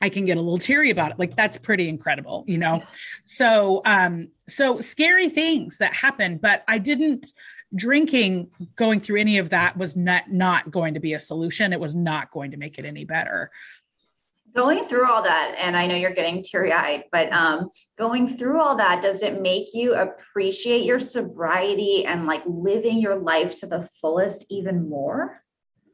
I 0.00 0.08
can 0.08 0.26
get 0.26 0.36
a 0.36 0.40
little 0.40 0.58
teary 0.58 0.90
about 0.90 1.12
it. 1.12 1.18
Like 1.18 1.36
that's 1.36 1.56
pretty 1.56 1.88
incredible, 1.88 2.44
you 2.46 2.58
know. 2.58 2.82
So 3.24 3.82
um 3.84 4.28
so 4.48 4.80
scary 4.80 5.28
things 5.28 5.78
that 5.78 5.94
happen, 5.94 6.38
but 6.38 6.64
I 6.68 6.78
didn't 6.78 7.32
drinking 7.74 8.50
going 8.76 9.00
through 9.00 9.20
any 9.20 9.38
of 9.38 9.50
that 9.50 9.76
was 9.76 9.96
not 9.96 10.30
not 10.30 10.70
going 10.70 10.94
to 10.94 11.00
be 11.00 11.14
a 11.14 11.20
solution. 11.20 11.72
It 11.72 11.80
was 11.80 11.94
not 11.94 12.30
going 12.30 12.52
to 12.52 12.56
make 12.56 12.78
it 12.78 12.84
any 12.84 13.04
better. 13.04 13.50
Going 14.54 14.84
through 14.84 15.06
all 15.06 15.22
that 15.22 15.54
and 15.58 15.76
i 15.76 15.86
know 15.86 15.96
you're 15.96 16.14
getting 16.14 16.42
teary-eyed 16.42 17.04
but 17.12 17.30
um, 17.30 17.68
going 17.98 18.38
through 18.38 18.58
all 18.58 18.74
that 18.76 19.02
does 19.02 19.22
it 19.22 19.42
make 19.42 19.74
you 19.74 19.94
appreciate 19.94 20.84
your 20.84 20.98
sobriety 20.98 22.06
and 22.06 22.26
like 22.26 22.42
living 22.46 22.98
your 22.98 23.16
life 23.16 23.54
to 23.56 23.66
the 23.66 23.82
fullest 24.00 24.46
even 24.48 24.88
more? 24.88 25.42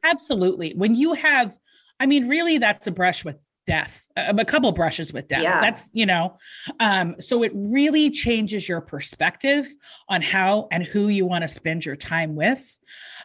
Absolutely. 0.05 0.73
When 0.75 0.95
you 0.95 1.13
have 1.13 1.57
i 1.99 2.05
mean 2.05 2.29
really 2.29 2.57
that's 2.57 2.87
a 2.87 2.91
brush 2.91 3.25
with 3.25 3.37
death 3.65 4.05
a 4.15 4.45
couple 4.45 4.71
brushes 4.71 5.13
with 5.13 5.27
death 5.27 5.41
yeah. 5.41 5.61
that's 5.61 5.89
you 5.93 6.05
know 6.05 6.37
um 6.79 7.15
so 7.19 7.43
it 7.43 7.51
really 7.55 8.09
changes 8.09 8.67
your 8.67 8.81
perspective 8.81 9.67
on 10.09 10.21
how 10.21 10.67
and 10.71 10.83
who 10.83 11.07
you 11.07 11.25
want 11.25 11.43
to 11.43 11.47
spend 11.47 11.85
your 11.85 11.95
time 11.95 12.35
with 12.35 12.77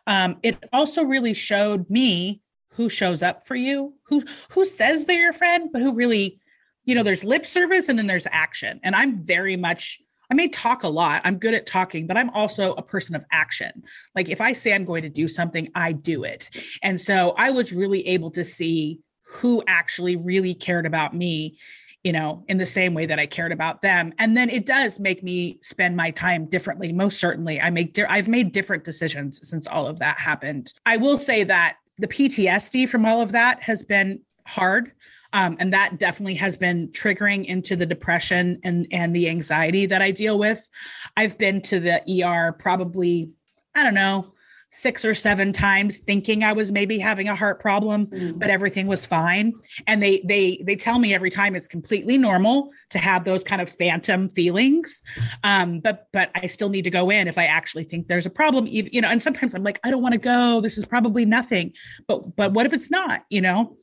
um 0.06 0.36
it 0.42 0.56
also 0.72 1.02
really 1.02 1.34
showed 1.34 1.88
me 1.90 2.40
who 2.72 2.88
shows 2.88 3.22
up 3.22 3.46
for 3.46 3.56
you 3.56 3.94
who 4.04 4.22
who 4.50 4.64
says 4.64 5.04
they're 5.04 5.20
your 5.20 5.32
friend 5.32 5.70
but 5.72 5.82
who 5.82 5.92
really 5.92 6.40
you 6.84 6.94
know 6.94 7.02
there's 7.02 7.24
lip 7.24 7.44
service 7.44 7.88
and 7.88 7.98
then 7.98 8.06
there's 8.06 8.26
action 8.30 8.80
and 8.82 8.94
i'm 8.94 9.24
very 9.24 9.56
much 9.56 10.00
I 10.30 10.34
may 10.34 10.48
talk 10.48 10.82
a 10.82 10.88
lot. 10.88 11.22
I'm 11.24 11.38
good 11.38 11.54
at 11.54 11.66
talking, 11.66 12.06
but 12.06 12.18
I'm 12.18 12.30
also 12.30 12.74
a 12.74 12.82
person 12.82 13.14
of 13.14 13.24
action. 13.32 13.82
Like 14.14 14.28
if 14.28 14.40
I 14.40 14.52
say 14.52 14.74
I'm 14.74 14.84
going 14.84 15.02
to 15.02 15.08
do 15.08 15.26
something, 15.26 15.68
I 15.74 15.92
do 15.92 16.24
it. 16.24 16.50
And 16.82 17.00
so 17.00 17.34
I 17.38 17.50
was 17.50 17.72
really 17.72 18.06
able 18.06 18.30
to 18.32 18.44
see 18.44 19.00
who 19.28 19.62
actually 19.66 20.16
really 20.16 20.54
cared 20.54 20.86
about 20.86 21.14
me 21.14 21.58
you 22.04 22.12
know 22.12 22.44
in 22.48 22.58
the 22.58 22.66
same 22.66 22.94
way 22.94 23.06
that 23.06 23.18
i 23.18 23.26
cared 23.26 23.52
about 23.52 23.82
them. 23.82 24.12
And 24.18 24.36
then 24.36 24.50
it 24.50 24.66
does 24.66 25.00
make 25.00 25.22
me 25.22 25.58
spend 25.62 25.96
my 25.96 26.10
time 26.10 26.46
differently 26.46 26.92
most 26.92 27.18
certainly. 27.18 27.60
I 27.60 27.70
make 27.70 27.92
di- 27.92 28.04
i've 28.04 28.28
made 28.28 28.52
different 28.52 28.84
decisions 28.84 29.46
since 29.48 29.66
all 29.66 29.86
of 29.86 29.98
that 29.98 30.18
happened. 30.18 30.72
I 30.86 30.96
will 30.96 31.16
say 31.16 31.44
that 31.44 31.76
the 31.98 32.08
ptsd 32.08 32.88
from 32.88 33.04
all 33.04 33.20
of 33.20 33.32
that 33.32 33.62
has 33.62 33.82
been 33.82 34.20
hard 34.46 34.92
um, 35.34 35.56
and 35.60 35.74
that 35.74 35.98
definitely 35.98 36.36
has 36.36 36.56
been 36.56 36.88
triggering 36.88 37.44
into 37.44 37.76
the 37.76 37.84
depression 37.84 38.58
and 38.64 38.86
and 38.92 39.14
the 39.14 39.28
anxiety 39.28 39.86
that 39.86 40.00
i 40.00 40.10
deal 40.10 40.38
with. 40.38 40.68
I've 41.16 41.36
been 41.36 41.60
to 41.62 41.80
the 41.80 42.24
er 42.24 42.52
probably 42.58 43.30
i 43.74 43.82
don't 43.82 43.94
know 43.94 44.32
six 44.70 45.04
or 45.04 45.14
seven 45.14 45.52
times 45.52 45.98
thinking 45.98 46.44
I 46.44 46.52
was 46.52 46.70
maybe 46.70 46.98
having 46.98 47.28
a 47.28 47.34
heart 47.34 47.60
problem, 47.60 48.06
mm-hmm. 48.06 48.38
but 48.38 48.50
everything 48.50 48.86
was 48.86 49.06
fine. 49.06 49.54
And 49.86 50.02
they 50.02 50.22
they 50.24 50.62
they 50.64 50.76
tell 50.76 50.98
me 50.98 51.14
every 51.14 51.30
time 51.30 51.56
it's 51.56 51.68
completely 51.68 52.18
normal 52.18 52.70
to 52.90 52.98
have 52.98 53.24
those 53.24 53.42
kind 53.42 53.62
of 53.62 53.70
phantom 53.70 54.28
feelings. 54.28 55.02
Um, 55.42 55.80
but 55.80 56.08
but 56.12 56.30
I 56.34 56.46
still 56.46 56.68
need 56.68 56.82
to 56.82 56.90
go 56.90 57.10
in 57.10 57.28
if 57.28 57.38
I 57.38 57.46
actually 57.46 57.84
think 57.84 58.08
there's 58.08 58.26
a 58.26 58.30
problem. 58.30 58.66
You 58.66 59.00
know, 59.00 59.08
and 59.08 59.22
sometimes 59.22 59.54
I'm 59.54 59.64
like, 59.64 59.80
I 59.84 59.90
don't 59.90 60.02
want 60.02 60.12
to 60.12 60.18
go. 60.18 60.60
This 60.60 60.78
is 60.78 60.84
probably 60.84 61.24
nothing. 61.24 61.72
But 62.06 62.36
but 62.36 62.52
what 62.52 62.66
if 62.66 62.72
it's 62.72 62.90
not? 62.90 63.24
You 63.30 63.40
know. 63.40 63.76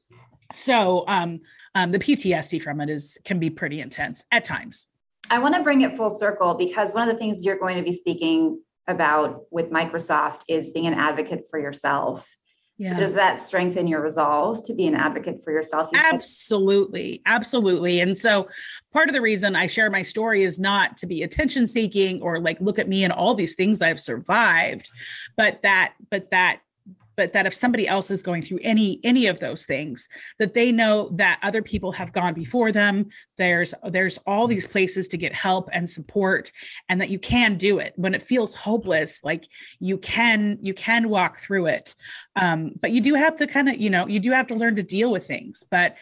So 0.54 1.06
um, 1.08 1.42
um, 1.74 1.92
the 1.92 2.00
PTSD 2.00 2.62
from 2.62 2.80
it 2.80 2.90
is 2.90 3.18
can 3.26 3.40
be 3.40 3.50
pretty 3.50 3.82
intense 3.82 4.24
at 4.32 4.46
times. 4.46 4.88
I 5.32 5.40
want 5.40 5.56
to 5.56 5.64
bring 5.64 5.82
it 5.82 5.98
full 5.98 6.12
circle 6.12 6.54
because 6.54 6.94
one 6.94 7.08
of 7.08 7.14
the 7.14 7.18
things 7.18 7.44
you're 7.44 7.58
going 7.58 7.78
to 7.78 7.84
be 7.84 7.94
speaking 7.94 8.60
about 8.88 9.46
with 9.52 9.72
Microsoft 9.72 10.42
is 10.48 10.72
being 10.72 10.88
an 10.88 10.94
advocate 10.94 11.48
for 11.50 11.60
yourself. 11.60 12.36
Yeah. 12.78 12.92
So 12.92 13.00
does 13.00 13.14
that 13.14 13.40
strengthen 13.40 13.88
your 13.88 14.02
resolve 14.02 14.66
to 14.66 14.74
be 14.74 14.86
an 14.86 14.96
advocate 14.96 15.42
for 15.42 15.54
yourself? 15.54 15.90
You 15.94 16.00
absolutely. 16.04 17.22
Absolutely. 17.26 18.02
And 18.02 18.18
so 18.18 18.50
part 18.92 19.08
of 19.08 19.14
the 19.14 19.22
reason 19.22 19.56
I 19.56 19.68
share 19.68 19.90
my 19.90 20.02
story 20.02 20.44
is 20.44 20.60
not 20.60 20.98
to 20.98 21.08
be 21.08 21.24
attention 21.24 21.68
seeking 21.68 22.22
or 22.22 22.40
like 22.40 22.60
look 22.60 22.78
at 22.78 22.90
me 22.90 23.06
and 23.06 23.14
all 23.14 23.34
these 23.34 23.56
things 23.56 23.82
I've 23.82 24.02
survived, 24.02 24.90
but 25.38 25.62
that 25.62 25.94
but 26.12 26.32
that 26.32 26.60
but 27.16 27.34
that 27.34 27.46
if 27.46 27.54
somebody 27.54 27.88
else 27.88 28.12
is 28.12 28.22
going 28.22 28.42
through 28.42 28.60
any 28.62 29.00
any 29.04 29.28
of 29.28 29.40
those 29.40 29.66
things 29.66 30.10
that 30.40 30.54
they 30.54 30.72
know 30.72 31.10
that 31.14 31.40
other 31.44 31.62
people 31.62 31.92
have 31.94 32.12
gone 32.12 32.34
before 32.34 32.72
them. 32.72 33.10
There's 33.38 33.74
there's 33.90 34.18
all 34.26 34.48
these 34.48 34.68
places 34.68 35.08
to 35.10 35.18
get 35.18 35.34
help 35.34 35.70
and 35.72 35.90
support 35.90 36.52
and 36.90 37.02
that 37.02 37.10
you 37.10 37.20
can 37.20 37.58
do 37.58 37.80
it. 37.80 37.94
When 37.96 38.14
it 38.14 38.24
feels 38.24 38.56
hopeless 38.56 39.24
like 39.24 39.48
you 39.80 39.98
can 39.98 40.60
you 40.62 40.74
can 40.74 41.10
walk 41.10 41.38
through 41.38 41.68
it. 41.68 41.96
Um, 42.36 42.72
but 42.82 42.92
you 42.92 43.02
do 43.02 43.16
have 43.16 43.36
to 43.38 43.48
kind 43.48 43.70
of 43.70 43.78
you 43.78 43.90
know 43.90 44.08
you 44.08 44.20
do 44.20 44.32
have 44.32 44.48
to 44.48 44.56
learn 44.56 44.76
to 44.76 44.84
deal 44.84 45.12
with 45.12 45.26
things. 45.26 45.64
But 45.70 45.96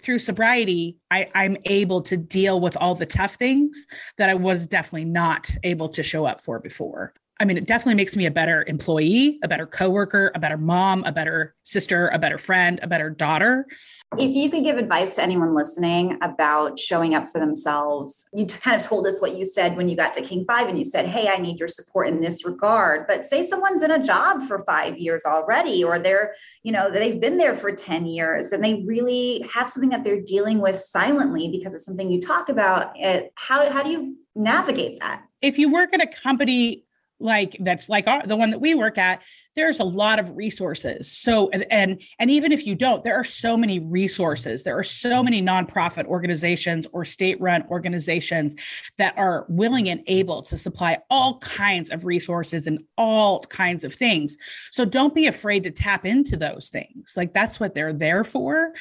through 0.00 0.18
sobriety, 0.18 0.96
I, 1.10 1.28
I'm 1.34 1.56
able 1.64 2.02
to 2.02 2.16
deal 2.16 2.60
with 2.60 2.76
all 2.76 2.94
the 2.94 3.06
tough 3.06 3.36
things 3.36 3.86
that 4.18 4.28
I 4.28 4.34
was 4.34 4.66
definitely 4.66 5.04
not 5.04 5.50
able 5.62 5.88
to 5.90 6.02
show 6.02 6.26
up 6.26 6.42
for 6.42 6.58
before. 6.58 7.14
I 7.40 7.44
mean, 7.44 7.56
it 7.56 7.66
definitely 7.66 7.96
makes 7.96 8.14
me 8.14 8.26
a 8.26 8.30
better 8.30 8.64
employee, 8.68 9.40
a 9.42 9.48
better 9.48 9.66
coworker, 9.66 10.30
a 10.36 10.38
better 10.38 10.56
mom, 10.56 11.02
a 11.04 11.10
better 11.10 11.56
sister, 11.64 12.08
a 12.08 12.18
better 12.18 12.38
friend, 12.38 12.78
a 12.80 12.86
better 12.86 13.10
daughter. 13.10 13.66
If 14.16 14.36
you 14.36 14.48
could 14.48 14.62
give 14.62 14.76
advice 14.76 15.16
to 15.16 15.22
anyone 15.24 15.52
listening 15.52 16.16
about 16.22 16.78
showing 16.78 17.16
up 17.16 17.26
for 17.26 17.40
themselves, 17.40 18.28
you 18.32 18.46
kind 18.46 18.80
of 18.80 18.86
told 18.86 19.08
us 19.08 19.20
what 19.20 19.36
you 19.36 19.44
said 19.44 19.76
when 19.76 19.88
you 19.88 19.96
got 19.96 20.14
to 20.14 20.22
King 20.22 20.44
Five 20.44 20.68
and 20.68 20.78
you 20.78 20.84
said, 20.84 21.06
Hey, 21.06 21.28
I 21.28 21.38
need 21.38 21.58
your 21.58 21.66
support 21.66 22.06
in 22.06 22.20
this 22.20 22.44
regard. 22.44 23.08
But 23.08 23.24
say 23.24 23.42
someone's 23.42 23.82
in 23.82 23.90
a 23.90 24.02
job 24.02 24.42
for 24.44 24.60
five 24.60 24.96
years 24.96 25.24
already, 25.24 25.82
or 25.82 25.98
they're, 25.98 26.34
you 26.62 26.70
know, 26.70 26.88
they've 26.92 27.20
been 27.20 27.38
there 27.38 27.56
for 27.56 27.72
10 27.72 28.06
years 28.06 28.52
and 28.52 28.62
they 28.62 28.84
really 28.86 29.44
have 29.52 29.68
something 29.68 29.90
that 29.90 30.04
they're 30.04 30.22
dealing 30.22 30.60
with 30.60 30.78
silently 30.78 31.48
because 31.48 31.74
it's 31.74 31.84
something 31.84 32.12
you 32.12 32.20
talk 32.20 32.48
about. 32.48 32.92
It, 32.94 33.32
how, 33.34 33.68
how 33.68 33.82
do 33.82 33.90
you 33.90 34.16
navigate 34.36 35.00
that? 35.00 35.24
If 35.42 35.58
you 35.58 35.72
work 35.72 35.92
at 35.92 36.00
a 36.00 36.06
company 36.06 36.84
like 37.24 37.56
that's 37.58 37.88
like 37.88 38.06
our, 38.06 38.24
the 38.26 38.36
one 38.36 38.50
that 38.50 38.60
we 38.60 38.74
work 38.74 38.98
at 38.98 39.22
there's 39.56 39.80
a 39.80 39.84
lot 39.84 40.18
of 40.18 40.36
resources. 40.36 41.10
So 41.10 41.48
and, 41.50 41.66
and 41.70 42.02
and 42.18 42.30
even 42.30 42.52
if 42.52 42.66
you 42.66 42.74
don't 42.74 43.04
there 43.04 43.14
are 43.14 43.24
so 43.24 43.56
many 43.56 43.78
resources. 43.78 44.64
There 44.64 44.78
are 44.78 44.84
so 44.84 45.22
many 45.22 45.42
nonprofit 45.42 46.06
organizations 46.06 46.86
or 46.92 47.04
state 47.04 47.40
run 47.40 47.64
organizations 47.70 48.56
that 48.98 49.16
are 49.16 49.46
willing 49.48 49.88
and 49.88 50.02
able 50.06 50.42
to 50.42 50.56
supply 50.56 50.98
all 51.10 51.38
kinds 51.38 51.90
of 51.90 52.04
resources 52.04 52.66
and 52.66 52.80
all 52.98 53.40
kinds 53.40 53.84
of 53.84 53.94
things. 53.94 54.36
So 54.72 54.84
don't 54.84 55.14
be 55.14 55.26
afraid 55.26 55.62
to 55.64 55.70
tap 55.70 56.04
into 56.04 56.36
those 56.36 56.70
things. 56.70 57.14
Like 57.16 57.32
that's 57.32 57.60
what 57.60 57.74
they're 57.74 57.92
there 57.92 58.24
for. 58.24 58.72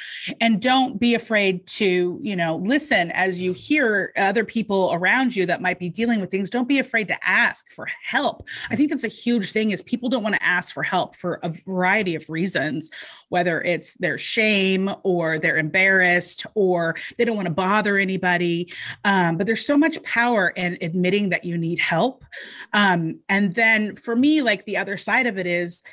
And 0.41 0.61
don't 0.61 0.99
be 0.99 1.15
afraid 1.15 1.65
to 1.67 2.19
you 2.21 2.35
know 2.35 2.57
listen 2.57 3.11
as 3.11 3.41
you 3.41 3.53
hear 3.53 4.13
other 4.17 4.45
people 4.45 4.91
around 4.93 5.35
you 5.35 5.45
that 5.45 5.61
might 5.61 5.79
be 5.79 5.89
dealing 5.89 6.19
with 6.19 6.31
things. 6.31 6.49
Don't 6.49 6.67
be 6.67 6.79
afraid 6.79 7.07
to 7.09 7.27
ask 7.27 7.69
for 7.71 7.87
help. 8.03 8.47
I 8.69 8.75
think 8.75 8.89
that's 8.89 9.03
a 9.03 9.07
huge 9.07 9.51
thing 9.51 9.71
is 9.71 9.81
people 9.81 10.09
don't 10.09 10.23
want 10.23 10.35
to 10.35 10.43
ask 10.43 10.62
ask 10.63 10.73
for 10.73 10.83
help 10.83 11.13
for 11.17 11.41
a 11.43 11.49
variety 11.49 12.15
of 12.15 12.29
reasons, 12.29 12.89
whether 13.27 13.61
it's 13.61 13.95
their 13.95 14.17
shame 14.17 14.89
or 15.03 15.37
they're 15.37 15.57
embarrassed 15.57 16.45
or 16.55 16.95
they 17.17 17.25
don't 17.25 17.35
want 17.35 17.47
to 17.47 17.53
bother 17.53 17.97
anybody. 17.97 18.71
Um, 19.03 19.35
but 19.35 19.45
there's 19.45 19.67
so 19.67 19.77
much 19.77 20.01
power 20.03 20.47
in 20.47 20.77
admitting 20.79 21.31
that 21.31 21.43
you 21.43 21.57
need 21.57 21.79
help. 21.79 22.23
Um, 22.71 23.19
and 23.27 23.53
then 23.53 23.97
for 23.97 24.15
me, 24.15 24.41
like 24.41 24.63
the 24.63 24.77
other 24.77 24.95
side 24.95 25.27
of 25.27 25.37
it 25.37 25.47
is, 25.47 25.83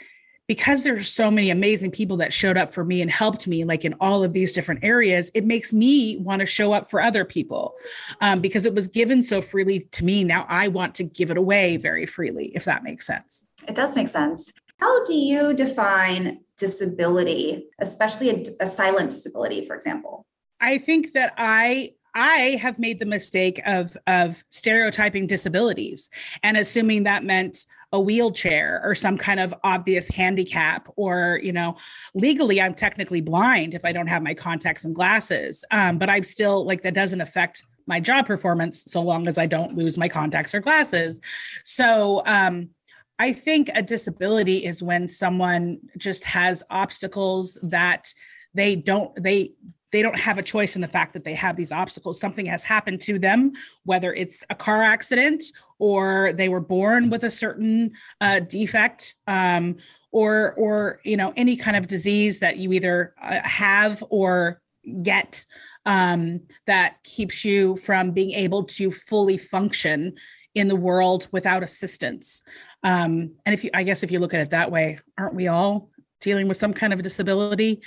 because 0.50 0.82
there's 0.82 1.08
so 1.08 1.30
many 1.30 1.48
amazing 1.48 1.92
people 1.92 2.16
that 2.16 2.32
showed 2.32 2.56
up 2.56 2.74
for 2.74 2.84
me 2.84 3.00
and 3.00 3.08
helped 3.08 3.46
me 3.46 3.62
like 3.62 3.84
in 3.84 3.94
all 4.00 4.24
of 4.24 4.32
these 4.32 4.52
different 4.52 4.82
areas 4.82 5.30
it 5.32 5.44
makes 5.44 5.72
me 5.72 6.16
want 6.16 6.40
to 6.40 6.46
show 6.46 6.72
up 6.72 6.90
for 6.90 7.00
other 7.00 7.24
people 7.24 7.76
um, 8.20 8.40
because 8.40 8.66
it 8.66 8.74
was 8.74 8.88
given 8.88 9.22
so 9.22 9.40
freely 9.40 9.86
to 9.92 10.04
me. 10.04 10.24
Now 10.24 10.46
i 10.48 10.66
want 10.66 10.96
to 10.96 11.04
give 11.04 11.30
it 11.30 11.36
away 11.36 11.76
very 11.76 12.04
freely 12.04 12.50
if 12.52 12.64
that 12.64 12.82
makes 12.82 13.06
sense. 13.06 13.44
It 13.68 13.76
does 13.76 13.94
make 13.94 14.08
sense. 14.08 14.52
How 14.80 15.04
do 15.04 15.14
you 15.14 15.54
define 15.54 16.40
disability, 16.56 17.68
especially 17.78 18.30
a, 18.30 18.64
a 18.64 18.66
silent 18.66 19.10
disability, 19.10 19.62
for 19.64 19.76
example? 19.76 20.26
I 20.60 20.78
think 20.78 21.12
that 21.12 21.32
I 21.38 21.92
I 22.14 22.58
have 22.60 22.78
made 22.78 22.98
the 22.98 23.06
mistake 23.06 23.60
of 23.66 23.96
of 24.06 24.42
stereotyping 24.50 25.26
disabilities 25.26 26.10
and 26.42 26.56
assuming 26.56 27.04
that 27.04 27.24
meant 27.24 27.66
a 27.92 28.00
wheelchair 28.00 28.80
or 28.84 28.94
some 28.94 29.16
kind 29.16 29.40
of 29.40 29.52
obvious 29.64 30.08
handicap 30.08 30.88
or 30.94 31.40
you 31.42 31.52
know 31.52 31.76
legally 32.14 32.60
i'm 32.60 32.72
technically 32.72 33.20
blind 33.20 33.74
if 33.74 33.84
i 33.84 33.90
don't 33.90 34.06
have 34.06 34.22
my 34.22 34.32
contacts 34.32 34.84
and 34.84 34.94
glasses 34.94 35.64
um, 35.72 35.98
but 35.98 36.08
i'm 36.08 36.22
still 36.22 36.64
like 36.64 36.82
that 36.82 36.94
doesn't 36.94 37.20
affect 37.20 37.64
my 37.88 37.98
job 37.98 38.26
performance 38.26 38.84
so 38.84 39.02
long 39.02 39.26
as 39.26 39.38
i 39.38 39.46
don't 39.46 39.74
lose 39.74 39.98
my 39.98 40.08
contacts 40.08 40.54
or 40.54 40.60
glasses. 40.60 41.20
So 41.64 42.22
um, 42.26 42.70
I 43.18 43.32
think 43.32 43.70
a 43.74 43.82
disability 43.82 44.64
is 44.64 44.82
when 44.82 45.06
someone 45.06 45.80
just 45.98 46.24
has 46.24 46.62
obstacles 46.70 47.58
that 47.62 48.14
they 48.54 48.76
don't 48.76 49.12
they 49.22 49.52
they 49.92 50.02
don't 50.02 50.18
have 50.18 50.38
a 50.38 50.42
choice 50.42 50.76
in 50.76 50.82
the 50.82 50.88
fact 50.88 51.12
that 51.14 51.24
they 51.24 51.34
have 51.34 51.56
these 51.56 51.72
obstacles. 51.72 52.20
Something 52.20 52.46
has 52.46 52.64
happened 52.64 53.00
to 53.02 53.18
them, 53.18 53.52
whether 53.84 54.12
it's 54.12 54.44
a 54.50 54.54
car 54.54 54.82
accident 54.82 55.42
or 55.78 56.32
they 56.32 56.48
were 56.48 56.60
born 56.60 57.10
with 57.10 57.24
a 57.24 57.30
certain 57.30 57.92
uh, 58.20 58.40
defect, 58.40 59.14
um, 59.26 59.76
or 60.12 60.54
or 60.54 61.00
you 61.04 61.16
know 61.16 61.32
any 61.36 61.56
kind 61.56 61.76
of 61.76 61.86
disease 61.86 62.40
that 62.40 62.56
you 62.56 62.72
either 62.72 63.14
uh, 63.22 63.40
have 63.44 64.02
or 64.10 64.60
get 65.02 65.44
um, 65.86 66.40
that 66.66 67.02
keeps 67.02 67.44
you 67.44 67.76
from 67.76 68.12
being 68.12 68.32
able 68.32 68.64
to 68.64 68.90
fully 68.90 69.38
function 69.38 70.14
in 70.54 70.68
the 70.68 70.76
world 70.76 71.28
without 71.32 71.62
assistance. 71.62 72.42
Um, 72.82 73.32
and 73.46 73.54
if 73.54 73.64
you, 73.64 73.70
I 73.72 73.84
guess, 73.84 74.02
if 74.02 74.10
you 74.10 74.18
look 74.18 74.34
at 74.34 74.40
it 74.40 74.50
that 74.50 74.70
way, 74.70 74.98
aren't 75.16 75.34
we 75.34 75.48
all 75.48 75.90
dealing 76.20 76.48
with 76.48 76.56
some 76.56 76.74
kind 76.74 76.92
of 76.92 77.02
disability? 77.02 77.80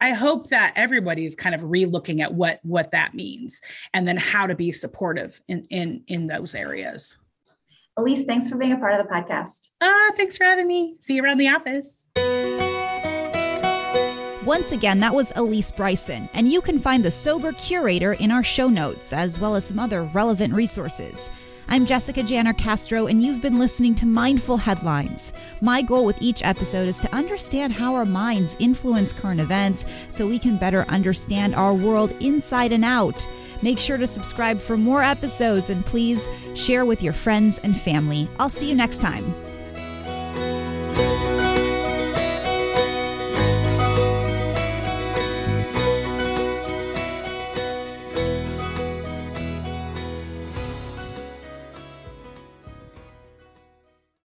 I 0.00 0.12
hope 0.12 0.50
that 0.50 0.72
everybody's 0.76 1.34
kind 1.34 1.54
of 1.54 1.64
re-looking 1.64 2.20
at 2.20 2.32
what 2.32 2.60
what 2.62 2.92
that 2.92 3.14
means 3.14 3.60
and 3.92 4.06
then 4.06 4.16
how 4.16 4.46
to 4.46 4.54
be 4.54 4.72
supportive 4.72 5.40
in 5.48 5.66
in 5.70 6.04
in 6.06 6.26
those 6.28 6.54
areas. 6.54 7.16
Elise, 7.96 8.24
thanks 8.24 8.48
for 8.48 8.56
being 8.56 8.72
a 8.72 8.76
part 8.76 8.94
of 8.94 9.04
the 9.04 9.12
podcast. 9.12 9.70
Ah, 9.80 10.08
uh, 10.08 10.12
thanks 10.12 10.36
for 10.36 10.44
having 10.44 10.68
me. 10.68 10.96
See 11.00 11.16
you 11.16 11.24
around 11.24 11.38
the 11.38 11.48
office. 11.48 12.08
Once 14.46 14.72
again, 14.72 15.00
that 15.00 15.14
was 15.14 15.32
Elise 15.36 15.72
Bryson, 15.72 16.28
and 16.32 16.48
you 16.48 16.62
can 16.62 16.78
find 16.78 17.04
the 17.04 17.10
Sober 17.10 17.52
Curator 17.52 18.14
in 18.14 18.30
our 18.30 18.42
show 18.42 18.68
notes, 18.68 19.12
as 19.12 19.38
well 19.38 19.56
as 19.56 19.66
some 19.66 19.78
other 19.78 20.04
relevant 20.04 20.54
resources. 20.54 21.30
I'm 21.70 21.84
Jessica 21.84 22.22
Janner 22.22 22.54
Castro, 22.54 23.08
and 23.08 23.22
you've 23.22 23.42
been 23.42 23.58
listening 23.58 23.94
to 23.96 24.06
Mindful 24.06 24.56
Headlines. 24.56 25.34
My 25.60 25.82
goal 25.82 26.06
with 26.06 26.16
each 26.22 26.42
episode 26.42 26.88
is 26.88 26.98
to 27.00 27.14
understand 27.14 27.74
how 27.74 27.94
our 27.94 28.06
minds 28.06 28.56
influence 28.58 29.12
current 29.12 29.38
events 29.38 29.84
so 30.08 30.26
we 30.26 30.38
can 30.38 30.56
better 30.56 30.86
understand 30.88 31.54
our 31.54 31.74
world 31.74 32.12
inside 32.20 32.72
and 32.72 32.86
out. 32.86 33.28
Make 33.60 33.78
sure 33.78 33.98
to 33.98 34.06
subscribe 34.06 34.62
for 34.62 34.78
more 34.78 35.02
episodes 35.02 35.68
and 35.68 35.84
please 35.84 36.26
share 36.54 36.86
with 36.86 37.02
your 37.02 37.12
friends 37.12 37.58
and 37.58 37.78
family. 37.78 38.28
I'll 38.40 38.48
see 38.48 38.70
you 38.70 38.74
next 38.74 39.02
time. 39.02 39.34